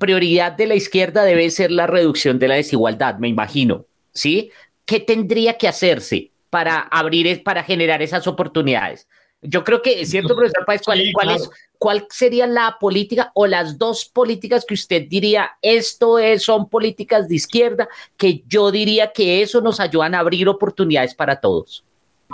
prioridad 0.00 0.52
de 0.52 0.68
la 0.68 0.74
izquierda 0.74 1.22
debe 1.22 1.50
ser 1.50 1.70
la 1.70 1.86
reducción 1.86 2.38
de 2.38 2.48
la 2.48 2.54
desigualdad, 2.54 3.18
me 3.18 3.28
imagino, 3.28 3.84
¿sí? 4.14 4.52
¿Qué 4.86 5.00
tendría 5.00 5.58
que 5.58 5.68
hacerse 5.68 6.30
para 6.48 6.80
abrir, 6.80 7.42
para 7.42 7.62
generar 7.62 8.00
esas 8.00 8.26
oportunidades? 8.26 9.06
Yo 9.46 9.62
creo 9.62 9.82
que 9.82 10.00
es 10.00 10.10
cierto, 10.10 10.34
profesor 10.34 10.64
Páez, 10.64 10.80
¿cuál, 10.82 11.30
es, 11.30 11.50
¿cuál 11.78 12.06
sería 12.08 12.46
la 12.46 12.78
política 12.80 13.30
o 13.34 13.46
las 13.46 13.76
dos 13.76 14.06
políticas 14.06 14.64
que 14.64 14.72
usted 14.72 15.06
diría, 15.06 15.50
esto 15.60 16.18
es, 16.18 16.42
son 16.42 16.68
políticas 16.70 17.28
de 17.28 17.34
izquierda, 17.34 17.88
que 18.16 18.42
yo 18.48 18.70
diría 18.70 19.12
que 19.12 19.42
eso 19.42 19.60
nos 19.60 19.80
ayudan 19.80 20.14
a 20.14 20.20
abrir 20.20 20.48
oportunidades 20.48 21.14
para 21.14 21.40
todos? 21.40 21.84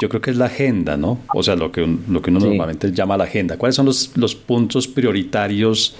Yo 0.00 0.08
creo 0.08 0.20
que 0.20 0.30
es 0.30 0.36
la 0.36 0.46
agenda, 0.46 0.96
¿no? 0.96 1.18
O 1.34 1.42
sea, 1.42 1.56
lo 1.56 1.72
que, 1.72 1.84
lo 2.08 2.22
que 2.22 2.30
uno 2.30 2.38
normalmente 2.38 2.92
llama 2.92 3.16
la 3.16 3.24
agenda. 3.24 3.58
¿Cuáles 3.58 3.74
son 3.74 3.86
los, 3.86 4.16
los 4.16 4.36
puntos 4.36 4.86
prioritarios 4.86 5.96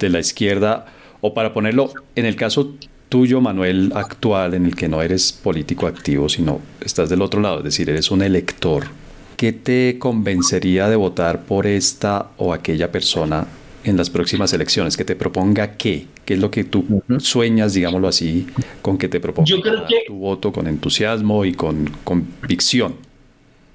de 0.00 0.08
la 0.08 0.18
izquierda? 0.18 0.86
O 1.20 1.34
para 1.34 1.54
ponerlo 1.54 1.92
en 2.16 2.26
el 2.26 2.34
caso 2.34 2.74
tuyo, 3.08 3.40
Manuel, 3.40 3.92
actual, 3.94 4.54
en 4.54 4.66
el 4.66 4.74
que 4.74 4.88
no 4.88 5.02
eres 5.02 5.32
político 5.32 5.86
activo, 5.86 6.28
sino 6.28 6.60
estás 6.84 7.08
del 7.08 7.22
otro 7.22 7.40
lado, 7.40 7.58
es 7.58 7.64
decir, 7.64 7.88
eres 7.88 8.10
un 8.10 8.22
elector 8.22 8.88
¿qué 9.38 9.52
te 9.52 9.98
convencería 10.00 10.90
de 10.90 10.96
votar 10.96 11.44
por 11.44 11.66
esta 11.66 12.32
o 12.36 12.52
aquella 12.52 12.90
persona 12.90 13.46
en 13.84 13.96
las 13.96 14.10
próximas 14.10 14.52
elecciones? 14.52 14.96
Que 14.96 15.04
te 15.04 15.14
proponga 15.14 15.76
qué? 15.76 16.08
¿Qué 16.26 16.34
es 16.34 16.40
lo 16.40 16.50
que 16.50 16.64
tú 16.64 17.02
sueñas, 17.20 17.72
digámoslo 17.72 18.08
así, 18.08 18.48
con 18.82 18.98
que 18.98 19.08
te 19.08 19.20
proponga 19.20 19.48
yo 19.48 19.62
creo 19.62 19.86
que, 19.86 20.02
tu 20.06 20.16
voto 20.16 20.52
con 20.52 20.66
entusiasmo 20.66 21.44
y 21.44 21.54
con 21.54 21.86
convicción? 22.02 22.96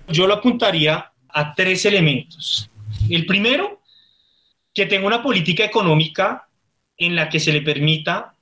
Yo 0.10 0.28
lo 0.28 0.36
apuntaría 0.36 1.12
a 1.30 1.56
tres 1.56 1.86
elementos. 1.86 2.70
El 3.10 3.26
primero, 3.26 3.80
que 4.74 4.86
tenga 4.86 5.08
una 5.08 5.24
política 5.24 5.64
económica 5.64 6.48
en 6.98 7.16
la 7.16 7.30
que 7.30 7.40
se 7.40 7.54
le 7.54 7.62
permita 7.62 8.36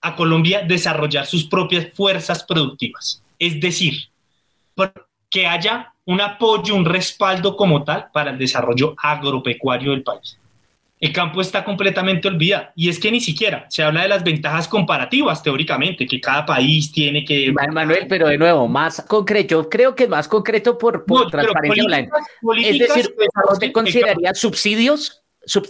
a 0.00 0.14
Colombia 0.14 0.62
desarrollar 0.62 1.26
sus 1.26 1.44
propias 1.44 1.88
fuerzas 1.92 2.44
productivas. 2.44 3.20
Es 3.38 3.60
decir, 3.60 3.94
que 5.28 5.46
haya 5.46 5.91
un 6.04 6.20
apoyo, 6.20 6.74
un 6.74 6.84
respaldo 6.84 7.56
como 7.56 7.84
tal 7.84 8.08
para 8.12 8.30
el 8.30 8.38
desarrollo 8.38 8.94
agropecuario 8.98 9.92
del 9.92 10.02
país. 10.02 10.38
El 11.02 11.12
campo 11.12 11.40
está 11.40 11.64
completamente 11.64 12.28
olvidado. 12.28 12.68
Y 12.76 12.88
es 12.88 13.00
que 13.00 13.10
ni 13.10 13.20
siquiera 13.20 13.66
se 13.68 13.82
habla 13.82 14.02
de 14.02 14.08
las 14.08 14.22
ventajas 14.22 14.68
comparativas, 14.68 15.42
teóricamente, 15.42 16.06
que 16.06 16.20
cada 16.20 16.46
país 16.46 16.92
tiene 16.92 17.24
que... 17.24 17.52
Manuel, 17.52 18.06
pero 18.08 18.28
de 18.28 18.38
nuevo, 18.38 18.68
más 18.68 19.04
concreto, 19.08 19.68
creo 19.68 19.96
que 19.96 20.04
es 20.04 20.08
más 20.08 20.28
concreto 20.28 20.78
por, 20.78 21.04
por 21.04 21.28
transparencia 21.28 22.08
es 22.56 22.78
decir, 22.78 23.16
¿usted 23.50 23.72
consideraría 23.72 24.32
subsidios? 24.32 25.24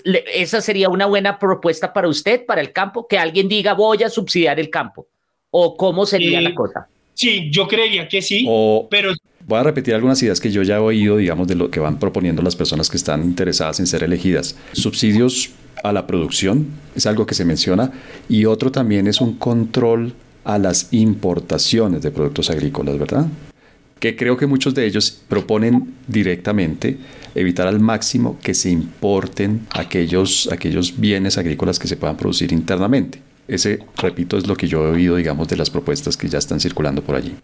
¿Esa 0.05 0.61
sería 0.61 0.91
una 0.91 1.07
buena 1.07 1.39
propuesta 1.39 1.95
para 1.95 2.09
usted, 2.09 2.45
para 2.45 2.61
el 2.61 2.73
campo? 2.73 3.09
Que 3.09 3.19
alguien 3.19 3.49
diga, 3.49 3.73
voy 3.73 4.03
a 4.03 4.11
subsidiar 4.11 4.61
el 4.61 4.69
campo. 4.69 5.07
¿O 5.51 5.79
cómo 5.79 6.05
sería 6.05 6.43
la 6.43 6.51
eh, 6.51 6.55
cosa? 6.55 6.89
Sí, 7.15 7.51
yo 7.51 7.67
creería 7.67 8.07
que 8.07 8.21
sí, 8.21 8.47
pero 8.91 9.13
Voy 9.47 9.59
a 9.59 9.65
repetir 9.65 9.95
algunas 9.95 10.23
ideas 10.23 10.41
que 10.41 10.53
yo 10.53 10.63
ya 10.63 10.77
he 10.77 10.79
oído, 10.79 11.17
digamos, 11.17 11.49
de 11.49 11.57
lo 11.57 11.71
que 11.71 11.81
van 11.81 11.99
proponiendo 11.99 12.43
las 12.43 12.55
personas 12.55 12.89
que 12.89 12.97
están 12.97 13.25
interesadas 13.25 13.81
en 13.81 13.87
ser 13.87 14.05
elegidas. 14.05 14.57
Subsidios 14.73 15.51
a 15.83 15.93
la 15.93 16.07
producción 16.07 16.69
es 16.95 17.07
algo 17.07 17.27
que 17.27 17.35
se 17.35 17.45
menciona 17.45 17.91
y 18.29 18.45
otro 18.45 18.71
también 18.71 19.09
es 19.09 19.21
un 19.21 19.35
control 19.35 20.15
a 20.45 20.59
las 20.59 20.93
importaciones 20.93 22.03
de 22.03 22.13
productos 22.13 22.51
agrícolas, 22.51 22.99
¿verdad? 22.99 23.27
Que 23.99 24.17
creo 24.17 24.37
que 24.37 24.47
muchos 24.47 24.75
de 24.75 24.87
ellos 24.87 25.23
proponen 25.29 25.95
directamente 26.07 26.99
evitar 27.35 27.67
al 27.67 27.81
máximo 27.81 28.39
que 28.43 28.55
se 28.55 28.71
importen 28.71 29.67
aquellos, 29.71 30.49
aquellos 30.53 30.99
bienes 30.99 31.37
agrícolas 31.39 31.79
que 31.79 31.89
se 31.89 31.97
puedan 31.97 32.17
producir 32.17 32.53
internamente. 32.53 33.21
Ese, 33.49 33.81
repito, 33.97 34.37
es 34.37 34.47
lo 34.47 34.57
que 34.57 34.69
yo 34.69 34.87
he 34.87 34.91
oído, 34.91 35.17
digamos, 35.17 35.49
de 35.49 35.57
las 35.57 35.71
propuestas 35.71 36.17
que 36.17 36.29
ya 36.29 36.39
están 36.39 36.61
circulando 36.61 37.03
por 37.03 37.17
allí. 37.17 37.35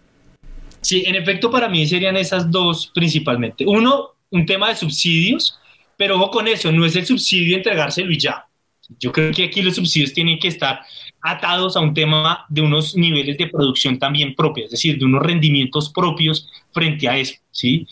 Sí, 0.80 1.04
en 1.06 1.14
efecto, 1.14 1.50
para 1.50 1.68
mí 1.68 1.86
serían 1.86 2.16
esas 2.16 2.50
dos 2.50 2.90
principalmente. 2.94 3.64
Uno, 3.66 4.10
un 4.30 4.46
tema 4.46 4.68
de 4.68 4.76
subsidios, 4.76 5.58
pero 5.96 6.16
ojo 6.16 6.30
con 6.30 6.48
eso, 6.48 6.70
no 6.72 6.84
es 6.84 6.96
el 6.96 7.06
subsidio 7.06 7.56
entregárselo 7.56 8.10
y 8.12 8.18
ya. 8.18 8.44
Yo 8.98 9.12
creo 9.12 9.32
que 9.32 9.44
aquí 9.44 9.60
los 9.60 9.76
subsidios 9.76 10.14
tienen 10.14 10.38
que 10.38 10.48
estar 10.48 10.80
atados 11.20 11.76
a 11.76 11.80
un 11.80 11.92
tema 11.92 12.46
de 12.48 12.62
unos 12.62 12.96
niveles 12.96 13.36
de 13.36 13.48
producción 13.48 13.98
también 13.98 14.34
propios, 14.34 14.66
es 14.66 14.70
decir, 14.72 14.98
de 14.98 15.04
unos 15.04 15.22
rendimientos 15.22 15.90
propios 15.90 16.48
frente 16.72 17.08
a 17.08 17.18
eso, 17.18 17.34
¿sí? 17.50 17.86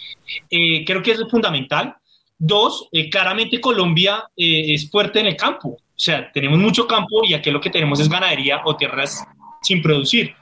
Eh, 0.48 0.84
creo 0.84 1.02
que 1.02 1.10
eso 1.10 1.24
es 1.24 1.30
fundamental. 1.30 1.96
Dos, 2.38 2.88
eh, 2.92 3.10
claramente 3.10 3.60
Colombia 3.60 4.24
eh, 4.36 4.74
es 4.74 4.90
fuerte 4.90 5.20
en 5.20 5.26
el 5.26 5.36
campo, 5.36 5.68
o 5.68 5.98
sea, 5.98 6.30
tenemos 6.32 6.58
mucho 6.58 6.86
campo 6.86 7.24
y 7.24 7.34
aquí 7.34 7.50
lo 7.50 7.60
que 7.60 7.70
tenemos 7.70 7.98
es 8.00 8.08
ganadería 8.08 8.60
o 8.64 8.76
tierras 8.76 9.24
sin 9.62 9.82
producir. 9.82 10.34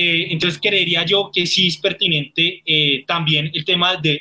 Eh, 0.00 0.28
entonces 0.30 0.60
creería 0.62 1.04
yo 1.04 1.28
que 1.32 1.44
sí 1.44 1.66
es 1.66 1.76
pertinente 1.76 2.62
eh, 2.64 3.04
también 3.04 3.50
el 3.52 3.64
tema 3.64 3.96
de, 3.96 4.20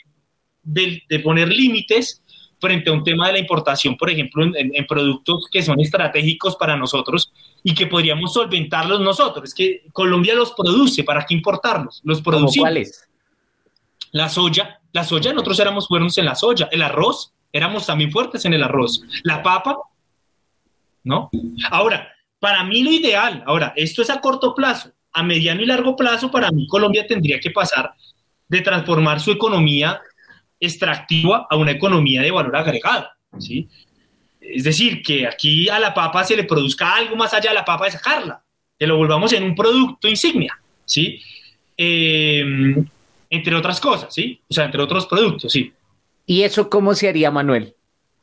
de, 0.63 1.19
poner 1.19 1.49
límites 1.49 2.23
frente 2.59 2.89
a 2.89 2.93
un 2.93 3.03
tema 3.03 3.27
de 3.27 3.33
la 3.33 3.39
importación, 3.39 3.95
por 3.95 4.09
ejemplo, 4.09 4.43
en, 4.55 4.87
productos 4.87 5.47
que 5.51 5.61
son 5.61 5.79
estratégicos 5.79 6.55
para 6.55 6.75
nosotros 6.75 7.31
y 7.63 7.75
que 7.75 7.85
podríamos 7.85 8.33
solventarlos 8.33 9.01
nosotros. 9.01 9.49
Es 9.49 9.53
que 9.53 9.83
Colombia 9.93 10.33
los 10.33 10.53
produce, 10.53 11.03
¿para 11.03 11.23
qué 11.27 11.35
importarlos? 11.35 12.01
Los 12.03 12.23
producimos. 12.23 12.63
¿Cuáles? 12.63 13.07
La 14.13 14.29
soya, 14.29 14.81
la 14.93 15.03
soya, 15.03 15.31
nosotros 15.31 15.59
éramos 15.59 15.87
buenos 15.87 16.17
en 16.17 16.25
la 16.25 16.33
soya. 16.33 16.69
El 16.71 16.81
arroz, 16.81 17.33
éramos 17.53 17.85
también 17.85 18.11
fuertes 18.11 18.45
en 18.45 18.53
el 18.53 18.63
arroz. 18.63 19.03
La 19.21 19.43
papa, 19.43 19.77
¿no? 21.03 21.29
Ahora, 21.69 22.11
para 22.39 22.63
mí 22.63 22.81
lo 22.81 22.91
ideal, 22.91 23.43
ahora, 23.45 23.73
esto 23.75 24.01
es 24.01 24.09
a 24.09 24.21
corto 24.21 24.55
plazo, 24.55 24.89
a 25.17 25.23
mediano 25.23 25.63
y 25.63 25.65
largo 25.65 25.95
plazo, 25.95 26.29
para 26.29 26.51
mí 26.51 26.67
Colombia 26.67 27.07
tendría 27.07 27.39
que 27.39 27.49
pasar 27.49 27.91
de 28.47 28.61
transformar 28.61 29.19
su 29.19 29.31
economía 29.31 29.99
extractiva 30.59 31.47
a 31.49 31.55
una 31.55 31.71
economía 31.71 32.21
de 32.21 32.29
valor 32.29 32.55
agregado, 32.55 33.07
¿sí? 33.39 33.67
Es 34.39 34.63
decir, 34.63 35.01
que 35.01 35.25
aquí 35.25 35.67
a 35.69 35.79
la 35.79 35.91
papa 35.91 36.23
se 36.23 36.35
le 36.35 36.43
produzca 36.43 36.95
algo 36.95 37.15
más 37.15 37.33
allá 37.33 37.49
de 37.49 37.55
la 37.55 37.65
papa 37.65 37.85
de 37.85 37.91
sacarla, 37.91 38.43
que 38.77 38.85
lo 38.85 38.95
volvamos 38.95 39.33
en 39.33 39.43
un 39.43 39.55
producto 39.55 40.07
insignia, 40.07 40.59
¿sí? 40.85 41.19
Em, 41.75 42.87
entre 43.27 43.55
otras 43.55 43.79
cosas, 43.79 44.13
¿sí? 44.13 44.39
O 44.47 44.53
sea, 44.53 44.65
entre 44.65 44.83
otros 44.83 45.07
productos, 45.07 45.51
sí. 45.51 45.73
¿Y 46.27 46.43
eso 46.43 46.69
cómo 46.69 46.93
se 46.93 47.09
haría, 47.09 47.31
Manuel? 47.31 47.73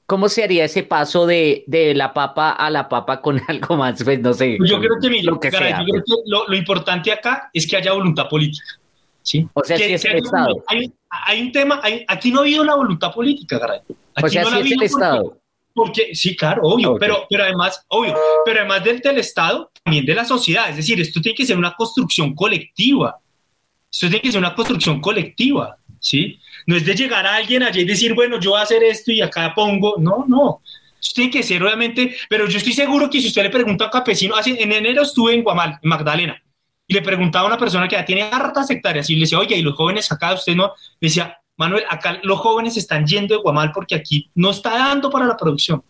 ¿Cómo 0.06 0.28
se 0.28 0.44
haría 0.44 0.64
ese 0.64 0.82
paso 0.82 1.26
de, 1.26 1.64
de, 1.66 1.94
la 1.94 2.12
papa 2.12 2.50
a 2.50 2.68
la 2.68 2.88
papa 2.88 3.22
con 3.22 3.40
algo 3.48 3.76
más? 3.76 4.02
Pues 4.02 4.20
no 4.20 4.34
sé. 4.34 4.58
Yo 4.64 4.78
creo 4.78 4.96
que, 5.00 5.22
lo, 5.22 5.40
que 5.40 5.50
sea, 5.50 5.80
yo 5.80 5.84
creo 5.84 6.02
pues. 6.04 6.04
que 6.04 6.30
lo, 6.30 6.46
lo, 6.46 6.56
importante 6.56 7.10
acá 7.10 7.50
es 7.52 7.66
que 7.66 7.76
haya 7.76 7.92
voluntad 7.92 8.28
política. 8.28 8.78
¿sí? 9.24 9.48
O 9.54 9.64
sea, 9.64 9.76
que, 9.76 9.86
si 9.86 9.92
es 9.94 10.04
el 10.04 10.16
Estado. 10.18 10.62
Hay, 10.68 10.92
hay, 11.08 11.42
un 11.42 11.52
tema, 11.52 11.80
hay, 11.82 12.04
aquí 12.06 12.30
no 12.30 12.40
ha 12.40 12.42
habido 12.42 12.62
la 12.62 12.76
voluntad 12.76 13.12
política, 13.12 13.58
caray. 13.58 13.80
Aquí 14.14 14.26
o 14.26 14.28
sea, 14.28 14.42
no 14.44 14.50
si 14.50 14.58
es 14.60 14.72
el 14.72 14.82
Estado. 14.82 15.38
Porque, 15.74 16.14
sí, 16.14 16.36
claro, 16.36 16.62
obvio, 16.62 16.92
okay. 16.92 17.08
pero, 17.08 17.26
pero 17.28 17.42
además, 17.42 17.84
obvio, 17.88 18.14
pero 18.44 18.60
además 18.60 18.84
del, 18.84 19.00
del 19.00 19.18
Estado, 19.18 19.72
también 19.82 20.04
de 20.04 20.14
la 20.14 20.24
sociedad. 20.24 20.68
Es 20.70 20.76
decir, 20.76 21.00
esto 21.00 21.20
tiene 21.20 21.34
que 21.34 21.46
ser 21.46 21.58
una 21.58 21.74
construcción 21.74 22.34
colectiva. 22.34 23.18
Esto 23.90 24.06
tiene 24.06 24.20
que 24.20 24.30
ser 24.30 24.38
una 24.38 24.54
construcción 24.54 25.00
colectiva, 25.00 25.76
¿sí? 25.98 26.38
No 26.66 26.76
es 26.76 26.84
de 26.84 26.94
llegar 26.94 27.26
a 27.26 27.36
alguien 27.36 27.62
allí 27.62 27.80
y 27.80 27.84
decir, 27.84 28.14
bueno, 28.14 28.40
yo 28.40 28.50
voy 28.50 28.60
a 28.60 28.62
hacer 28.62 28.82
esto 28.82 29.12
y 29.12 29.20
acá 29.20 29.52
pongo. 29.54 29.96
No, 29.98 30.24
no. 30.26 30.62
Esto 31.00 31.14
tiene 31.16 31.30
que 31.30 31.42
ser, 31.42 31.62
obviamente, 31.62 32.16
pero 32.30 32.48
yo 32.48 32.56
estoy 32.56 32.72
seguro 32.72 33.10
que 33.10 33.20
si 33.20 33.28
usted 33.28 33.42
le 33.42 33.50
pregunta 33.50 33.84
a 33.84 33.86
un 33.88 33.92
campesino, 33.92 34.34
hace, 34.36 34.62
en 34.62 34.72
enero 34.72 35.02
estuve 35.02 35.34
en 35.34 35.42
Guamal, 35.42 35.78
en 35.82 35.88
Magdalena, 35.88 36.42
y 36.86 36.94
le 36.94 37.02
preguntaba 37.02 37.44
a 37.44 37.48
una 37.48 37.58
persona 37.58 37.86
que 37.86 37.96
ya 37.96 38.04
tiene 38.04 38.22
hartas 38.22 38.70
hectáreas 38.70 39.08
y 39.10 39.14
le 39.14 39.20
decía, 39.20 39.38
oye, 39.38 39.56
¿y 39.56 39.62
los 39.62 39.74
jóvenes 39.74 40.10
acá 40.10 40.32
usted 40.32 40.54
no? 40.54 40.72
Le 41.00 41.08
decía, 41.08 41.38
Manuel, 41.56 41.84
acá 41.88 42.18
los 42.22 42.38
jóvenes 42.40 42.76
están 42.76 43.06
yendo 43.06 43.34
de 43.34 43.40
Guamal 43.42 43.70
porque 43.72 43.94
aquí 43.94 44.30
no 44.34 44.50
está 44.50 44.70
dando 44.70 45.10
para 45.10 45.26
la 45.26 45.36
producción. 45.36 45.82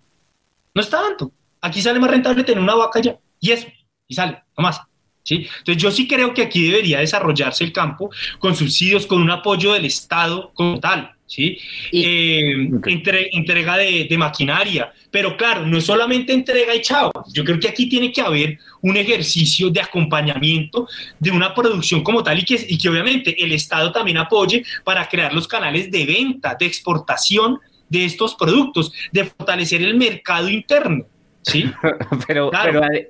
No 0.75 0.83
está 0.83 1.01
dando. 1.03 1.33
Aquí 1.61 1.81
sale 1.81 1.99
más 1.99 2.11
rentable 2.11 2.45
tener 2.45 2.63
una 2.63 2.75
vaca 2.75 3.01
ya. 3.01 3.17
Y 3.41 3.53
eso. 3.53 3.69
Y 4.07 4.15
sale, 4.15 4.43
no 4.57 4.63
más. 4.63 4.81
¿Sí? 5.25 5.49
Entonces 5.59 5.83
yo 5.83 5.91
sí 5.91 6.07
creo 6.07 6.35
que 6.35 6.43
aquí 6.43 6.67
debería 6.67 7.01
desarrollarse 7.01 7.65
el 7.65 7.73
campo 7.73 8.11
con 8.39 8.55
subsidios, 8.55 9.07
con 9.07 9.23
un 9.23 9.31
apoyo 9.31 9.73
del 9.73 9.87
Estado 9.87 10.53
como 10.55 10.79
tal. 10.79 11.15
¿sí? 11.27 11.59
Y, 11.91 12.05
eh, 12.05 12.71
okay. 12.77 12.95
entre, 12.95 13.29
entrega 13.33 13.77
de, 13.77 14.07
de, 14.09 14.19
maquinaria. 14.19 14.93
Pero 15.11 15.37
claro, 15.37 15.67
no 15.67 15.79
es 15.79 15.85
solamente 15.85 16.33
entrega 16.33 16.75
y 16.75 16.83
chao. 16.83 17.11
Yo 17.33 17.45
creo 17.45 17.59
que 17.59 17.69
aquí 17.69 17.89
tiene 17.89 18.13
que 18.13 18.21
haber 18.21 18.59
un 18.83 18.97
ejercicio 18.97 19.71
de 19.71 19.81
acompañamiento 19.81 20.89
de 21.19 21.31
una 21.31 21.55
producción 21.55 22.03
como 22.03 22.23
tal 22.23 22.39
y 22.41 22.45
que, 22.45 22.67
y 22.69 22.79
que 22.79 22.89
obviamente 22.89 23.43
el 23.43 23.53
Estado 23.53 23.93
también 23.93 24.19
apoye 24.19 24.65
para 24.85 25.09
crear 25.09 25.33
los 25.33 25.49
canales 25.49 25.91
de 25.91 26.05
venta, 26.05 26.57
de 26.59 26.67
exportación 26.67 27.59
de 27.89 28.05
estos 28.05 28.35
productos, 28.35 28.93
de 29.13 29.25
fortalecer 29.25 29.83
el 29.83 29.95
mercado 29.95 30.49
interno. 30.49 31.07
¿sí? 31.43 31.71
pero, 32.27 32.51
claro. 32.51 32.81
pero 32.81 33.09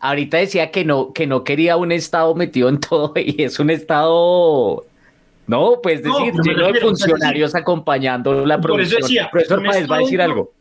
ahorita 0.00 0.38
decía 0.38 0.70
que 0.70 0.84
no, 0.84 1.12
que 1.12 1.26
no 1.26 1.44
quería 1.44 1.76
un 1.76 1.92
Estado 1.92 2.34
metido 2.34 2.68
en 2.68 2.80
todo 2.80 3.12
y 3.16 3.42
es 3.42 3.58
un 3.58 3.70
Estado 3.70 4.84
no, 5.46 5.80
pues 5.82 6.02
decir, 6.02 6.34
no, 6.34 6.42
lleno 6.42 6.72
de 6.72 6.80
funcionarios 6.80 7.52
decir, 7.52 7.62
acompañando 7.62 8.44
la 8.44 8.60
producción. 8.60 9.00
Por 9.00 9.04
eso 9.04 9.06
decía, 9.06 9.30
profesor 9.30 9.64
Páez 9.64 9.90
va 9.90 9.96
a 9.96 9.98
decir 10.00 10.20
algo. 10.20 10.52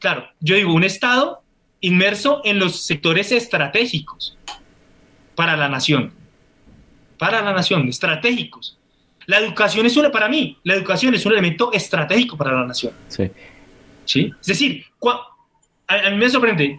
Claro, 0.00 0.28
yo 0.40 0.56
digo, 0.56 0.74
un 0.74 0.84
Estado 0.84 1.42
inmerso 1.80 2.40
en 2.44 2.58
los 2.58 2.84
sectores 2.84 3.30
estratégicos 3.30 4.36
para 5.34 5.56
la 5.56 5.68
nación. 5.68 6.12
Para 7.18 7.42
la 7.42 7.52
nación, 7.52 7.88
estratégicos. 7.88 8.76
La 9.26 9.38
educación 9.38 9.86
es 9.86 9.96
una, 9.96 10.10
para 10.10 10.28
mí, 10.28 10.58
la 10.64 10.74
educación 10.74 11.14
es 11.14 11.24
un 11.24 11.32
elemento 11.32 11.72
estratégico 11.72 12.36
para 12.36 12.52
la 12.52 12.66
nación. 12.66 12.92
Sí. 13.08 13.30
¿Sí? 14.04 14.32
Es 14.40 14.46
decir, 14.46 14.84
a, 15.86 16.06
a 16.06 16.10
mí 16.10 16.16
me 16.16 16.28
sorprende. 16.28 16.78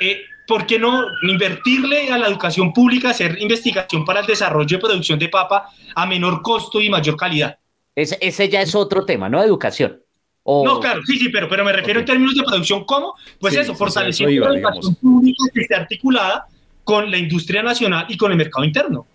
Eh, 0.00 0.22
¿por 0.46 0.66
qué 0.66 0.78
no 0.78 1.04
invertirle 1.22 2.10
a 2.10 2.18
la 2.18 2.28
educación 2.28 2.72
pública, 2.72 3.10
hacer 3.10 3.40
investigación 3.40 4.04
para 4.04 4.20
el 4.20 4.26
desarrollo 4.26 4.76
de 4.76 4.82
producción 4.82 5.18
de 5.18 5.28
papa 5.28 5.70
a 5.94 6.06
menor 6.06 6.42
costo 6.42 6.80
y 6.80 6.90
mayor 6.90 7.16
calidad? 7.16 7.58
Ese, 7.94 8.18
ese 8.20 8.48
ya 8.48 8.60
es 8.60 8.74
otro 8.74 9.04
tema, 9.04 9.28
¿no? 9.28 9.42
Educación. 9.42 10.00
O... 10.42 10.64
No, 10.64 10.78
claro, 10.78 11.00
sí, 11.06 11.18
sí, 11.18 11.28
pero, 11.30 11.48
pero 11.48 11.64
me 11.64 11.72
refiero 11.72 12.00
okay. 12.00 12.14
en 12.14 12.18
términos 12.18 12.34
de 12.34 12.42
producción, 12.42 12.84
¿cómo? 12.84 13.14
Pues 13.40 13.54
sí, 13.54 13.60
eso, 13.60 13.74
fortaleciendo 13.74 14.34
iba, 14.34 14.48
la 14.48 14.58
educación 14.58 14.80
digamos. 14.82 14.98
pública 14.98 15.44
que 15.54 15.60
esté 15.62 15.74
articulada 15.74 16.46
con 16.82 17.10
la 17.10 17.16
industria 17.16 17.62
nacional 17.62 18.04
y 18.08 18.16
con 18.16 18.30
el 18.30 18.36
mercado 18.36 18.64
interno. 18.64 19.06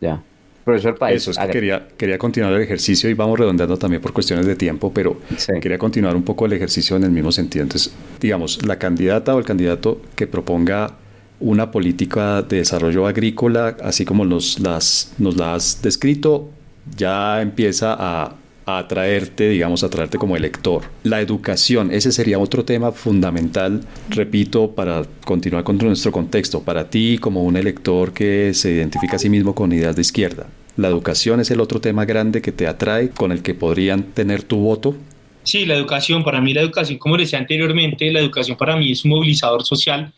Ya. 0.00 0.22
Profesor. 0.66 0.98
Eso 1.10 1.30
es 1.30 1.38
que 1.38 1.46
quería, 1.46 1.86
quería 1.96 2.18
continuar 2.18 2.52
el 2.52 2.60
ejercicio 2.60 3.08
y 3.08 3.14
vamos 3.14 3.38
redondeando 3.38 3.76
también 3.76 4.02
por 4.02 4.12
cuestiones 4.12 4.46
de 4.46 4.56
tiempo, 4.56 4.92
pero 4.92 5.20
sí. 5.36 5.52
quería 5.60 5.78
continuar 5.78 6.16
un 6.16 6.24
poco 6.24 6.44
el 6.44 6.54
ejercicio 6.54 6.96
en 6.96 7.04
el 7.04 7.12
mismo 7.12 7.30
sentido. 7.30 7.62
Entonces, 7.62 7.94
digamos, 8.20 8.66
la 8.66 8.76
candidata 8.76 9.32
o 9.32 9.38
el 9.38 9.44
candidato 9.44 10.02
que 10.16 10.26
proponga 10.26 10.96
una 11.38 11.70
política 11.70 12.42
de 12.42 12.56
desarrollo 12.56 13.06
agrícola, 13.06 13.76
así 13.80 14.04
como 14.04 14.24
nos, 14.24 14.58
las, 14.58 15.12
nos 15.18 15.36
la 15.36 15.54
has 15.54 15.82
descrito, 15.82 16.50
ya 16.96 17.40
empieza 17.40 17.94
a, 17.96 18.34
a 18.66 18.78
atraerte, 18.78 19.48
digamos, 19.50 19.84
a 19.84 19.86
atraerte 19.86 20.18
como 20.18 20.34
elector. 20.34 20.82
La 21.04 21.20
educación, 21.20 21.92
ese 21.92 22.10
sería 22.10 22.40
otro 22.40 22.64
tema 22.64 22.90
fundamental, 22.90 23.82
repito, 24.10 24.72
para 24.72 25.04
continuar 25.24 25.62
con 25.62 25.78
nuestro 25.78 26.10
contexto, 26.10 26.60
para 26.62 26.90
ti 26.90 27.18
como 27.18 27.44
un 27.44 27.56
elector 27.56 28.12
que 28.12 28.52
se 28.52 28.72
identifica 28.72 29.14
a 29.14 29.18
sí 29.20 29.28
mismo 29.28 29.54
con 29.54 29.72
ideas 29.72 29.94
de 29.94 30.02
izquierda. 30.02 30.48
La 30.76 30.88
educación 30.88 31.40
es 31.40 31.50
el 31.50 31.60
otro 31.60 31.80
tema 31.80 32.04
grande 32.04 32.42
que 32.42 32.52
te 32.52 32.66
atrae, 32.66 33.10
con 33.10 33.32
el 33.32 33.42
que 33.42 33.54
podrían 33.54 34.12
tener 34.12 34.42
tu 34.42 34.58
voto. 34.58 34.94
Sí, 35.42 35.64
la 35.64 35.74
educación, 35.74 36.24
para 36.24 36.40
mí 36.40 36.52
la 36.52 36.60
educación, 36.60 36.98
como 36.98 37.16
decía 37.16 37.38
anteriormente, 37.38 38.10
la 38.10 38.20
educación 38.20 38.56
para 38.56 38.76
mí 38.76 38.92
es 38.92 39.04
un 39.04 39.12
movilizador 39.12 39.64
social, 39.64 40.12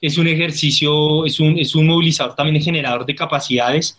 es 0.00 0.18
un 0.18 0.28
ejercicio, 0.28 1.24
es 1.24 1.40
un, 1.40 1.58
es 1.58 1.74
un 1.74 1.86
movilizador 1.86 2.34
también 2.36 2.62
generador 2.62 3.06
de 3.06 3.14
capacidades. 3.14 3.98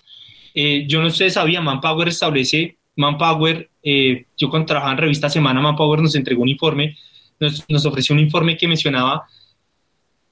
Eh, 0.53 0.86
yo 0.88 1.01
no 1.01 1.09
sé, 1.09 1.30
sabía, 1.30 1.59
Manpower 1.59 2.07
establece 2.07 2.78
Manpower, 2.95 3.70
eh, 3.84 4.26
yo 4.38 4.49
cuando 4.49 4.68
trabajaba 4.68 4.93
en 4.93 4.99
revista 4.99 5.30
Semana, 5.30 5.59
Manpower 5.59 6.01
nos 6.01 6.16
entregó 6.16 6.43
un 6.43 6.49
informe, 6.49 6.95
nos, 7.39 7.66
nos, 7.68 7.86
ofreció 7.86 8.13
un 8.13 8.22
informe 8.22 8.55
que 8.55 8.68
mencionaba 8.68 9.26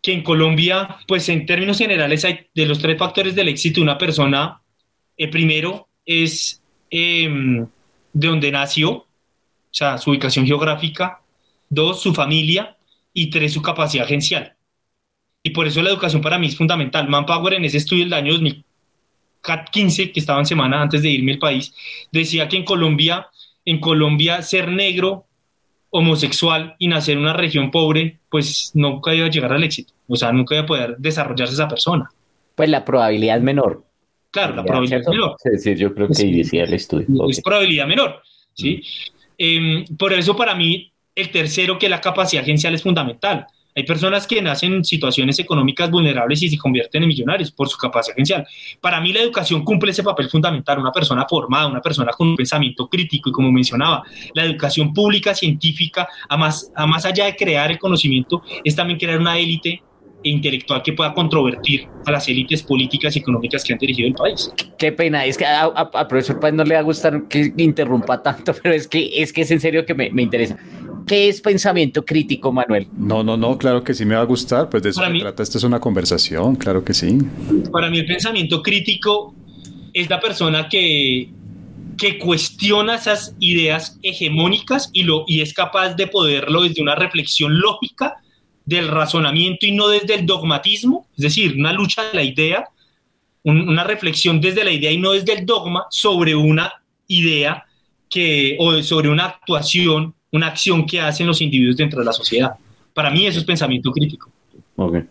que 0.02 0.14
en 0.14 0.24
Colombia, 0.24 0.98
pues 1.08 1.28
en 1.30 1.46
términos 1.46 1.78
generales, 1.78 2.24
hay 2.26 2.48
de 2.54 2.66
los 2.66 2.80
tres 2.80 2.98
factores 2.98 3.36
del 3.36 3.50
éxito 3.50 3.82
una 3.82 3.98
persona, 3.98 4.62
el 5.18 5.30
primero 5.30 5.88
es 6.06 6.62
eh, 6.92 7.66
de 8.14 8.28
donde 8.28 8.52
nació, 8.52 8.92
o 8.92 9.08
sea, 9.72 9.98
su 9.98 10.12
ubicación 10.12 10.46
geográfica, 10.46 11.22
dos, 11.70 12.02
su 12.02 12.14
familia, 12.14 12.78
y 13.14 13.30
tres, 13.30 13.54
su 13.54 13.62
capacidad 13.62 14.06
agencial. 14.06 14.56
Y 15.44 15.52
por 15.52 15.68
eso 15.68 15.82
la 15.82 15.90
educación 15.90 16.22
para 16.22 16.40
mí 16.40 16.48
es 16.48 16.58
fundamental. 16.58 17.08
Manpower 17.08 17.54
en 17.54 17.66
ese 17.66 17.78
estudio 17.78 18.06
del 18.06 18.14
año 18.14 18.34
2000 18.34 18.66
15, 19.72 20.12
que 20.14 20.20
estaba 20.22 20.40
en 20.40 20.46
semana 20.46 20.82
antes 20.82 21.02
de 21.02 21.10
irme 21.10 21.34
al 21.34 21.40
país, 21.40 21.74
decía 22.14 22.48
que 22.48 22.56
en 22.56 22.64
Colombia, 22.64 23.28
en 23.66 23.82
Colombia 23.82 24.42
ser 24.42 24.72
negro, 24.72 25.26
homosexual 25.90 26.76
y 26.80 26.88
nacer 26.88 27.18
en 27.18 27.24
una 27.24 27.34
región 27.34 27.70
pobre, 27.70 28.20
pues 28.30 28.72
nunca 28.74 29.14
iba 29.14 29.28
a 29.28 29.30
llegar 29.30 29.52
al 29.52 29.64
éxito. 29.64 29.94
O 30.08 30.16
sea, 30.16 30.32
nunca 30.32 30.56
iba 30.56 30.64
a 30.64 30.68
poder 30.68 30.96
desarrollarse 30.98 31.54
esa 31.54 31.68
persona. 31.68 32.10
Pues 32.56 32.70
la 32.70 32.86
probabilidad 32.86 33.38
es 33.38 33.44
menor. 33.44 33.84
Claro, 34.34 34.56
la 34.56 34.64
probabilidad 34.64 35.02
es 35.02 35.08
menor. 35.08 35.36
Es 35.44 35.52
decir, 35.52 35.78
yo 35.78 35.94
creo 35.94 36.08
que 36.08 36.16
sí, 36.16 36.32
decía 36.32 36.64
el 36.64 36.74
estudio. 36.74 37.06
Es 37.30 37.38
okay. 37.38 37.42
probabilidad 37.44 37.86
menor, 37.86 38.20
¿sí? 38.56 38.78
Mm. 38.78 39.14
Eh, 39.38 39.86
por 39.96 40.12
eso 40.12 40.36
para 40.36 40.56
mí 40.56 40.92
el 41.14 41.30
tercero, 41.30 41.78
que 41.78 41.88
la 41.88 42.02
capacidad 42.02 42.42
agencial, 42.42 42.74
es 42.74 42.82
fundamental. 42.82 43.46
Hay 43.76 43.84
personas 43.84 44.26
que 44.26 44.42
nacen 44.42 44.74
en 44.74 44.84
situaciones 44.84 45.38
económicas 45.38 45.92
vulnerables 45.92 46.42
y 46.42 46.50
se 46.50 46.58
convierten 46.58 47.04
en 47.04 47.10
millonarios 47.10 47.52
por 47.52 47.70
su 47.70 47.78
capacidad 47.78 48.16
agencial. 48.16 48.48
Para 48.82 49.00
mí 49.00 49.14
la 49.14 49.22
educación 49.22 49.64
cumple 49.64 49.92
ese 49.92 50.02
papel 50.02 50.30
fundamental. 50.30 50.80
Una 50.80 50.92
persona 50.92 51.28
formada, 51.30 51.68
una 51.68 51.82
persona 51.82 52.12
con 52.12 52.30
un 52.30 52.36
pensamiento 52.36 52.88
crítico 52.88 53.30
y 53.30 53.32
como 53.32 53.52
mencionaba, 53.52 54.04
la 54.34 54.46
educación 54.46 54.94
pública, 54.94 55.36
científica, 55.36 56.08
a 56.28 56.38
más, 56.38 56.72
a 56.76 56.88
más 56.88 57.06
allá 57.06 57.26
de 57.26 57.36
crear 57.36 57.70
el 57.70 57.78
conocimiento, 57.78 58.42
es 58.64 58.76
también 58.76 58.98
crear 58.98 59.20
una 59.20 59.38
élite 59.38 59.84
intelectual 60.24 60.82
que 60.84 60.94
pueda 60.94 61.14
controvertir 61.14 61.88
a 62.06 62.12
las 62.12 62.28
élites 62.28 62.64
políticas 62.64 63.16
y 63.16 63.20
económicas 63.20 63.64
que 63.64 63.74
han 63.74 63.80
dirigido 63.80 64.08
el 64.08 64.14
país. 64.14 64.52
Qué 64.78 64.92
pena, 64.92 65.26
es 65.26 65.38
que 65.38 65.46
al 65.46 66.08
profesor 66.08 66.40
Páez 66.40 66.54
no 66.54 66.64
le 66.64 66.76
va 66.76 66.80
a 66.80 66.84
gustar 66.84 67.28
que 67.28 67.54
interrumpa 67.58 68.22
tanto, 68.22 68.54
pero 68.64 68.76
es 68.76 68.88
que 68.88 69.22
es, 69.22 69.32
que 69.34 69.42
es 69.42 69.52
en 69.52 69.60
serio 69.60 69.86
que 69.86 69.94
me, 69.94 70.10
me 70.12 70.22
interesa. 70.22 70.58
¿Qué 71.06 71.28
es 71.28 71.42
pensamiento 71.42 72.06
crítico, 72.06 72.52
Manuel? 72.52 72.88
No, 72.98 73.24
no, 73.24 73.36
no, 73.36 73.58
claro 73.58 73.84
que 73.84 73.94
sí 73.94 74.06
me 74.06 74.16
va 74.16 74.22
a 74.22 74.26
gustar, 74.26 74.70
pues 74.70 74.84
de 74.84 74.90
eso 74.90 75.02
para 75.02 75.10
se 75.10 75.14
mí, 75.14 75.20
trata, 75.20 75.44
esto 75.44 75.58
es 75.58 75.64
una 75.64 75.80
conversación, 75.80 76.56
claro 76.56 76.84
que 76.84 76.94
sí. 76.94 77.18
Para 77.72 77.90
mí 77.90 78.00
el 78.00 78.06
pensamiento 78.06 78.62
crítico 78.62 79.36
es 79.94 80.10
la 80.10 80.20
persona 80.20 80.70
que, 80.70 81.30
que 81.98 82.18
cuestiona 82.20 82.96
esas 82.96 83.36
ideas 83.40 84.00
hegemónicas 84.02 84.90
y, 84.94 85.04
lo, 85.04 85.26
y 85.28 85.42
es 85.42 85.54
capaz 85.54 85.96
de 85.96 86.08
poderlo 86.08 86.64
desde 86.64 86.82
una 86.82 86.96
reflexión 86.96 87.60
lógica 87.60 88.23
del 88.66 88.88
razonamiento 88.88 89.66
y 89.66 89.72
no 89.72 89.88
desde 89.88 90.16
el 90.16 90.26
dogmatismo, 90.26 91.08
es 91.16 91.24
decir, 91.24 91.56
una 91.58 91.74
lucha 91.74 92.04
de 92.04 92.14
la 92.14 92.24
idea, 92.24 92.66
un, 93.44 93.68
una 93.68 93.84
reflexión 93.84 94.40
desde 94.40 94.64
la 94.64 94.72
idea 94.72 94.92
y 94.92 94.98
no 94.98 95.12
desde 95.12 95.34
el 95.34 95.46
dogma 95.46 95.86
sobre 95.90 96.36
una 96.36 96.72
idea 97.08 97.66
que, 98.10 98.56
o 98.60 98.82
sobre 98.82 99.10
una 99.10 99.26
actuación, 99.26 100.14
una 100.32 100.48
acción 100.48 100.86
que 100.86 101.02
hacen 101.02 101.28
los 101.28 101.42
individuos 101.42 101.78
dentro 101.78 102.00
de 102.00 102.06
la 102.06 102.14
sociedad. 102.14 102.52
Para 102.94 103.10
mí 103.10 103.26
eso 103.26 103.40
es 103.40 103.46
pensamiento 103.46 103.92
crítico. 103.92 104.30
Okay. 104.76 105.04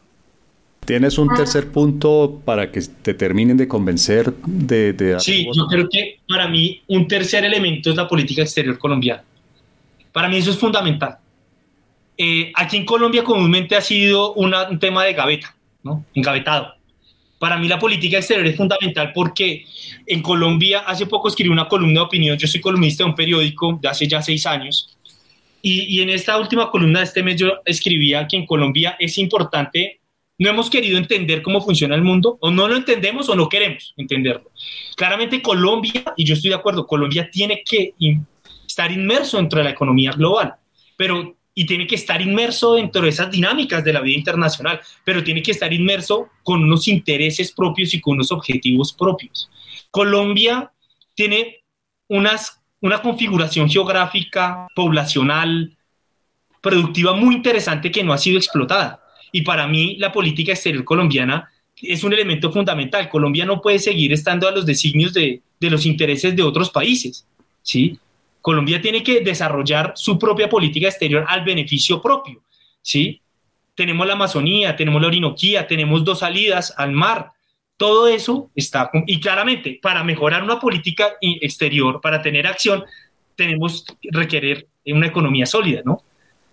¿Tienes 0.84 1.16
un 1.16 1.28
tercer 1.32 1.70
punto 1.70 2.40
para 2.44 2.72
que 2.72 2.80
te 2.80 3.14
terminen 3.14 3.56
de 3.56 3.68
convencer 3.68 4.34
de... 4.44 5.16
sí, 5.20 5.46
yo 5.54 5.66
creo 5.66 5.88
que 5.88 6.18
para 6.28 6.48
mí 6.48 6.82
un 6.88 7.06
tercer 7.06 7.44
elemento 7.44 7.90
es 7.90 7.96
la 7.96 8.08
política 8.08 8.42
exterior 8.42 8.78
colombiana. 8.78 9.22
Para 10.10 10.28
mí 10.28 10.38
eso 10.38 10.50
es 10.50 10.58
fundamental. 10.58 11.18
Eh, 12.16 12.52
aquí 12.54 12.76
en 12.76 12.84
Colombia 12.84 13.24
comúnmente 13.24 13.74
ha 13.74 13.80
sido 13.80 14.34
un 14.34 14.78
tema 14.78 15.04
de 15.04 15.14
gaveta, 15.14 15.56
¿no? 15.82 16.04
Engavetado. 16.14 16.74
Para 17.38 17.58
mí 17.58 17.66
la 17.66 17.78
política 17.78 18.18
exterior 18.18 18.46
es 18.46 18.56
fundamental 18.56 19.12
porque 19.12 19.64
en 20.06 20.22
Colombia 20.22 20.80
hace 20.80 21.06
poco 21.06 21.28
escribí 21.28 21.50
una 21.50 21.66
columna 21.66 22.00
de 22.00 22.06
opinión, 22.06 22.38
yo 22.38 22.46
soy 22.46 22.60
columnista 22.60 23.02
de 23.02 23.10
un 23.10 23.16
periódico 23.16 23.78
de 23.82 23.88
hace 23.88 24.06
ya 24.06 24.22
seis 24.22 24.46
años, 24.46 24.96
y, 25.60 25.96
y 25.96 26.02
en 26.02 26.10
esta 26.10 26.38
última 26.38 26.70
columna 26.70 27.00
de 27.00 27.06
este 27.06 27.22
mes 27.22 27.36
yo 27.36 27.54
escribía 27.64 28.26
que 28.28 28.36
en 28.36 28.46
Colombia 28.46 28.96
es 28.98 29.18
importante 29.18 30.00
no 30.42 30.50
hemos 30.50 30.70
querido 30.70 30.98
entender 30.98 31.40
cómo 31.40 31.60
funciona 31.60 31.94
el 31.94 32.02
mundo, 32.02 32.36
o 32.40 32.50
no 32.50 32.66
lo 32.66 32.74
entendemos 32.74 33.28
o 33.28 33.36
no 33.36 33.48
queremos 33.48 33.94
entenderlo. 33.96 34.50
Claramente 34.96 35.40
Colombia, 35.40 36.02
y 36.16 36.24
yo 36.24 36.34
estoy 36.34 36.50
de 36.50 36.56
acuerdo, 36.56 36.86
Colombia 36.86 37.30
tiene 37.30 37.62
que 37.64 37.94
estar 38.66 38.90
inmerso 38.90 39.36
dentro 39.36 39.58
de 39.58 39.64
la 39.64 39.70
economía 39.70 40.10
global, 40.10 40.54
pero 40.96 41.36
y 41.54 41.66
tiene 41.66 41.86
que 41.86 41.96
estar 41.96 42.20
inmerso 42.22 42.74
dentro 42.74 43.02
de 43.02 43.10
esas 43.10 43.30
dinámicas 43.30 43.84
de 43.84 43.92
la 43.92 44.00
vida 44.00 44.16
internacional, 44.16 44.80
pero 45.04 45.22
tiene 45.22 45.42
que 45.42 45.50
estar 45.50 45.72
inmerso 45.72 46.28
con 46.42 46.62
unos 46.62 46.88
intereses 46.88 47.52
propios 47.52 47.92
y 47.94 48.00
con 48.00 48.14
unos 48.14 48.32
objetivos 48.32 48.92
propios. 48.92 49.50
Colombia 49.90 50.72
tiene 51.14 51.62
unas, 52.08 52.60
una 52.80 53.02
configuración 53.02 53.68
geográfica, 53.68 54.66
poblacional, 54.74 55.76
productiva 56.60 57.14
muy 57.14 57.34
interesante 57.34 57.90
que 57.90 58.04
no 58.04 58.12
ha 58.12 58.18
sido 58.18 58.38
explotada. 58.38 59.02
Y 59.30 59.42
para 59.42 59.66
mí 59.66 59.96
la 59.98 60.12
política 60.12 60.52
exterior 60.52 60.84
colombiana 60.84 61.50
es 61.76 62.04
un 62.04 62.12
elemento 62.12 62.50
fundamental. 62.50 63.08
Colombia 63.08 63.44
no 63.44 63.60
puede 63.60 63.78
seguir 63.78 64.12
estando 64.12 64.48
a 64.48 64.52
los 64.52 64.64
designios 64.64 65.12
de, 65.12 65.42
de 65.60 65.70
los 65.70 65.84
intereses 65.84 66.34
de 66.34 66.42
otros 66.42 66.70
países. 66.70 67.26
¿sí? 67.62 67.98
Colombia 68.42 68.82
tiene 68.82 69.02
que 69.02 69.20
desarrollar 69.20 69.92
su 69.96 70.18
propia 70.18 70.48
política 70.48 70.88
exterior 70.88 71.24
al 71.26 71.44
beneficio 71.44 72.02
propio. 72.02 72.42
¿sí? 72.82 73.22
Tenemos 73.74 74.06
la 74.06 74.12
Amazonía, 74.14 74.76
tenemos 74.76 75.00
la 75.00 75.08
Orinoquía, 75.08 75.66
tenemos 75.66 76.04
dos 76.04 76.18
salidas 76.18 76.74
al 76.76 76.92
mar. 76.92 77.32
Todo 77.76 78.06
eso 78.08 78.50
está, 78.54 78.90
y 79.06 79.18
claramente, 79.18 79.78
para 79.80 80.04
mejorar 80.04 80.42
una 80.42 80.60
política 80.60 81.14
exterior, 81.20 82.00
para 82.00 82.20
tener 82.20 82.46
acción, 82.46 82.84
tenemos 83.34 83.84
que 84.00 84.08
requerir 84.12 84.68
una 84.86 85.06
economía 85.06 85.46
sólida, 85.46 85.80
¿no? 85.84 86.02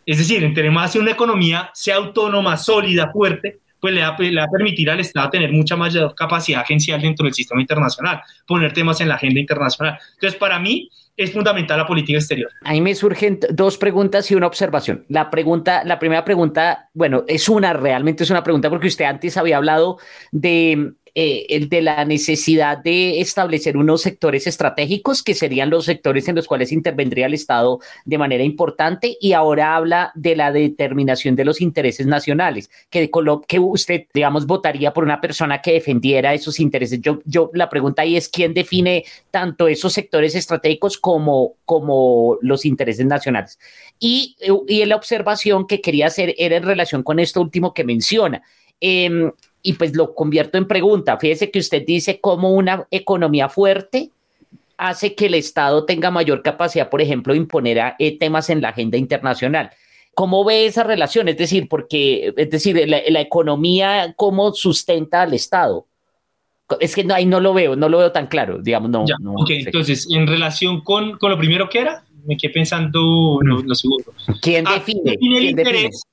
Es 0.06 0.18
decir, 0.18 0.44
entre 0.44 0.72
más 0.72 0.96
una 0.96 1.12
economía 1.12 1.70
sea 1.74 1.98
autónoma, 1.98 2.58
sólida, 2.58 3.12
fuerte, 3.12 3.60
pues 3.80 3.94
le 3.94 4.02
va, 4.02 4.10
a 4.10 4.48
permitir 4.52 4.90
al 4.90 5.00
Estado 5.00 5.30
tener 5.30 5.52
mucha 5.52 5.76
mayor 5.76 6.14
capacidad 6.16 6.62
agencial 6.62 7.02
dentro 7.02 7.26
del 7.26 7.34
sistema 7.34 7.62
internacional, 7.62 8.22
poner 8.46 8.74
temas 8.74 9.02
en 9.02 9.10
la 9.10 9.16
agenda 9.16 9.40
internacional. 9.40 9.98
Entonces, 10.16 10.40
para 10.40 10.60
mí 10.60 10.90
es 11.20 11.34
fundamental 11.34 11.78
la 11.78 11.86
política 11.86 12.18
exterior. 12.18 12.50
Ahí 12.64 12.80
me 12.80 12.96
surgen 12.96 13.40
dos 13.52 13.78
preguntas 13.78 14.32
y 14.32 14.36
una 14.36 14.48
observación. 14.48 15.04
La 15.10 15.30
pregunta, 15.30 15.84
la 15.84 16.00
primera 16.00 16.24
pregunta, 16.24 16.90
bueno, 16.94 17.26
es 17.28 17.50
una, 17.50 17.74
realmente 17.74 18.24
es 18.24 18.30
una 18.30 18.42
pregunta 18.42 18.70
porque 18.70 18.88
usted 18.88 19.04
antes 19.04 19.36
había 19.36 19.58
hablado 19.58 19.98
de 20.32 20.94
eh, 21.16 21.46
el 21.50 21.70
de 21.70 21.82
la 21.82 22.06
necesidad 22.06 22.78
de 22.78 23.22
establecer 23.22 23.78
unos 23.78 24.02
sectores 24.02 24.48
estratégicos 24.48 25.24
que 25.24 25.34
serían 25.34 25.70
los 25.70 25.86
sectores 25.86 26.28
en 26.28 26.36
los 26.36 26.48
cuales 26.48 26.72
intervendría 26.72 27.26
el 27.26 27.34
Estado 27.34 27.80
de 28.06 28.18
manera 28.18 28.44
importante 28.44 29.18
y 29.20 29.34
ahora 29.34 29.76
habla 29.76 30.12
de 30.16 30.36
la 30.36 30.52
determinación 30.52 31.36
de 31.36 31.46
los 31.46 31.62
intereses 31.62 32.08
nacionales, 32.08 32.70
que, 32.90 33.10
que 33.48 33.60
usted, 33.60 34.06
digamos, 34.14 34.46
votaría 34.46 34.94
por 34.94 35.04
una 35.04 35.22
persona 35.22 35.62
que 35.62 35.74
defendiera 35.74 36.34
esos 36.34 36.60
intereses. 36.60 37.02
Yo, 37.02 37.20
yo 37.26 37.50
la 37.54 37.70
pregunta 37.70 38.02
ahí 38.02 38.16
es 38.16 38.30
quién 38.30 38.54
define 38.54 39.06
tanto 39.32 39.68
esos 39.68 39.94
sectores 39.94 40.36
estratégicos 40.36 40.98
como, 40.98 41.56
como 41.66 42.38
los 42.42 42.66
intereses 42.66 43.06
nacionales. 43.06 43.60
Y, 44.00 44.36
y 44.68 44.86
la 44.86 44.96
observación 44.96 45.68
que 45.68 45.82
quería 45.82 46.08
hacer 46.08 46.36
era 46.38 46.58
en 46.58 46.64
relación 46.64 47.04
con 47.04 47.20
esto 47.20 47.42
último 47.42 47.74
que 47.74 47.84
menciona. 47.84 48.42
Eh, 48.82 49.32
y 49.62 49.74
pues 49.74 49.96
lo 49.96 50.14
convierto 50.16 50.58
en 50.58 50.68
pregunta. 50.68 51.18
Fíjese 51.18 51.52
que 51.52 51.60
usted 51.60 51.84
dice 51.86 52.20
cómo 52.20 52.52
una 52.52 52.88
economía 52.92 53.50
fuerte 53.50 54.12
hace 54.78 55.14
que 55.14 55.26
el 55.26 55.34
Estado 55.34 55.86
tenga 55.86 56.10
mayor 56.10 56.42
capacidad, 56.42 56.90
por 56.90 57.02
ejemplo, 57.02 57.34
de 57.34 57.40
imponer 57.40 57.80
a, 57.82 57.96
eh, 58.00 58.18
temas 58.18 58.50
en 58.50 58.62
la 58.62 58.70
agenda 58.70 58.98
internacional. 58.98 59.72
¿Cómo 60.16 60.44
ve 60.46 60.66
esa 60.66 60.84
relación? 60.84 61.28
Es 61.28 61.38
decir, 61.38 61.68
porque, 61.68 62.34
es 62.36 62.50
decir, 62.50 62.88
la, 62.88 63.22
economía, 63.22 64.14
¿cómo 64.16 64.54
sustenta 64.54 65.22
al 65.22 65.34
Estado? 65.34 65.86
Es 66.80 66.96
que 66.96 67.04
no, 67.04 67.14
ahí 67.14 67.26
no 67.26 67.40
lo 67.40 67.54
veo, 67.54 67.76
no 67.76 67.90
lo 67.90 67.98
veo 67.98 68.12
tan 68.12 68.28
claro, 68.28 68.60
digamos, 68.62 68.90
no. 68.90 69.04
ok, 69.04 69.50
entonces, 69.50 70.08
en 70.12 70.28
relación 70.28 70.82
con, 70.82 71.18
con, 71.18 71.32
lo 71.32 71.38
primero 71.38 71.68
que 71.68 71.80
era, 71.80 72.04
me 72.26 72.38
quedé 72.38 72.54
pensando 72.54 73.40
lo, 73.42 73.62
lo 73.62 73.76
segundo. 73.76 74.14
¿Quién 74.42 74.68
ah, 74.68 74.76
define? 74.76 75.02
¿quién 75.04 75.14
define 75.16 75.38
el 75.38 75.46
interés? 75.46 76.04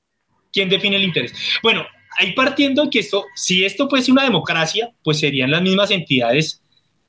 ¿Quién 0.53 0.69
define 0.69 0.97
el 0.97 1.05
interés? 1.05 1.33
Bueno, 1.63 1.85
ahí 2.19 2.33
partiendo 2.33 2.85
de 2.85 2.91
que 2.91 2.99
esto, 3.01 3.25
si 3.35 3.65
esto 3.65 3.89
fuese 3.89 4.13
una 4.13 4.25
democracia, 4.25 4.91
pues 5.03 5.19
serían 5.19 5.51
las 5.51 5.63
mismas 5.63 5.91
entidades, 5.91 6.63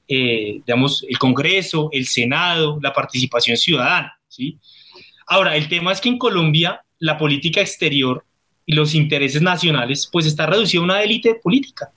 eh, 0.07 0.61
digamos, 0.65 1.05
el 1.07 1.17
Congreso, 1.17 1.89
el 1.91 2.07
Senado, 2.07 2.79
la 2.81 2.93
participación 2.93 3.57
ciudadana, 3.57 4.19
¿sí? 4.27 4.57
Ahora, 5.27 5.57
el 5.57 5.67
tema 5.67 5.91
es 5.91 5.99
que 5.99 6.09
en 6.09 6.17
Colombia 6.17 6.81
la 6.99 7.17
política 7.17 7.61
exterior 7.61 8.25
y 8.65 8.73
los 8.73 8.95
intereses 8.95 9.41
nacionales, 9.41 10.09
pues 10.11 10.25
está 10.25 10.45
reducido 10.45 10.81
a 10.81 10.85
una 10.85 11.03
élite 11.03 11.35
política, 11.35 11.91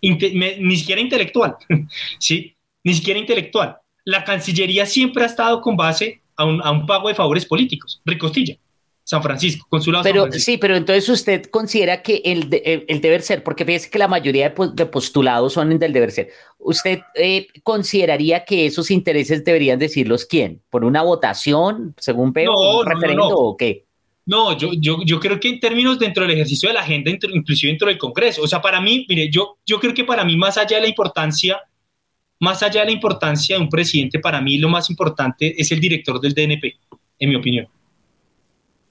ni 0.00 0.76
siquiera 0.76 1.00
intelectual, 1.00 1.56
¿sí? 2.18 2.54
Ni 2.84 2.94
siquiera 2.94 3.18
intelectual. 3.18 3.76
La 4.04 4.24
Cancillería 4.24 4.86
siempre 4.86 5.24
ha 5.24 5.26
estado 5.26 5.60
con 5.60 5.76
base 5.76 6.22
a 6.36 6.44
un, 6.44 6.62
a 6.62 6.70
un 6.70 6.86
pago 6.86 7.08
de 7.08 7.14
favores 7.14 7.44
políticos, 7.44 8.00
ricostilla. 8.04 8.56
San 9.08 9.22
Francisco, 9.22 9.66
consulado 9.70 10.04
pero, 10.04 10.30
Sí, 10.30 10.58
pero 10.58 10.76
entonces 10.76 11.08
usted 11.08 11.46
considera 11.46 12.02
que 12.02 12.20
el, 12.26 12.46
el, 12.86 13.00
deber 13.00 13.22
ser, 13.22 13.42
porque 13.42 13.64
fíjese 13.64 13.88
que 13.88 13.98
la 13.98 14.06
mayoría 14.06 14.50
de, 14.50 14.84
postulados 14.84 15.54
son 15.54 15.78
del 15.78 15.94
deber 15.94 16.10
ser, 16.10 16.28
¿usted 16.58 17.00
eh, 17.14 17.46
consideraría 17.62 18.44
que 18.44 18.66
esos 18.66 18.90
intereses 18.90 19.42
deberían 19.46 19.78
decirlos 19.78 20.26
quién? 20.26 20.60
¿Por 20.68 20.84
una 20.84 21.00
votación, 21.00 21.94
según 21.96 22.34
veo, 22.34 22.52
un 22.52 22.84
referendo 22.84 23.28
o 23.28 23.56
qué? 23.56 23.86
No, 24.26 24.54
yo, 24.58 24.72
yo, 24.78 24.98
yo 25.02 25.18
creo 25.18 25.40
que 25.40 25.48
en 25.48 25.58
términos 25.58 25.98
dentro 25.98 26.24
del 26.24 26.32
ejercicio 26.32 26.68
de 26.68 26.74
la 26.74 26.82
agenda, 26.82 27.10
inclusive 27.10 27.72
dentro 27.72 27.88
del 27.88 27.96
Congreso, 27.96 28.42
o 28.42 28.46
sea, 28.46 28.60
para 28.60 28.78
mí, 28.78 29.06
mire, 29.08 29.30
yo, 29.30 29.56
yo 29.64 29.80
creo 29.80 29.94
que 29.94 30.04
para 30.04 30.22
mí, 30.22 30.36
más 30.36 30.58
allá 30.58 30.76
de 30.76 30.82
la 30.82 30.88
importancia, 30.88 31.58
más 32.40 32.62
allá 32.62 32.80
de 32.80 32.88
la 32.88 32.92
importancia 32.92 33.56
de 33.56 33.62
un 33.62 33.70
presidente, 33.70 34.18
para 34.18 34.42
mí 34.42 34.58
lo 34.58 34.68
más 34.68 34.90
importante 34.90 35.58
es 35.58 35.72
el 35.72 35.80
director 35.80 36.20
del 36.20 36.34
DNP, 36.34 36.76
en 37.20 37.28
mi 37.30 37.36
opinión. 37.36 37.68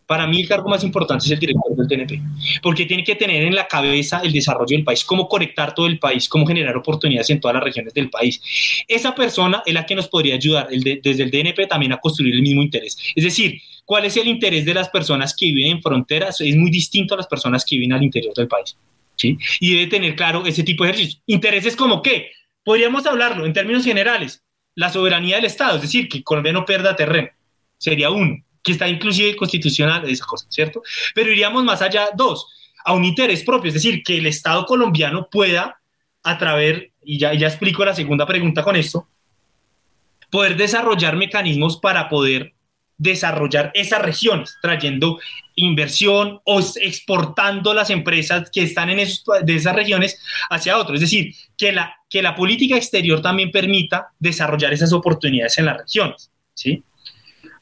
Para 0.07 0.25
mí 0.25 0.39
el 0.41 0.47
cargo 0.47 0.69
más 0.69 0.85
importante 0.85 1.25
es 1.25 1.31
el 1.31 1.39
director 1.39 1.75
del 1.75 1.85
TNP, 1.85 2.21
porque 2.63 2.85
tiene 2.85 3.03
que 3.03 3.15
tener 3.15 3.43
en 3.43 3.53
la 3.53 3.67
cabeza 3.67 4.21
el 4.23 4.31
desarrollo 4.31 4.77
del 4.77 4.85
país, 4.85 5.03
cómo 5.03 5.27
conectar 5.27 5.75
todo 5.75 5.85
el 5.85 5.99
país, 5.99 6.29
cómo 6.29 6.47
generar 6.47 6.77
oportunidades 6.77 7.29
en 7.29 7.41
todas 7.41 7.55
las 7.55 7.63
regiones 7.63 7.93
del 7.93 8.09
país. 8.09 8.41
Esa 8.87 9.13
persona 9.13 9.61
es 9.65 9.73
la 9.73 9.85
que 9.85 9.95
nos 9.95 10.07
podría 10.07 10.35
ayudar 10.35 10.69
desde 10.69 11.23
el 11.23 11.29
DNP 11.29 11.67
también 11.67 11.91
a 11.91 11.97
construir 11.97 12.33
el 12.33 12.41
mismo 12.41 12.61
interés. 12.61 12.97
Es 13.15 13.23
decir, 13.25 13.61
¿cuál 13.83 14.05
es 14.05 14.15
el 14.15 14.27
interés 14.27 14.63
de 14.63 14.73
las 14.73 14.87
personas 14.87 15.35
que 15.35 15.47
viven 15.47 15.73
en 15.73 15.81
fronteras? 15.81 16.39
Es 16.39 16.55
muy 16.55 16.71
distinto 16.71 17.13
a 17.13 17.17
las 17.17 17.27
personas 17.27 17.65
que 17.65 17.75
viven 17.75 17.91
al 17.91 18.01
interior 18.01 18.33
del 18.33 18.47
país. 18.47 18.77
¿sí? 19.17 19.37
Y 19.59 19.73
debe 19.73 19.87
tener 19.87 20.15
claro 20.15 20.45
ese 20.45 20.63
tipo 20.63 20.85
de 20.85 20.91
ejercicios. 20.91 21.21
¿Intereses 21.25 21.75
como 21.75 22.01
qué? 22.01 22.31
Podríamos 22.63 23.05
hablarlo 23.05 23.45
en 23.45 23.51
términos 23.51 23.83
generales. 23.83 24.41
La 24.73 24.89
soberanía 24.89 25.35
del 25.35 25.45
Estado, 25.45 25.75
es 25.75 25.81
decir, 25.81 26.07
que 26.07 26.23
Colombia 26.23 26.53
no 26.53 26.63
pierda 26.63 26.95
terreno. 26.95 27.29
Sería 27.77 28.09
uno 28.09 28.41
que 28.67 28.73
está 28.73 28.87
inclusive 28.87 29.35
constitucional, 29.35 30.07
esa 30.09 30.25
cosa, 30.25 30.45
¿cierto? 30.49 30.83
Pero 31.15 31.31
iríamos 31.31 31.63
más 31.63 31.81
allá, 31.81 32.09
dos, 32.13 32.47
a 32.83 32.93
un 32.93 33.05
interés 33.05 33.43
propio, 33.43 33.69
es 33.69 33.73
decir, 33.73 34.03
que 34.03 34.17
el 34.17 34.27
Estado 34.27 34.65
colombiano 34.65 35.29
pueda, 35.29 35.79
a 36.23 36.37
través, 36.37 36.91
y 37.03 37.17
ya, 37.17 37.33
ya 37.33 37.47
explico 37.47 37.85
la 37.85 37.95
segunda 37.95 38.25
pregunta 38.25 38.63
con 38.63 38.75
esto, 38.75 39.07
poder 40.29 40.57
desarrollar 40.57 41.15
mecanismos 41.15 41.77
para 41.77 42.09
poder 42.09 42.53
desarrollar 42.97 43.71
esas 43.73 44.01
regiones, 44.01 44.57
trayendo 44.61 45.19
inversión 45.55 46.41
o 46.43 46.59
exportando 46.59 47.73
las 47.73 47.89
empresas 47.89 48.49
que 48.51 48.63
están 48.63 48.89
en 48.89 48.99
esos, 48.99 49.23
de 49.43 49.55
esas 49.55 49.75
regiones 49.75 50.19
hacia 50.49 50.77
otros. 50.77 50.95
Es 50.95 51.01
decir, 51.01 51.33
que 51.57 51.71
la, 51.71 51.95
que 52.09 52.21
la 52.21 52.35
política 52.35 52.75
exterior 52.75 53.21
también 53.21 53.51
permita 53.51 54.09
desarrollar 54.19 54.73
esas 54.73 54.93
oportunidades 54.93 55.57
en 55.57 55.65
las 55.65 55.77
regiones. 55.77 56.31
¿sí? 56.53 56.83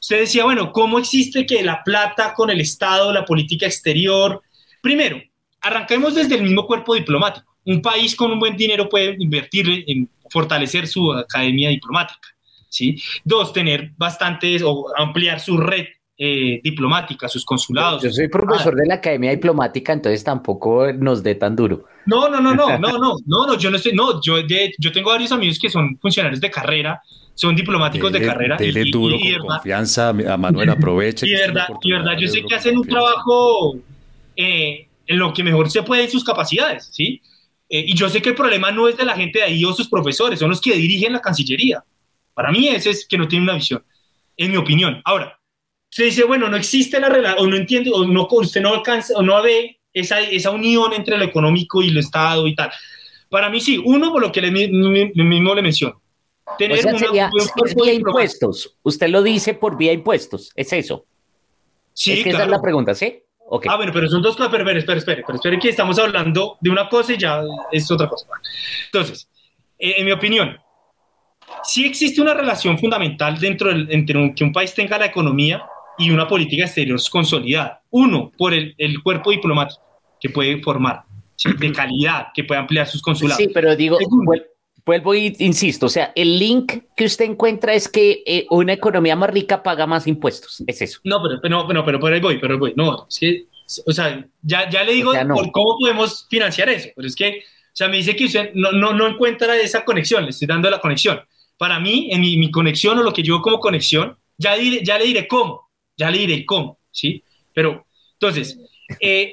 Usted 0.06 0.20
decía, 0.20 0.44
bueno, 0.44 0.70
¿cómo 0.70 1.00
existe 1.00 1.44
que 1.44 1.64
la 1.64 1.82
plata 1.82 2.32
con 2.32 2.48
el 2.48 2.60
Estado, 2.60 3.12
la 3.12 3.24
política 3.24 3.66
exterior? 3.66 4.40
Primero, 4.80 5.20
arranquemos 5.60 6.14
desde 6.14 6.36
el 6.36 6.44
mismo 6.44 6.64
cuerpo 6.64 6.94
diplomático. 6.94 7.44
Un 7.64 7.82
país 7.82 8.14
con 8.14 8.30
un 8.30 8.38
buen 8.38 8.56
dinero 8.56 8.88
puede 8.88 9.16
invertir 9.18 9.82
en 9.84 10.08
fortalecer 10.30 10.86
su 10.86 11.12
academia 11.12 11.70
diplomática. 11.70 12.28
¿sí? 12.68 13.02
Dos, 13.24 13.52
tener 13.52 13.94
bastantes 13.96 14.62
o 14.64 14.86
ampliar 14.96 15.40
su 15.40 15.56
red 15.56 15.86
eh, 16.16 16.60
diplomática, 16.62 17.26
sus 17.28 17.44
consulados. 17.44 18.00
Yo 18.00 18.12
soy 18.12 18.28
profesor 18.28 18.76
de 18.76 18.86
la 18.86 18.94
Academia 18.94 19.32
Diplomática, 19.32 19.92
entonces 19.92 20.22
tampoco 20.22 20.92
nos 20.92 21.20
dé 21.24 21.34
tan 21.34 21.56
duro. 21.56 21.84
No, 22.06 22.28
no, 22.28 22.40
no, 22.40 22.54
no, 22.54 22.78
no, 22.78 22.92
no, 22.98 22.98
no, 23.26 23.46
no, 23.48 23.58
yo 23.58 23.72
no 23.72 23.76
estoy, 23.76 23.92
no, 23.92 24.22
yo, 24.22 24.36
yo 24.78 24.92
tengo 24.92 25.10
varios 25.10 25.32
amigos 25.32 25.58
que 25.58 25.68
son 25.68 25.98
funcionarios 25.98 26.40
de 26.40 26.48
carrera, 26.48 27.02
son 27.36 27.54
diplomáticos 27.54 28.10
de 28.10 28.22
carrera. 28.22 28.56
Dele 28.56 28.84
y, 28.86 28.90
duro, 28.90 29.16
con 29.38 29.48
confianza, 29.48 30.08
a 30.08 30.36
Manuel 30.38 30.70
aproveche. 30.70 31.28
Y 31.28 31.32
verdad, 31.32 31.68
y 31.82 31.92
verdad, 31.92 32.16
yo 32.18 32.28
sé 32.28 32.42
que 32.42 32.54
hacen 32.54 32.78
un 32.78 32.88
trabajo 32.88 33.76
eh, 34.34 34.88
en 35.06 35.18
lo 35.18 35.34
que 35.34 35.44
mejor 35.44 35.70
se 35.70 35.82
puede 35.82 36.04
en 36.04 36.10
sus 36.10 36.24
capacidades, 36.24 36.88
¿sí? 36.90 37.20
Eh, 37.68 37.84
y 37.88 37.94
yo 37.94 38.08
sé 38.08 38.22
que 38.22 38.30
el 38.30 38.34
problema 38.34 38.70
no 38.72 38.88
es 38.88 38.96
de 38.96 39.04
la 39.04 39.14
gente 39.14 39.40
de 39.40 39.44
ahí 39.44 39.64
o 39.66 39.74
sus 39.74 39.88
profesores, 39.88 40.38
son 40.38 40.48
los 40.48 40.62
que 40.62 40.74
dirigen 40.74 41.12
la 41.12 41.20
Cancillería. 41.20 41.84
Para 42.32 42.50
mí 42.50 42.68
ese 42.68 42.90
es 42.90 43.06
que 43.06 43.18
no 43.18 43.28
tiene 43.28 43.44
una 43.44 43.54
visión, 43.54 43.84
en 44.38 44.50
mi 44.50 44.56
opinión. 44.56 45.02
Ahora, 45.04 45.38
se 45.90 46.04
dice, 46.04 46.24
bueno, 46.24 46.48
no 46.48 46.56
existe 46.56 46.98
la 46.98 47.10
relación, 47.10 47.46
o 47.46 47.50
no 47.50 47.56
entiende, 47.56 47.90
o 47.92 48.06
no, 48.06 48.26
usted 48.30 48.62
no 48.62 48.72
alcanza, 48.72 49.12
o 49.14 49.22
no 49.22 49.42
ve 49.42 49.78
esa, 49.92 50.20
esa 50.20 50.50
unión 50.52 50.94
entre 50.94 51.18
lo 51.18 51.24
económico 51.24 51.82
y 51.82 51.90
lo 51.90 52.00
Estado 52.00 52.46
y 52.46 52.54
tal. 52.54 52.70
Para 53.28 53.50
mí 53.50 53.60
sí, 53.60 53.78
uno 53.84 54.10
por 54.10 54.22
lo 54.22 54.32
que 54.32 54.40
le, 54.40 54.50
mismo 54.50 55.54
le 55.54 55.62
menciono. 55.62 56.00
Tener 56.58 56.78
o 56.78 56.98
sea, 56.98 57.10
vía 57.10 57.92
impuestos. 57.92 58.76
Usted 58.82 59.08
lo 59.08 59.22
dice 59.22 59.54
por 59.54 59.76
vía 59.76 59.92
impuestos, 59.92 60.52
es 60.54 60.72
eso. 60.72 61.04
Sí, 61.92 62.12
es 62.12 62.24
que 62.24 62.30
esa 62.30 62.44
es 62.44 62.50
la 62.50 62.60
pregunta, 62.60 62.94
¿sí? 62.94 63.22
Okay. 63.48 63.70
Ah, 63.72 63.76
bueno, 63.76 63.92
pero 63.92 64.08
son 64.08 64.22
dos 64.22 64.36
cosas. 64.36 64.50
Pero, 64.50 64.62
espere, 64.62 64.78
espere, 64.80 64.98
espere, 64.98 65.22
pero 65.24 65.36
espere 65.36 65.58
que 65.58 65.68
estamos 65.68 65.98
hablando 65.98 66.56
de 66.60 66.70
una 66.70 66.88
cosa 66.88 67.12
y 67.12 67.18
ya 67.18 67.42
es 67.70 67.90
otra 67.90 68.08
cosa. 68.08 68.26
Entonces, 68.86 69.28
eh, 69.78 69.94
en 69.98 70.04
mi 70.04 70.12
opinión, 70.12 70.56
sí 71.62 71.86
existe 71.86 72.20
una 72.20 72.34
relación 72.34 72.78
fundamental 72.78 73.38
dentro 73.38 73.68
del, 73.68 73.88
entre 73.90 74.34
que 74.34 74.44
un 74.44 74.52
país 74.52 74.74
tenga 74.74 74.98
la 74.98 75.06
economía 75.06 75.64
y 75.98 76.10
una 76.10 76.26
política 76.26 76.64
exterior 76.64 76.98
consolidada. 77.10 77.82
Uno, 77.90 78.32
por 78.36 78.52
el, 78.52 78.74
el 78.78 79.02
cuerpo 79.02 79.30
diplomático 79.30 79.82
que 80.20 80.30
puede 80.30 80.60
formar, 80.60 81.04
de 81.58 81.72
calidad, 81.72 82.28
que 82.34 82.44
puede 82.44 82.60
ampliar 82.60 82.86
sus 82.86 83.02
consulados. 83.02 83.38
Sí, 83.38 83.50
pero 83.52 83.76
digo, 83.76 83.98
vuelvo 84.86 85.14
y 85.14 85.34
insisto, 85.40 85.86
o 85.86 85.88
sea, 85.88 86.12
el 86.14 86.38
link 86.38 86.84
que 86.96 87.04
usted 87.04 87.24
encuentra 87.24 87.74
es 87.74 87.88
que 87.88 88.22
eh, 88.24 88.46
una 88.50 88.72
economía 88.72 89.16
más 89.16 89.30
rica 89.30 89.62
paga 89.62 89.86
más 89.86 90.06
impuestos, 90.06 90.62
es 90.66 90.80
eso. 90.80 91.00
No, 91.04 91.20
pero, 91.22 91.40
pero, 91.42 91.66
pero, 91.66 91.84
pero 91.84 92.00
por 92.00 92.12
ahí 92.12 92.20
voy, 92.20 92.38
pero 92.38 92.54
ahí 92.54 92.60
voy. 92.60 92.72
No, 92.76 93.06
es 93.10 93.18
que, 93.18 93.44
o 93.84 93.92
sea, 93.92 94.26
ya, 94.42 94.70
ya 94.70 94.84
le 94.84 94.92
digo 94.92 95.12
por 95.12 95.50
cómo 95.50 95.76
podemos 95.78 96.26
financiar 96.30 96.68
eso, 96.70 96.88
pero 96.94 97.08
es 97.08 97.16
que, 97.16 97.40
o 97.40 97.76
sea, 97.76 97.88
me 97.88 97.98
dice 97.98 98.16
que 98.16 98.24
usted 98.24 98.52
no, 98.54 98.72
no, 98.72 98.94
no 98.94 99.06
encuentra 99.06 99.56
esa 99.56 99.84
conexión, 99.84 100.24
le 100.24 100.30
estoy 100.30 100.46
dando 100.46 100.70
la 100.70 100.80
conexión. 100.80 101.20
Para 101.58 101.80
mí, 101.80 102.08
en 102.12 102.20
mi, 102.20 102.36
mi 102.36 102.50
conexión 102.50 102.98
o 102.98 103.02
lo 103.02 103.12
que 103.12 103.22
yo 103.22 103.42
como 103.42 103.58
conexión, 103.58 104.16
ya, 104.38 104.54
ya 104.56 104.98
le 104.98 105.04
diré 105.06 105.26
cómo 105.26 105.66
ya 105.96 106.10
le 106.10 106.18
diré 106.18 106.44
cómo, 106.44 106.78
¿sí? 106.90 107.22
Pero, 107.54 107.86
entonces, 108.12 108.58
eh, 109.00 109.32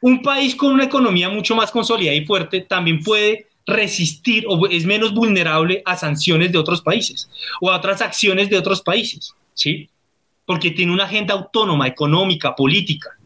un 0.00 0.22
país 0.22 0.54
con 0.54 0.72
una 0.72 0.84
economía 0.84 1.28
mucho 1.28 1.54
más 1.54 1.70
consolidada 1.70 2.16
y 2.16 2.24
fuerte 2.24 2.62
también 2.62 3.00
puede 3.00 3.48
resistir 3.66 4.44
o 4.48 4.66
es 4.66 4.84
menos 4.84 5.14
vulnerable 5.14 5.82
a 5.84 5.96
sanciones 5.96 6.52
de 6.52 6.58
otros 6.58 6.82
países 6.82 7.30
o 7.60 7.70
a 7.70 7.76
otras 7.76 8.00
acciones 8.00 8.50
de 8.50 8.58
otros 8.58 8.82
países, 8.82 9.34
¿sí? 9.54 9.88
Porque 10.44 10.70
tiene 10.70 10.92
una 10.92 11.04
agenda 11.04 11.34
autónoma, 11.34 11.86
económica, 11.86 12.54
política. 12.56 13.16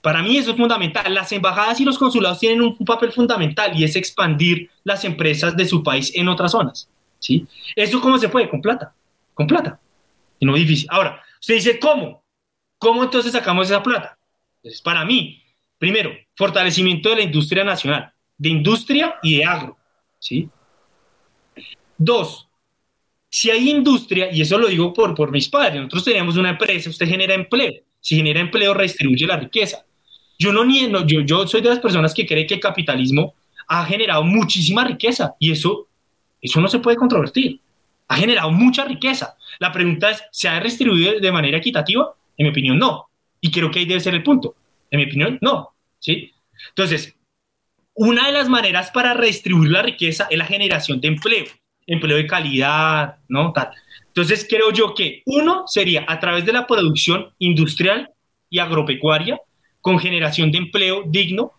Para 0.00 0.22
mí 0.22 0.36
eso 0.36 0.52
es 0.52 0.56
fundamental. 0.56 1.12
Las 1.12 1.32
embajadas 1.32 1.80
y 1.80 1.84
los 1.84 1.98
consulados 1.98 2.38
tienen 2.38 2.62
un, 2.62 2.76
papel 2.78 3.12
fundamental 3.12 3.78
y 3.78 3.84
es 3.84 3.96
expandir 3.96 4.70
las 4.84 5.04
empresas 5.04 5.56
de 5.56 5.66
su 5.66 5.82
país 5.82 6.12
en 6.14 6.28
otras 6.28 6.52
zonas, 6.52 6.88
¿sí? 7.18 7.46
¿Eso 7.76 8.00
cómo 8.00 8.18
se 8.18 8.28
puede? 8.28 8.48
Con 8.48 8.62
plata, 8.62 8.94
con 9.34 9.46
plata 9.46 9.78
y 10.38 10.46
no 10.46 10.54
difícil. 10.54 10.88
Ahora, 10.90 11.22
usted 11.40 11.54
dice, 11.54 11.78
¿cómo? 11.78 12.22
¿Cómo 12.78 13.02
entonces 13.02 13.32
sacamos 13.32 13.66
esa 13.68 13.82
plata? 13.82 14.18
Entonces, 14.62 14.80
para 14.82 15.04
mí, 15.04 15.42
primero, 15.78 16.10
fortalecimiento 16.34 17.10
de 17.10 17.16
la 17.16 17.22
industria 17.22 17.64
nacional, 17.64 18.12
de 18.38 18.48
industria 18.48 19.16
y 19.22 19.38
de 19.38 19.44
agro, 19.44 19.76
¿sí? 20.18 20.48
Dos, 21.98 22.48
si 23.28 23.50
hay 23.50 23.70
industria, 23.70 24.32
y 24.32 24.40
eso 24.40 24.56
lo 24.56 24.68
digo 24.68 24.92
por, 24.92 25.14
por 25.14 25.30
mis 25.30 25.48
padres, 25.48 25.76
nosotros 25.76 26.04
tenemos 26.04 26.36
una 26.36 26.50
empresa, 26.50 26.88
usted 26.88 27.06
genera 27.06 27.34
empleo, 27.34 27.82
si 28.00 28.16
genera 28.16 28.40
empleo 28.40 28.72
redistribuye 28.72 29.26
la 29.26 29.36
riqueza. 29.36 29.84
Yo 30.38 30.52
no 30.52 30.64
niego, 30.64 31.04
yo, 31.04 31.20
yo 31.22 31.46
soy 31.46 31.60
de 31.60 31.70
las 31.70 31.80
personas 31.80 32.14
que 32.14 32.24
cree 32.24 32.46
que 32.46 32.54
el 32.54 32.60
capitalismo 32.60 33.34
ha 33.66 33.84
generado 33.84 34.22
muchísima 34.22 34.84
riqueza 34.84 35.34
y 35.40 35.50
eso, 35.50 35.88
eso 36.40 36.60
no 36.60 36.68
se 36.68 36.78
puede 36.78 36.96
controvertir 36.96 37.60
ha 38.08 38.16
generado 38.16 38.50
mucha 38.50 38.84
riqueza. 38.84 39.36
La 39.58 39.70
pregunta 39.70 40.10
es, 40.10 40.24
¿se 40.32 40.48
ha 40.48 40.58
redistribuido 40.58 41.20
de 41.20 41.32
manera 41.32 41.58
equitativa? 41.58 42.14
En 42.36 42.44
mi 42.44 42.50
opinión, 42.50 42.78
no. 42.78 43.08
Y 43.40 43.50
creo 43.50 43.70
que 43.70 43.80
ahí 43.80 43.84
debe 43.84 44.00
ser 44.00 44.14
el 44.14 44.22
punto. 44.22 44.56
En 44.90 44.98
mi 44.98 45.06
opinión, 45.06 45.38
no. 45.42 45.74
¿Sí? 45.98 46.32
Entonces, 46.70 47.14
una 47.98 48.26
de 48.26 48.32
las 48.32 48.48
maneras 48.48 48.92
para 48.92 49.12
redistribuir 49.12 49.70
la 49.72 49.82
riqueza 49.82 50.28
es 50.30 50.38
la 50.38 50.44
generación 50.44 51.00
de 51.00 51.08
empleo, 51.08 51.46
empleo 51.84 52.16
de 52.16 52.28
calidad, 52.28 53.16
¿no? 53.28 53.52
Tal. 53.52 53.70
Entonces, 54.06 54.46
creo 54.48 54.70
yo 54.70 54.94
que 54.94 55.22
uno 55.26 55.64
sería 55.66 56.04
a 56.06 56.20
través 56.20 56.46
de 56.46 56.52
la 56.52 56.64
producción 56.64 57.34
industrial 57.38 58.10
y 58.48 58.60
agropecuaria 58.60 59.40
con 59.80 59.98
generación 59.98 60.52
de 60.52 60.58
empleo 60.58 61.02
digno. 61.06 61.52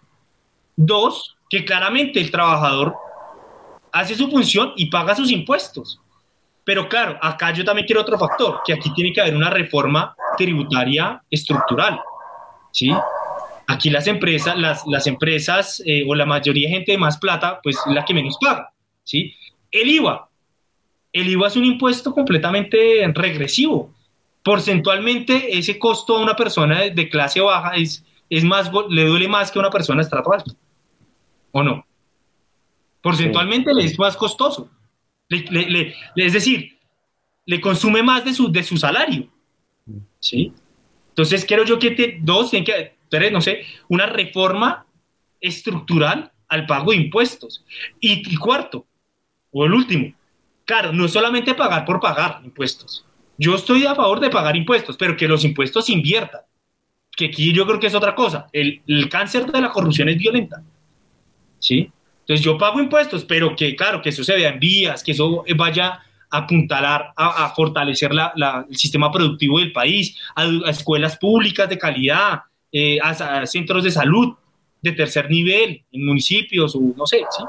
Dos, 0.78 1.36
que 1.50 1.66
claramente 1.66 2.22
el 2.22 2.32
trabajador 2.32 2.96
hace 3.92 4.16
su 4.16 4.32
función 4.32 4.72
y 4.78 4.86
paga 4.86 5.16
sus 5.16 5.32
impuestos. 5.32 6.00
Pero 6.64 6.88
claro, 6.88 7.18
acá 7.22 7.52
yo 7.52 7.66
también 7.66 7.86
quiero 7.86 8.02
otro 8.02 8.18
factor, 8.18 8.62
que 8.66 8.72
aquí 8.72 8.94
tiene 8.94 9.12
que 9.12 9.20
haber 9.20 9.36
una 9.36 9.50
reforma 9.50 10.16
tributaria 10.38 11.22
estructural. 11.30 12.00
¿sí? 12.72 12.94
Aquí 13.70 13.89
las 13.89 14.07
empresas, 14.07 14.57
las, 14.57 14.84
las 14.88 15.07
empresas 15.07 15.82
eh, 15.86 16.03
o 16.07 16.15
la 16.15 16.26
mayoría 16.26 16.67
de 16.67 16.76
gente 16.76 16.91
de 16.93 16.97
más 16.97 17.17
plata, 17.17 17.59
pues 17.61 17.78
es 17.78 17.93
la 17.93 18.03
que 18.03 18.13
menos 18.13 18.38
paga. 18.41 18.74
¿sí? 19.03 19.34
El 19.72 19.89
IVA. 19.89 20.30
El 21.13 21.30
IVA 21.30 21.47
es 21.47 21.55
un 21.55 21.65
impuesto 21.65 22.13
completamente 22.13 22.78
regresivo. 23.13 23.93
Porcentualmente, 24.43 25.57
ese 25.57 25.78
costo 25.78 26.17
a 26.17 26.22
una 26.22 26.36
persona 26.36 26.82
de, 26.82 27.09
clase 27.09 27.41
baja 27.41 27.76
es, 27.76 28.03
es 28.30 28.43
más, 28.43 28.72
le 28.89 29.05
duele 29.05 29.28
más 29.28 29.51
que 29.51 29.59
a 29.59 29.61
una 29.61 29.70
persona 29.70 29.97
de 29.97 30.03
estrato 30.03 30.34
alto. 30.34 30.53
¿O 31.51 31.63
no? 31.63 31.86
Porcentualmente 33.01 33.74
le 33.74 33.86
es 33.86 33.97
más 33.97 34.17
costoso 34.17 34.70
es 35.30 36.34
decir, 36.34 36.80
le 37.45 37.61
consume 37.61 38.03
más 38.03 38.26
de 38.26 38.34
su, 38.34 38.51
de 38.51 38.63
su 38.63 38.78
salario. 38.78 39.30
¿sí? 40.20 40.53
Entonces, 41.09 41.45
quiero 41.45 41.65
yo 41.65 41.78
que 41.78 41.91
te, 41.91 42.20
dos, 42.22 42.49
tienen 42.49 42.65
que, 42.65 42.95
tres, 43.10 43.32
no 43.32 43.41
sé, 43.41 43.64
una 43.88 44.05
reforma 44.05 44.86
estructural 45.41 46.32
al 46.47 46.66
pago 46.66 46.91
de 46.91 46.97
impuestos. 46.97 47.64
Y, 47.99 48.34
y 48.34 48.36
cuarto, 48.38 48.86
o 49.51 49.66
el 49.66 49.74
último, 49.74 50.14
claro, 50.66 50.93
no 50.93 51.05
es 51.05 51.12
solamente 51.12 51.53
pagar 51.53 51.86
por 51.86 51.99
pagar 51.99 52.41
impuestos. 52.43 53.05
Yo 53.38 53.55
estoy 53.55 53.86
a 53.86 53.95
favor 53.95 54.20
de 54.20 54.30
pagar 54.30 54.55
impuestos, 54.55 54.97
pero 54.97 55.16
que 55.16 55.28
los 55.28 55.43
impuestos 55.43 55.89
inviertan. 55.89 56.41
Que 57.16 57.26
aquí 57.26 57.53
yo 57.53 57.66
creo 57.66 57.80
que 57.80 57.88
es 57.88 57.95
otra 57.95 58.14
cosa. 58.14 58.47
El, 58.51 58.82
el 58.86 59.10
cáncer 59.10 59.45
de 59.45 59.62
la 59.62 59.70
corrupción 59.70 60.10
es 60.10 60.18
violenta. 60.18 60.62
¿Sí? 61.60 61.91
Entonces 62.30 62.45
yo 62.45 62.60
pago 62.60 62.80
impuestos, 62.80 63.26
pero 63.26 63.55
que 63.55 63.76
claro, 63.76 64.03
que 64.03 64.10
eso 64.10 64.24
se 64.24 64.36
vea 64.36 64.49
en 64.49 64.60
vías, 64.60 65.03
que 65.03 65.14
eso 65.14 65.43
vaya 65.55 66.03
a 66.30 66.38
apuntalar, 66.38 67.12
a, 67.16 67.49
fortalecer 67.55 68.12
el 68.12 68.78
sistema 68.78 69.12
productivo 69.12 69.57
del 69.57 69.72
país, 69.72 70.16
a, 70.36 70.45
escuelas 70.70 71.18
públicas 71.18 71.68
de 71.68 71.80
calidad, 71.80 72.41
eh, 72.72 72.99
a, 73.01 73.45
centros 73.45 73.84
de 73.84 73.91
salud 73.91 74.36
de 74.82 74.91
tercer 74.93 75.30
nivel, 75.30 75.84
en 75.91 76.05
municipios 76.05 76.76
o 76.76 76.82
no 76.95 77.05
sé, 77.05 77.17
¿sí? 77.17 77.43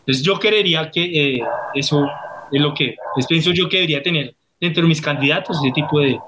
Entonces 0.00 0.22
yo 0.22 0.38
querería 0.38 0.90
que 0.90 1.04
eh, 1.36 1.40
eso 1.74 2.06
es 2.50 2.60
lo 2.60 2.74
que 2.74 2.96
pues, 3.14 3.26
pienso 3.26 3.50
yo 3.52 3.68
que 3.68 3.76
debería 3.78 4.02
tener 4.02 4.34
dentro 4.60 4.82
de 4.82 4.88
mis 4.88 5.00
candidatos 5.00 5.58
ese 5.62 5.72
tipo 5.72 6.00
de, 6.00 6.18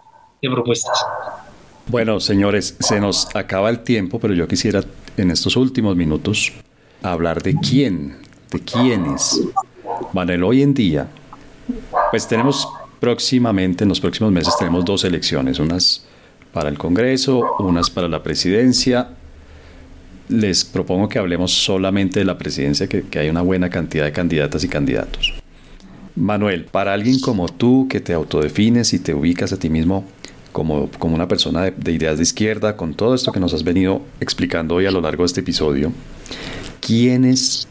de 0.40 0.50
propuestas. 0.50 1.04
Bueno, 1.86 2.20
señores, 2.20 2.76
se 2.80 3.00
nos 3.00 3.34
acaba 3.34 3.68
el 3.70 3.80
tiempo, 3.80 4.18
pero 4.18 4.34
yo 4.34 4.46
quisiera 4.46 4.82
en 5.16 5.30
estos 5.30 5.56
últimos 5.56 5.96
minutos 5.96 6.52
hablar 7.02 7.42
de 7.42 7.54
quién, 7.56 8.18
de 8.50 8.60
quiénes. 8.60 9.42
Manuel, 10.12 10.44
hoy 10.44 10.62
en 10.62 10.74
día, 10.74 11.08
pues 12.10 12.26
tenemos 12.26 12.68
próximamente, 13.00 13.84
en 13.84 13.88
los 13.88 14.00
próximos 14.00 14.30
meses, 14.32 14.56
tenemos 14.56 14.84
dos 14.84 15.04
elecciones, 15.04 15.58
unas 15.58 16.06
para 16.52 16.68
el 16.68 16.78
Congreso, 16.78 17.56
unas 17.58 17.90
para 17.90 18.08
la 18.08 18.22
presidencia. 18.22 19.08
Les 20.28 20.64
propongo 20.64 21.08
que 21.08 21.18
hablemos 21.18 21.52
solamente 21.52 22.20
de 22.20 22.24
la 22.24 22.38
presidencia, 22.38 22.86
que, 22.86 23.04
hay 23.18 23.28
una 23.28 23.42
buena 23.42 23.70
cantidad 23.70 24.04
de 24.04 24.12
candidatas 24.12 24.64
y 24.64 24.68
candidatos. 24.68 25.34
Manuel, 26.14 26.66
para 26.66 26.92
alguien 26.92 27.20
como 27.20 27.48
tú, 27.48 27.86
que 27.88 28.00
te 28.00 28.12
autodefines 28.12 28.92
y 28.92 28.98
te 28.98 29.14
ubicas 29.14 29.52
a 29.52 29.58
ti 29.58 29.70
mismo 29.70 30.04
como, 30.52 30.90
como 30.98 31.14
una 31.14 31.26
persona 31.26 31.62
de, 31.62 31.70
de 31.72 31.92
ideas 31.92 32.18
de 32.18 32.22
izquierda, 32.22 32.76
con 32.76 32.94
todo 32.94 33.14
esto 33.14 33.32
que 33.32 33.40
nos 33.40 33.54
has 33.54 33.64
venido 33.64 34.02
explicando 34.20 34.74
hoy 34.74 34.86
a 34.86 34.90
lo 34.90 35.00
largo 35.00 35.22
de 35.22 35.28
este 35.28 35.40
episodio, 35.40 35.92
¿quiénes 36.80 37.66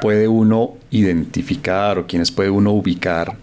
puede 0.00 0.28
uno 0.28 0.74
identificar 0.90 1.98
o 1.98 2.06
quienes 2.06 2.30
puede 2.30 2.50
uno 2.50 2.72
ubicar 2.72 3.36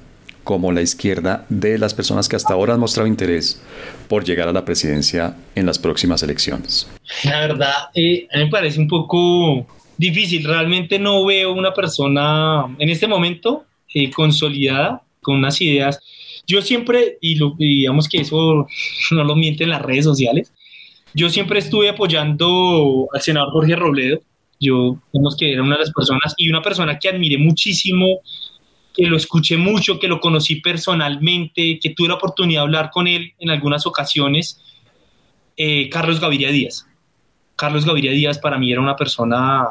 como 0.43 0.71
la 0.71 0.81
izquierda 0.81 1.45
de 1.49 1.77
las 1.77 1.93
personas 1.93 2.27
que 2.27 2.35
hasta 2.35 2.53
ahora 2.53 2.73
han 2.73 2.79
mostrado 2.79 3.07
interés 3.07 3.61
por 4.07 4.23
llegar 4.23 4.47
a 4.47 4.53
la 4.53 4.65
presidencia 4.65 5.35
en 5.55 5.65
las 5.65 5.79
próximas 5.79 6.23
elecciones? 6.23 6.89
La 7.23 7.39
verdad, 7.41 7.73
eh, 7.93 8.27
me 8.33 8.47
parece 8.47 8.79
un 8.79 8.87
poco 8.87 9.65
difícil. 9.97 10.43
Realmente 10.43 10.99
no 10.99 11.25
veo 11.25 11.53
una 11.53 11.73
persona 11.73 12.65
en 12.79 12.89
este 12.89 13.07
momento 13.07 13.65
eh, 13.93 14.09
consolidada 14.09 15.03
con 15.21 15.37
unas 15.37 15.61
ideas. 15.61 15.99
Yo 16.47 16.61
siempre, 16.61 17.17
y, 17.21 17.39
digamos 17.57 18.09
que 18.09 18.21
eso 18.21 18.67
no 19.11 19.23
lo 19.23 19.35
mienten 19.35 19.69
las 19.69 19.81
redes 19.81 20.05
sociales, 20.05 20.51
yo 21.13 21.29
siempre 21.29 21.59
estuve 21.59 21.89
apoyando 21.89 23.07
al 23.13 23.21
senador 23.21 23.51
Jorge 23.51 23.75
Robledo. 23.75 24.21
Yo, 24.59 24.97
digamos 25.11 25.35
que 25.35 25.51
era 25.51 25.63
una 25.63 25.75
de 25.75 25.81
las 25.81 25.91
personas 25.91 26.33
y 26.37 26.49
una 26.49 26.61
persona 26.61 26.99
que 26.99 27.09
admiré 27.09 27.37
muchísimo, 27.37 28.19
que 28.93 29.05
lo 29.05 29.15
escuché 29.15 29.57
mucho, 29.57 29.99
que 29.99 30.07
lo 30.07 30.19
conocí 30.19 30.55
personalmente, 30.55 31.79
que 31.81 31.91
tuve 31.91 32.09
la 32.09 32.15
oportunidad 32.15 32.61
de 32.61 32.63
hablar 32.63 32.89
con 32.91 33.07
él 33.07 33.33
en 33.39 33.49
algunas 33.49 33.85
ocasiones, 33.85 34.61
eh, 35.57 35.89
Carlos 35.89 36.19
Gaviria 36.19 36.51
Díaz. 36.51 36.87
Carlos 37.55 37.85
Gaviria 37.85 38.11
Díaz 38.11 38.39
para 38.39 38.57
mí 38.57 38.71
era 38.71 38.81
una 38.81 38.95
persona 38.95 39.65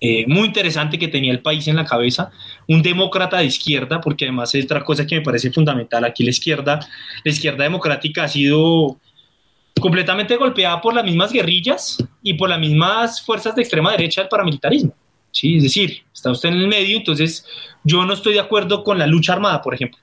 eh, 0.00 0.24
muy 0.26 0.46
interesante 0.48 0.98
que 0.98 1.08
tenía 1.08 1.32
el 1.32 1.40
país 1.40 1.66
en 1.68 1.76
la 1.76 1.84
cabeza, 1.84 2.30
un 2.66 2.82
demócrata 2.82 3.38
de 3.38 3.44
izquierda, 3.44 4.00
porque 4.00 4.24
además 4.24 4.54
es 4.54 4.64
otra 4.64 4.84
cosa 4.84 5.06
que 5.06 5.14
me 5.14 5.22
parece 5.22 5.50
fundamental, 5.52 6.04
aquí 6.04 6.24
la 6.24 6.30
izquierda, 6.30 6.80
la 7.24 7.30
izquierda 7.30 7.64
democrática 7.64 8.24
ha 8.24 8.28
sido 8.28 8.98
completamente 9.80 10.36
golpeada 10.36 10.80
por 10.80 10.94
las 10.94 11.04
mismas 11.04 11.32
guerrillas 11.32 11.98
y 12.22 12.34
por 12.34 12.48
las 12.48 12.58
mismas 12.58 13.24
fuerzas 13.24 13.54
de 13.54 13.62
extrema 13.62 13.92
derecha 13.92 14.20
del 14.20 14.28
paramilitarismo. 14.28 14.92
¿Sí? 15.32 15.56
Es 15.56 15.64
decir, 15.64 16.04
está 16.12 16.30
usted 16.30 16.50
en 16.50 16.56
el 16.56 16.68
medio, 16.68 16.96
entonces 16.96 17.44
yo 17.82 18.04
no 18.04 18.12
estoy 18.12 18.34
de 18.34 18.40
acuerdo 18.40 18.84
con 18.84 18.98
la 18.98 19.08
lucha 19.08 19.32
armada, 19.32 19.60
por 19.60 19.74
ejemplo. 19.74 19.98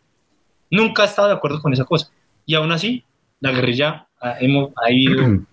Nunca 0.69 1.03
he 1.03 1.05
estado 1.05 1.29
de 1.29 1.35
acuerdo 1.35 1.61
con 1.61 1.71
esa 1.71 1.85
cosa. 1.85 2.11
Y 2.45 2.55
aún 2.55 2.71
así, 2.71 3.03
la 3.39 3.51
guerrilla 3.51 4.07
ha, 4.19 4.37
hemos, 4.39 4.71
ha 4.75 4.91
ido 4.91 5.39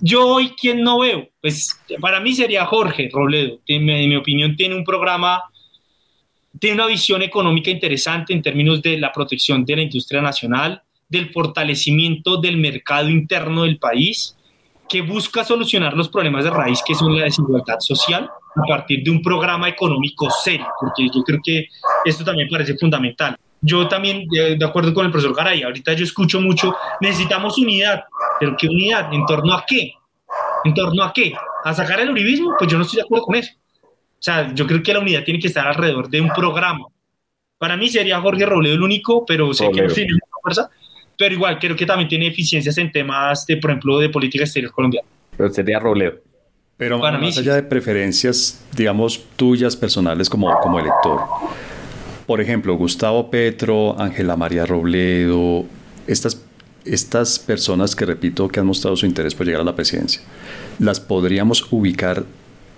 Yo 0.00 0.26
hoy, 0.26 0.50
¿quién 0.50 0.82
no 0.82 1.00
veo? 1.00 1.28
Pues 1.40 1.78
para 2.00 2.20
mí 2.20 2.34
sería 2.34 2.66
Jorge 2.66 3.08
Robledo. 3.12 3.58
En 3.66 3.84
mi, 3.84 4.16
opinión, 4.16 4.56
tiene 4.56 4.74
un 4.74 4.84
programa, 4.84 5.42
tiene 6.58 6.76
una 6.76 6.86
visión 6.86 7.22
económica 7.22 7.70
interesante 7.70 8.32
en 8.32 8.42
términos 8.42 8.82
de 8.82 8.98
la 8.98 9.12
protección 9.12 9.64
de 9.64 9.76
la 9.76 9.82
industria 9.82 10.22
nacional, 10.22 10.82
del 11.08 11.30
fortalecimiento 11.30 12.36
del 12.36 12.56
mercado 12.56 13.08
interno 13.08 13.64
del 13.64 13.78
país, 13.78 14.36
que 14.88 15.02
busca 15.02 15.44
solucionar 15.44 15.94
los 15.94 16.08
problemas 16.08 16.44
de 16.44 16.50
raíz 16.50 16.80
que 16.86 16.94
son 16.94 17.18
la 17.18 17.24
desigualdad 17.24 17.80
social 17.80 18.30
a 18.56 18.68
partir 18.68 19.02
de 19.02 19.10
un 19.10 19.22
programa 19.22 19.68
económico 19.68 20.28
serio, 20.30 20.66
porque 20.80 21.08
yo 21.14 21.22
creo 21.22 21.40
que 21.44 21.66
esto 22.04 22.24
también 22.24 22.48
parece 22.48 22.76
fundamental 22.76 23.36
yo 23.60 23.88
también, 23.88 24.28
de, 24.28 24.64
acuerdo 24.64 24.92
con 24.92 25.06
el 25.06 25.12
profesor 25.12 25.34
Garay, 25.34 25.62
ahorita 25.62 25.92
yo 25.94 26.04
escucho 26.04 26.40
mucho, 26.40 26.74
necesitamos 27.00 27.58
unidad, 27.58 28.04
pero 28.38 28.54
¿qué 28.56 28.68
unidad? 28.68 29.12
¿En 29.12 29.24
torno 29.26 29.54
a 29.54 29.64
qué? 29.66 29.92
¿En 30.64 30.74
torno 30.74 31.02
a 31.02 31.12
qué? 31.12 31.32
¿A 31.64 31.74
sacar 31.74 32.00
el 32.00 32.10
uribismo? 32.10 32.54
Pues 32.58 32.70
yo 32.70 32.78
no 32.78 32.84
estoy 32.84 32.98
de 32.98 33.02
acuerdo 33.02 33.26
con 33.26 33.34
eso. 33.34 33.52
O 33.82 34.22
sea, 34.26 34.52
yo 34.54 34.66
creo 34.66 34.82
que 34.82 34.92
la 34.92 35.00
unidad 35.00 35.24
tiene 35.24 35.40
que 35.40 35.48
estar 35.48 35.66
alrededor 35.66 36.08
de 36.08 36.20
un 36.20 36.28
programa. 36.30 36.86
Para 37.58 37.76
mí 37.76 37.88
sería 37.88 38.20
Jorge 38.20 38.46
Robledo 38.46 38.74
el 38.74 38.82
único, 38.82 39.24
pero 39.24 39.52
sé 39.54 39.68
que 39.70 39.82
no 39.82 39.92
tiene 39.92 40.12
mucha 40.12 40.26
fuerza. 40.42 40.70
Pero 41.18 41.34
igual, 41.34 41.58
creo 41.58 41.74
que 41.74 41.86
también 41.86 42.08
tiene 42.08 42.26
eficiencias 42.26 42.76
en 42.78 42.92
temas 42.92 43.46
de, 43.46 43.56
por 43.56 43.70
ejemplo, 43.70 43.98
de 43.98 44.10
política 44.10 44.44
exterior 44.44 44.72
colombiana. 44.72 45.08
Pero 45.36 45.48
sería 45.48 45.78
Robledo. 45.78 46.18
Pero 46.76 47.00
Para 47.00 47.18
más 47.18 47.36
mí, 47.36 47.40
allá 47.40 47.54
de 47.54 47.62
preferencias, 47.62 48.60
digamos, 48.74 49.24
tuyas 49.36 49.74
personales 49.76 50.28
como, 50.28 50.54
como 50.60 50.78
elector, 50.78 51.22
por 52.26 52.40
ejemplo, 52.40 52.74
Gustavo 52.76 53.30
Petro, 53.30 53.98
Ángela 53.98 54.36
María 54.36 54.66
Robledo, 54.66 55.64
estas, 56.06 56.42
estas 56.84 57.38
personas 57.38 57.96
que 57.96 58.04
repito 58.04 58.48
que 58.48 58.60
han 58.60 58.66
mostrado 58.66 58.96
su 58.96 59.06
interés 59.06 59.34
por 59.34 59.46
llegar 59.46 59.62
a 59.62 59.64
la 59.64 59.74
presidencia, 59.74 60.20
¿las 60.78 61.00
podríamos 61.00 61.66
ubicar 61.70 62.24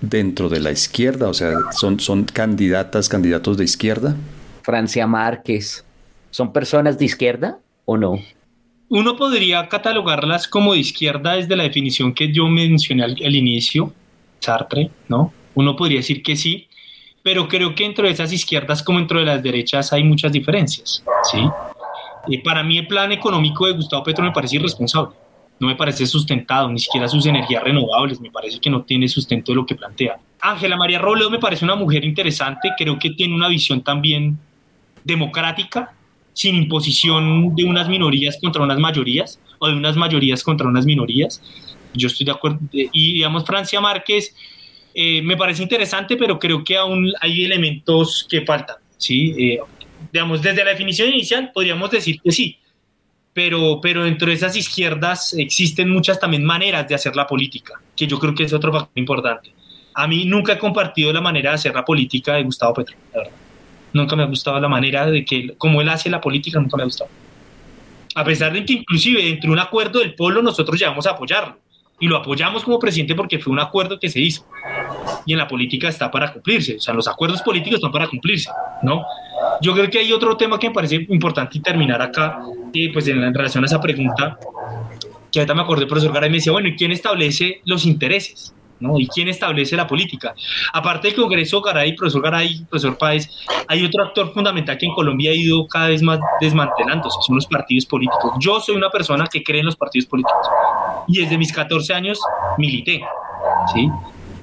dentro 0.00 0.48
de 0.48 0.60
la 0.60 0.70
izquierda? 0.70 1.28
O 1.28 1.34
sea, 1.34 1.54
¿son, 1.72 1.98
son 1.98 2.24
candidatas, 2.24 3.08
candidatos 3.08 3.56
de 3.56 3.64
izquierda? 3.64 4.14
Francia 4.62 5.06
Márquez, 5.08 5.84
¿son 6.30 6.52
personas 6.52 6.98
de 6.98 7.06
izquierda 7.06 7.58
o 7.84 7.96
no? 7.96 8.20
Uno 8.90 9.16
podría 9.16 9.68
catalogarlas 9.68 10.48
como 10.48 10.72
de 10.72 10.80
izquierda 10.80 11.34
desde 11.34 11.56
la 11.56 11.64
definición 11.64 12.14
que 12.14 12.32
yo 12.32 12.46
mencioné 12.46 13.04
al, 13.04 13.16
al 13.22 13.36
inicio, 13.36 13.92
Sartre, 14.40 14.90
¿no? 15.08 15.32
Uno 15.54 15.76
podría 15.76 15.98
decir 15.98 16.22
que 16.22 16.36
sí, 16.36 16.68
pero 17.22 17.48
creo 17.48 17.74
que 17.74 17.84
dentro 17.84 18.06
de 18.06 18.12
esas 18.12 18.32
izquierdas 18.32 18.82
como 18.82 18.98
dentro 18.98 19.18
de 19.18 19.26
las 19.26 19.42
derechas 19.42 19.92
hay 19.92 20.04
muchas 20.04 20.32
diferencias, 20.32 21.04
¿sí? 21.30 21.38
Eh, 22.30 22.42
para 22.42 22.62
mí 22.62 22.78
el 22.78 22.86
plan 22.86 23.12
económico 23.12 23.66
de 23.66 23.72
Gustavo 23.72 24.02
Petro 24.02 24.24
me 24.24 24.32
parece 24.32 24.56
irresponsable, 24.56 25.14
no 25.60 25.68
me 25.68 25.76
parece 25.76 26.06
sustentado, 26.06 26.70
ni 26.70 26.78
siquiera 26.78 27.08
sus 27.08 27.26
energías 27.26 27.62
renovables, 27.62 28.20
me 28.20 28.30
parece 28.30 28.58
que 28.58 28.70
no 28.70 28.82
tiene 28.82 29.08
sustento 29.08 29.52
de 29.52 29.56
lo 29.56 29.66
que 29.66 29.74
plantea. 29.74 30.18
Ángela 30.40 30.76
María 30.76 30.98
Robledo 30.98 31.30
me 31.30 31.38
parece 31.38 31.64
una 31.64 31.74
mujer 31.74 32.04
interesante, 32.04 32.70
creo 32.78 32.98
que 32.98 33.10
tiene 33.10 33.34
una 33.34 33.48
visión 33.48 33.82
también 33.82 34.38
democrática, 35.04 35.92
sin 36.38 36.54
imposición 36.54 37.56
de 37.56 37.64
unas 37.64 37.88
minorías 37.88 38.38
contra 38.40 38.62
unas 38.62 38.78
mayorías 38.78 39.40
o 39.58 39.66
de 39.66 39.74
unas 39.74 39.96
mayorías 39.96 40.44
contra 40.44 40.68
unas 40.68 40.86
minorías. 40.86 41.42
Yo 41.94 42.06
estoy 42.06 42.26
de 42.26 42.30
acuerdo. 42.30 42.60
Y 42.70 43.14
digamos, 43.14 43.44
Francia 43.44 43.80
Márquez 43.80 44.36
eh, 44.94 45.20
me 45.22 45.36
parece 45.36 45.64
interesante, 45.64 46.16
pero 46.16 46.38
creo 46.38 46.62
que 46.62 46.76
aún 46.76 47.12
hay 47.20 47.44
elementos 47.44 48.24
que 48.30 48.42
faltan, 48.42 48.76
¿sí? 48.96 49.34
Eh, 49.36 49.58
digamos, 50.12 50.40
desde 50.40 50.62
la 50.62 50.70
definición 50.70 51.08
inicial 51.08 51.50
podríamos 51.52 51.90
decir 51.90 52.20
que 52.22 52.30
sí, 52.30 52.56
pero, 53.32 53.80
pero 53.80 54.04
dentro 54.04 54.28
de 54.28 54.34
esas 54.34 54.54
izquierdas 54.54 55.34
existen 55.36 55.90
muchas 55.90 56.20
también 56.20 56.44
maneras 56.44 56.86
de 56.86 56.94
hacer 56.94 57.16
la 57.16 57.26
política, 57.26 57.82
que 57.96 58.06
yo 58.06 58.16
creo 58.20 58.32
que 58.32 58.44
es 58.44 58.52
otro 58.52 58.70
factor 58.70 58.92
importante. 58.94 59.52
A 59.92 60.06
mí 60.06 60.24
nunca 60.24 60.52
he 60.52 60.58
compartido 60.58 61.12
la 61.12 61.20
manera 61.20 61.50
de 61.50 61.56
hacer 61.56 61.74
la 61.74 61.84
política 61.84 62.34
de 62.34 62.44
Gustavo 62.44 62.74
Petro, 62.74 62.94
la 63.12 63.22
verdad. 63.22 63.47
Nunca 63.92 64.16
me 64.16 64.22
ha 64.22 64.26
gustado 64.26 64.60
la 64.60 64.68
manera 64.68 65.06
de 65.06 65.24
que, 65.24 65.54
como 65.56 65.80
él 65.80 65.88
hace 65.88 66.10
la 66.10 66.20
política, 66.20 66.60
nunca 66.60 66.76
me 66.76 66.82
ha 66.82 66.86
gustado. 66.86 67.10
A 68.14 68.24
pesar 68.24 68.52
de 68.52 68.64
que 68.64 68.72
inclusive 68.74 69.22
dentro 69.22 69.48
de 69.48 69.52
un 69.52 69.60
acuerdo 69.60 70.00
del 70.00 70.14
polo 70.14 70.42
nosotros 70.42 70.78
llegamos 70.78 71.06
a 71.06 71.10
apoyarlo 71.10 71.56
y 72.00 72.06
lo 72.06 72.16
apoyamos 72.16 72.64
como 72.64 72.78
presidente 72.78 73.14
porque 73.14 73.38
fue 73.38 73.52
un 73.52 73.60
acuerdo 73.60 73.98
que 73.98 74.08
se 74.08 74.20
hizo. 74.20 74.44
Y 75.26 75.32
en 75.32 75.38
la 75.38 75.48
política 75.48 75.88
está 75.88 76.10
para 76.10 76.32
cumplirse, 76.32 76.76
o 76.76 76.80
sea, 76.80 76.94
los 76.94 77.08
acuerdos 77.08 77.42
políticos 77.42 77.78
están 77.78 77.92
para 77.92 78.08
cumplirse, 78.08 78.50
¿no? 78.82 79.04
Yo 79.60 79.74
creo 79.74 79.90
que 79.90 79.98
hay 79.98 80.12
otro 80.12 80.36
tema 80.36 80.58
que 80.58 80.68
me 80.68 80.74
parece 80.74 81.06
importante 81.08 81.60
terminar 81.60 82.00
acá, 82.00 82.40
eh, 82.72 82.92
pues 82.92 83.08
en, 83.08 83.34
relación 83.34 83.64
a 83.64 83.66
esa 83.66 83.80
pregunta, 83.80 84.38
que 85.30 85.40
ahorita 85.40 85.54
me 85.54 85.62
acordé, 85.62 85.82
el 85.82 85.88
profesor 85.88 86.12
Garay 86.12 86.30
me 86.30 86.36
decía, 86.36 86.52
bueno, 86.52 86.68
¿y 86.68 86.76
quién 86.76 86.92
establece 86.92 87.60
los 87.64 87.84
intereses? 87.84 88.54
¿No? 88.80 88.98
¿Y 88.98 89.06
quién 89.08 89.28
establece 89.28 89.76
la 89.76 89.86
política? 89.86 90.34
Aparte 90.72 91.08
del 91.08 91.16
Congreso, 91.16 91.60
Garay, 91.60 91.94
profesor 91.94 92.22
Garay, 92.22 92.64
profesor 92.68 92.96
Páez, 92.98 93.28
hay 93.66 93.84
otro 93.84 94.04
actor 94.04 94.32
fundamental 94.32 94.78
que 94.78 94.86
en 94.86 94.92
Colombia 94.92 95.30
ha 95.30 95.34
ido 95.34 95.66
cada 95.66 95.88
vez 95.88 96.02
más 96.02 96.18
desmantelándose, 96.40 97.18
son 97.26 97.36
los 97.36 97.46
partidos 97.46 97.86
políticos. 97.86 98.32
Yo 98.40 98.60
soy 98.60 98.76
una 98.76 98.90
persona 98.90 99.26
que 99.26 99.42
cree 99.42 99.60
en 99.60 99.66
los 99.66 99.76
partidos 99.76 100.06
políticos 100.06 100.46
y 101.06 101.20
desde 101.20 101.38
mis 101.38 101.52
14 101.52 101.94
años 101.94 102.20
milité, 102.56 103.00
¿sí? 103.74 103.88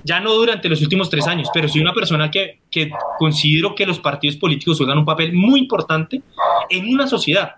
Ya 0.03 0.19
no 0.19 0.33
durante 0.33 0.69
los 0.69 0.81
últimos 0.81 1.09
tres 1.09 1.25
años, 1.25 1.49
pero 1.51 1.67
soy 1.67 1.81
una 1.81 1.93
persona 1.93 2.29
que, 2.29 2.59
que 2.69 2.91
considero 3.17 3.73
que 3.73 3.87
los 3.87 3.99
partidos 3.99 4.37
políticos 4.37 4.77
juegan 4.77 4.99
un 4.99 5.05
papel 5.05 5.33
muy 5.33 5.61
importante 5.61 6.21
en 6.69 6.93
una 6.93 7.07
sociedad 7.07 7.55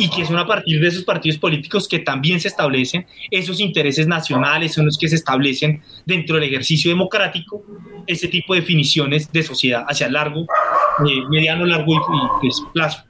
y 0.00 0.08
que 0.08 0.24
son 0.24 0.38
a 0.38 0.46
partir 0.46 0.80
de 0.80 0.88
esos 0.88 1.04
partidos 1.04 1.38
políticos 1.38 1.86
que 1.86 1.98
también 1.98 2.40
se 2.40 2.48
establecen 2.48 3.06
esos 3.30 3.60
intereses 3.60 4.06
nacionales, 4.06 4.72
son 4.72 4.86
los 4.86 4.96
que 4.96 5.08
se 5.08 5.16
establecen 5.16 5.82
dentro 6.06 6.36
del 6.36 6.44
ejercicio 6.44 6.90
democrático 6.90 7.62
ese 8.06 8.28
tipo 8.28 8.54
de 8.54 8.60
definiciones 8.60 9.30
de 9.30 9.42
sociedad 9.42 9.84
hacia 9.86 10.08
largo, 10.08 10.40
eh, 10.40 11.20
mediano, 11.28 11.66
largo 11.66 11.94
y, 11.94 12.40
pues, 12.40 12.62
plazo. 12.72 13.04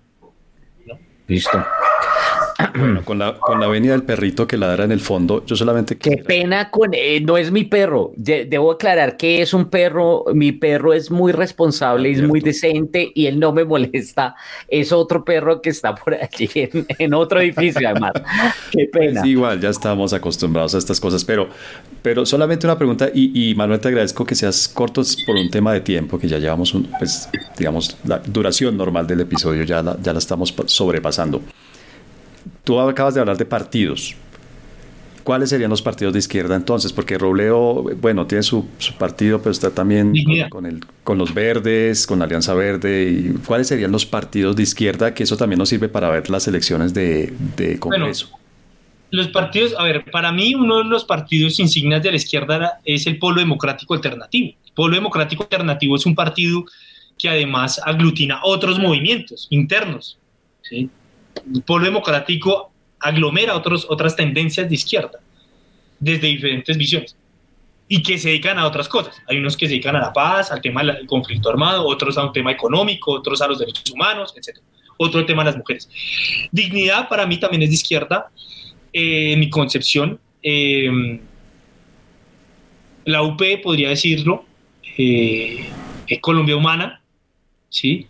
Listo. 1.28 1.64
Bueno, 2.76 3.04
con 3.04 3.18
la, 3.18 3.38
con 3.38 3.60
la 3.60 3.66
venida 3.66 3.92
del 3.92 4.02
perrito 4.02 4.46
que 4.46 4.56
ladra 4.56 4.84
en 4.84 4.92
el 4.92 5.00
fondo, 5.00 5.44
yo 5.46 5.56
solamente... 5.56 5.96
Qué 5.96 6.18
pena 6.18 6.70
con... 6.70 6.90
Eh, 6.92 7.20
no 7.20 7.36
es 7.36 7.50
mi 7.50 7.64
perro. 7.64 8.12
debo 8.16 8.72
aclarar 8.72 9.16
que 9.16 9.42
es 9.42 9.54
un 9.54 9.70
perro. 9.70 10.24
Mi 10.34 10.52
perro 10.52 10.92
es 10.92 11.10
muy 11.10 11.32
responsable, 11.32 12.10
es 12.10 12.22
muy 12.22 12.40
decente 12.40 13.10
y 13.14 13.26
él 13.26 13.38
no 13.38 13.52
me 13.52 13.64
molesta. 13.64 14.34
Es 14.68 14.92
otro 14.92 15.24
perro 15.24 15.60
que 15.60 15.70
está 15.70 15.94
por 15.94 16.14
allí 16.14 16.50
en, 16.98 17.14
otro 17.14 17.40
edificio, 17.40 17.88
además. 17.88 18.12
Qué 18.70 18.86
pena. 18.92 19.26
igual, 19.26 19.60
ya 19.60 19.70
estamos 19.70 20.12
acostumbrados 20.12 20.74
a 20.74 20.78
estas 20.78 21.00
cosas, 21.00 21.24
pero, 21.24 21.48
pero 22.02 22.26
solamente 22.26 22.66
una 22.66 22.76
pregunta 22.76 23.10
y, 23.12 23.54
Manuel, 23.56 23.80
te 23.80 23.88
agradezco 23.88 24.24
que 24.24 24.34
seas 24.34 24.68
cortos 24.68 25.16
por 25.26 25.36
un 25.36 25.50
tema 25.50 25.72
de 25.72 25.80
tiempo, 25.80 26.18
que 26.18 26.28
ya 26.28 26.38
llevamos, 26.38 26.74
un, 26.74 26.84
pues, 26.98 27.28
digamos, 27.58 27.96
la 28.04 28.18
duración 28.18 28.76
normal 28.76 29.06
del 29.06 29.20
episodio, 29.20 29.64
ya 29.64 29.80
ya 30.02 30.12
la 30.12 30.18
estamos 30.18 30.54
sobrepasando. 30.66 31.40
Tú 32.64 32.78
acabas 32.80 33.14
de 33.14 33.20
hablar 33.20 33.36
de 33.36 33.44
partidos. 33.44 34.16
¿cuáles 35.30 35.50
serían 35.50 35.70
los 35.70 35.82
partidos 35.82 36.12
de 36.12 36.18
izquierda 36.18 36.56
entonces? 36.56 36.92
Porque 36.92 37.16
Robledo, 37.18 37.84
bueno, 38.00 38.26
tiene 38.26 38.42
su, 38.42 38.66
partido, 38.98 39.38
pero 39.38 39.52
está 39.52 39.70
también 39.70 40.12
con, 40.48 40.66
el, 40.66 40.80
con 41.04 41.18
los 41.18 41.32
verdes, 41.32 42.06
con 42.06 42.18
la 42.18 42.24
Alianza 42.24 42.54
Verde. 42.54 43.10
Y, 43.10 43.38
¿Cuáles 43.46 43.68
serían 43.68 43.92
los 43.92 44.06
partidos 44.06 44.56
de 44.56 44.64
izquierda? 44.64 45.14
Que 45.14 45.22
eso 45.22 45.36
también 45.36 45.58
nos 45.58 45.68
sirve 45.68 45.88
para 45.88 46.10
ver 46.10 46.28
las 46.30 46.48
elecciones 46.48 46.94
de, 46.94 47.32
Congreso. 47.78 48.30
los 49.10 49.28
partidos, 49.28 49.74
a 49.78 49.84
ver, 49.84 50.04
para 50.10 50.32
mí 50.32 50.54
uno 50.54 50.78
de 50.78 50.84
los 50.84 51.04
partidos 51.04 51.60
insignias 51.60 52.02
de 52.02 52.10
la 52.10 52.16
izquierda 52.16 52.80
es 52.84 53.06
el 53.06 53.18
Polo 53.18 53.40
Democrático 53.40 53.94
Alternativo. 53.94 54.56
El 54.66 54.72
Polo 54.72 54.94
Democrático 54.94 55.44
Alternativo 55.44 55.96
es 55.96 56.06
un 56.06 56.14
partido 56.14 56.64
que 57.18 57.28
además 57.28 57.80
aglutina 57.84 58.40
otros 58.42 58.78
movimientos 58.78 59.46
internos. 59.50 60.18
¿sí? 60.62 60.90
Polo 61.64 61.84
Democrático 61.84 62.70
aglomera 62.98 63.56
otros, 63.56 63.86
otras 63.88 64.16
tendencias 64.16 64.68
de 64.68 64.74
izquierda 64.74 65.20
desde 65.98 66.28
diferentes 66.28 66.76
visiones 66.76 67.16
y 67.92 68.02
que 68.02 68.18
se 68.18 68.28
dedican 68.28 68.58
a 68.58 68.66
otras 68.66 68.88
cosas. 68.88 69.20
Hay 69.28 69.38
unos 69.38 69.56
que 69.56 69.66
se 69.66 69.70
dedican 69.70 69.96
a 69.96 70.00
la 70.00 70.12
paz, 70.12 70.52
al 70.52 70.60
tema 70.60 70.84
del 70.84 71.06
conflicto 71.06 71.50
armado, 71.50 71.84
otros 71.86 72.16
a 72.18 72.24
un 72.24 72.32
tema 72.32 72.52
económico, 72.52 73.10
otros 73.10 73.42
a 73.42 73.48
los 73.48 73.58
derechos 73.58 73.90
humanos, 73.90 74.32
etc. 74.36 74.58
Otro 74.96 75.26
tema 75.26 75.42
a 75.42 75.46
las 75.46 75.56
mujeres. 75.56 75.88
Dignidad 76.52 77.08
para 77.08 77.26
mí 77.26 77.40
también 77.40 77.62
es 77.62 77.70
de 77.70 77.74
izquierda. 77.74 78.30
Eh, 78.92 79.32
en 79.32 79.40
mi 79.40 79.50
concepción, 79.50 80.20
eh, 80.40 81.20
la 83.04 83.22
UP, 83.22 83.42
podría 83.60 83.88
decirlo, 83.88 84.44
eh, 84.96 85.68
es 86.06 86.20
Colombia 86.20 86.56
Humana, 86.56 87.02
¿sí? 87.68 88.06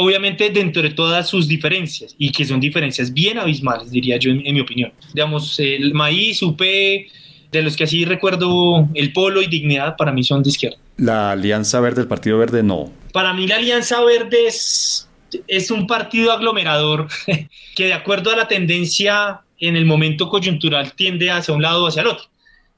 Obviamente 0.00 0.50
dentro 0.50 0.80
de 0.80 0.90
todas 0.90 1.28
sus 1.28 1.48
diferencias, 1.48 2.14
y 2.18 2.30
que 2.30 2.44
son 2.44 2.60
diferencias 2.60 3.12
bien 3.12 3.36
abismales, 3.36 3.90
diría 3.90 4.16
yo, 4.16 4.30
en, 4.30 4.54
mi 4.54 4.60
opinión. 4.60 4.92
Digamos, 5.12 5.58
el 5.58 5.92
maíz, 5.92 6.40
UP, 6.40 6.60
de 6.60 7.62
los 7.62 7.76
que 7.76 7.82
así 7.82 8.04
recuerdo, 8.04 8.88
el 8.94 9.12
polo 9.12 9.42
y 9.42 9.48
dignidad 9.48 9.96
para 9.96 10.12
mí 10.12 10.22
son 10.22 10.44
de 10.44 10.50
izquierda. 10.50 10.78
La 10.98 11.32
Alianza 11.32 11.80
Verde, 11.80 12.02
el 12.02 12.06
Partido 12.06 12.38
Verde, 12.38 12.62
no. 12.62 12.92
Para 13.12 13.34
mí 13.34 13.48
la 13.48 13.56
Alianza 13.56 14.00
Verde 14.04 14.46
es, 14.46 15.08
es 15.48 15.72
un 15.72 15.88
partido 15.88 16.30
aglomerador 16.30 17.08
que 17.74 17.86
de 17.86 17.92
acuerdo 17.92 18.30
a 18.30 18.36
la 18.36 18.46
tendencia 18.46 19.40
en 19.58 19.74
el 19.74 19.84
momento 19.84 20.28
coyuntural 20.28 20.92
tiende 20.92 21.32
hacia 21.32 21.52
un 21.52 21.62
lado 21.62 21.84
o 21.84 21.88
hacia 21.88 22.02
el 22.02 22.08
otro. 22.08 22.26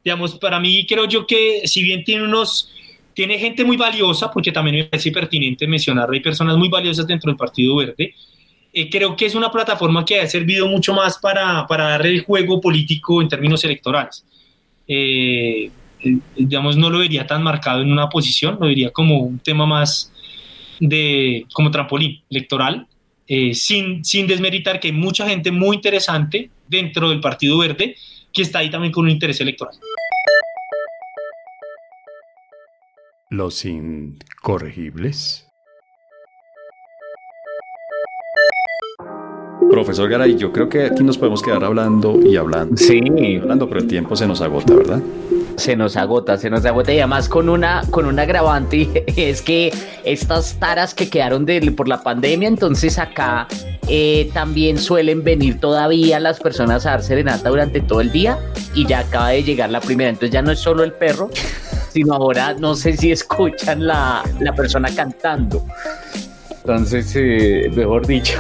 Digamos, 0.03 0.39
para 0.39 0.59
mí 0.59 0.87
creo 0.87 1.05
yo 1.05 1.27
que 1.27 1.69
si 1.69 1.83
bien 1.83 2.03
tiene 2.03 2.25
unos 2.25 2.71
tiene 3.21 3.39
gente 3.39 3.67
muy 3.67 3.77
valiosa, 3.77 4.31
porque 4.31 4.51
también 4.51 4.77
me 4.77 4.85
parece 4.85 5.13
pertinente 5.13 5.67
mencionar, 5.67 6.09
hay 6.11 6.21
personas 6.21 6.57
muy 6.57 6.71
valiosas 6.71 7.07
dentro 7.07 7.31
del 7.31 7.37
Partido 7.37 7.77
Verde. 7.77 8.15
Eh, 8.73 8.89
creo 8.89 9.15
que 9.15 9.27
es 9.27 9.35
una 9.35 9.53
plataforma 9.53 10.07
que 10.07 10.21
ha 10.23 10.27
servido 10.27 10.67
mucho 10.67 10.95
más 10.95 11.19
para, 11.19 11.67
para 11.67 11.91
dar 11.91 12.07
el 12.07 12.23
juego 12.23 12.63
político 12.63 13.21
en 13.21 13.29
términos 13.29 13.63
electorales. 13.63 14.25
Eh, 14.89 15.71
eh, 16.03 16.17
digamos, 16.35 16.79
no 16.79 16.89
lo 16.89 17.01
vería 17.01 17.27
tan 17.27 17.43
marcado 17.43 17.83
en 17.83 17.93
una 17.93 18.09
posición, 18.09 18.57
lo 18.59 18.69
vería 18.69 18.91
como 18.91 19.19
un 19.19 19.39
tema 19.39 19.67
más 19.67 20.11
de, 20.79 21.45
como 21.53 21.71
trampolín 21.71 22.23
electoral, 22.31 22.87
sin, 23.53 24.03
sin 24.03 24.27
desmeritar 24.27 24.81
que 24.81 24.89
hay 24.89 24.95
mucha 24.95 25.29
gente 25.29 25.51
muy 25.51 25.77
interesante 25.77 26.49
dentro 26.67 27.11
del 27.11 27.21
Partido 27.21 27.59
Verde 27.59 27.97
que 28.33 28.41
está 28.41 28.61
ahí 28.61 28.71
también 28.71 28.93
con 28.95 29.05
un 29.05 29.11
interés 29.11 29.39
electoral. 29.43 29.75
Los 33.33 33.65
incorregibles. 33.65 35.47
Profesor 39.71 40.11
Garay, 40.11 40.37
yo 40.37 40.51
creo 40.51 40.69
que 40.69 40.87
aquí 40.87 41.05
nos 41.05 41.17
podemos 41.17 41.41
quedar 41.41 41.63
hablando 41.63 42.19
y 42.21 42.37
hablando. 42.37 42.77
Sí. 42.77 43.01
Hablando, 43.41 43.69
pero 43.69 43.83
el 43.83 43.87
tiempo 43.87 44.17
se 44.17 44.27
nos 44.27 44.41
agota, 44.41 44.75
¿verdad? 44.75 45.01
Se 45.55 45.77
nos 45.77 45.97
agota, 45.97 46.39
se 46.39 46.51
nos 46.51 46.65
agota 46.65 46.93
y 46.93 46.99
además 46.99 47.29
con 47.29 47.49
una, 47.49 47.83
con 47.93 48.07
un 48.07 48.19
agravante 48.19 49.05
es 49.17 49.43
que 49.43 49.73
estas 50.05 50.59
taras 50.59 50.93
que 50.93 51.09
quedaron 51.09 51.47
de, 51.47 51.61
por 51.71 51.87
la 51.87 52.03
pandemia, 52.03 52.49
entonces 52.49 52.99
acá 52.99 53.47
eh, 53.87 54.29
también 54.35 54.77
suelen 54.77 55.23
venir 55.23 55.61
todavía 55.61 56.19
las 56.19 56.41
personas 56.41 56.85
a 56.85 56.91
dar 56.91 57.03
serenata 57.05 57.49
durante 57.49 57.81
todo 57.81 58.01
el 58.01 58.11
día 58.11 58.41
y 58.75 58.87
ya 58.87 59.01
acaba 59.01 59.29
de 59.29 59.45
llegar 59.45 59.71
la 59.71 59.81
primera, 59.81 60.11
entonces 60.11 60.33
ya 60.33 60.43
no 60.43 60.51
es 60.51 60.59
solo 60.59 60.83
el 60.83 60.95
perro, 60.95 61.31
sino 61.93 62.15
ahora 62.15 62.55
no 62.55 62.75
sé 62.75 62.97
si 62.97 63.13
escuchan 63.13 63.87
la, 63.87 64.23
la 64.41 64.55
persona 64.55 64.89
cantando. 64.95 65.65
Entonces, 66.51 67.13
eh, 67.17 67.71
mejor 67.75 68.07
dicho. 68.07 68.39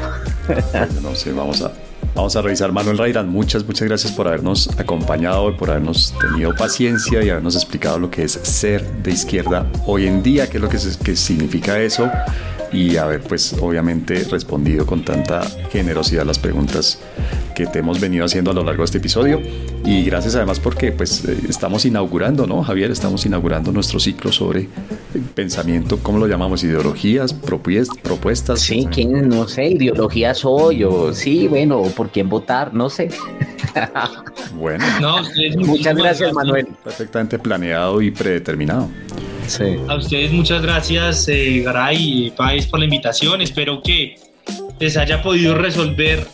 no 1.02 1.14
sé, 1.14 1.32
vamos 1.32 1.62
a, 1.62 1.72
vamos 2.14 2.36
a 2.36 2.42
revisar. 2.42 2.70
Manuel 2.72 2.98
Rairán, 2.98 3.28
muchas, 3.28 3.64
muchas 3.64 3.88
gracias 3.88 4.12
por 4.12 4.28
habernos 4.28 4.68
acompañado 4.78 5.56
por 5.56 5.70
habernos 5.70 6.14
tenido 6.20 6.54
paciencia 6.54 7.22
y 7.22 7.30
habernos 7.30 7.54
explicado 7.54 7.98
lo 7.98 8.10
que 8.10 8.24
es 8.24 8.32
ser 8.32 8.86
de 9.02 9.10
izquierda 9.12 9.66
hoy 9.86 10.06
en 10.06 10.22
día, 10.22 10.48
qué 10.48 10.58
es 10.58 10.62
lo 10.62 10.68
que, 10.68 10.78
que 11.02 11.16
significa 11.16 11.78
eso 11.80 12.10
y 12.72 12.96
haber 12.96 13.20
pues 13.20 13.54
obviamente 13.60 14.24
respondido 14.30 14.86
con 14.86 15.04
tanta 15.04 15.42
generosidad 15.70 16.24
las 16.24 16.38
preguntas 16.38 17.00
que 17.54 17.66
te 17.66 17.80
hemos 17.80 18.00
venido 18.00 18.24
haciendo 18.24 18.50
a 18.50 18.54
lo 18.54 18.62
largo 18.62 18.82
de 18.82 18.86
este 18.86 18.98
episodio 18.98 19.40
y 19.84 20.04
gracias 20.04 20.36
además 20.36 20.60
porque 20.60 20.92
pues 20.92 21.24
eh, 21.24 21.36
estamos 21.48 21.84
inaugurando, 21.84 22.46
¿no? 22.46 22.62
Javier, 22.62 22.90
estamos 22.90 23.26
inaugurando 23.26 23.72
nuestro 23.72 23.98
ciclo 23.98 24.30
sobre 24.32 24.68
pensamiento, 25.34 25.98
¿cómo 26.02 26.18
lo 26.18 26.26
llamamos? 26.26 26.62
Ideologías, 26.62 27.34
propuestas. 27.34 28.60
Sí, 28.60 28.86
¿quién? 28.90 29.28
No 29.28 29.48
sé, 29.48 29.68
ideologías 29.68 30.38
soy 30.38 30.84
o 30.84 31.12
sí, 31.12 31.48
bueno, 31.48 31.82
por 31.96 32.10
quién 32.10 32.28
votar, 32.28 32.72
no 32.72 32.88
sé. 32.88 33.10
bueno. 34.54 34.84
muchas 35.58 35.96
gracias, 35.96 36.32
Manuel. 36.32 36.68
Perfectamente 36.84 37.38
planeado 37.38 38.00
y 38.02 38.10
predeterminado. 38.10 38.88
A 39.88 39.96
ustedes 39.96 40.32
muchas 40.32 40.62
gracias, 40.62 41.26
eh, 41.28 41.62
Garay 41.64 42.26
y 42.26 42.30
País, 42.30 42.66
por 42.66 42.78
la 42.78 42.84
invitación. 42.84 43.40
Espero 43.40 43.82
que 43.82 44.16
les 44.78 44.96
haya 44.96 45.22
podido 45.22 45.54
resolver 45.54 46.26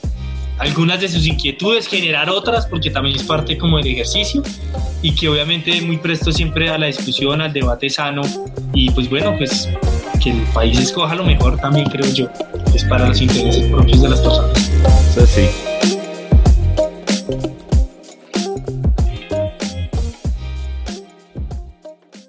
algunas 0.58 1.00
de 1.00 1.08
sus 1.08 1.26
inquietudes, 1.26 1.86
generar 1.86 2.30
otras, 2.30 2.66
porque 2.66 2.90
también 2.90 3.16
es 3.16 3.22
parte 3.22 3.56
como 3.58 3.78
del 3.78 3.88
ejercicio 3.88 4.42
y 5.02 5.14
que 5.14 5.28
obviamente 5.28 5.80
muy 5.82 5.98
presto 5.98 6.32
siempre 6.32 6.70
a 6.70 6.78
la 6.78 6.86
discusión, 6.86 7.40
al 7.40 7.52
debate 7.52 7.90
sano 7.90 8.22
y 8.72 8.90
pues 8.90 9.08
bueno, 9.08 9.34
pues 9.36 9.68
que 10.22 10.30
el 10.30 10.42
país 10.54 10.78
escoja 10.78 11.14
lo 11.14 11.24
mejor 11.24 11.58
también 11.58 11.88
creo 11.88 12.10
yo, 12.12 12.28
es 12.74 12.84
para 12.84 13.08
los 13.08 13.20
intereses 13.20 13.70
propios 13.70 14.02
de 14.02 14.08
las 14.08 14.20
personas. 14.20 14.70
Eso 15.10 15.26
sí. 15.26 15.95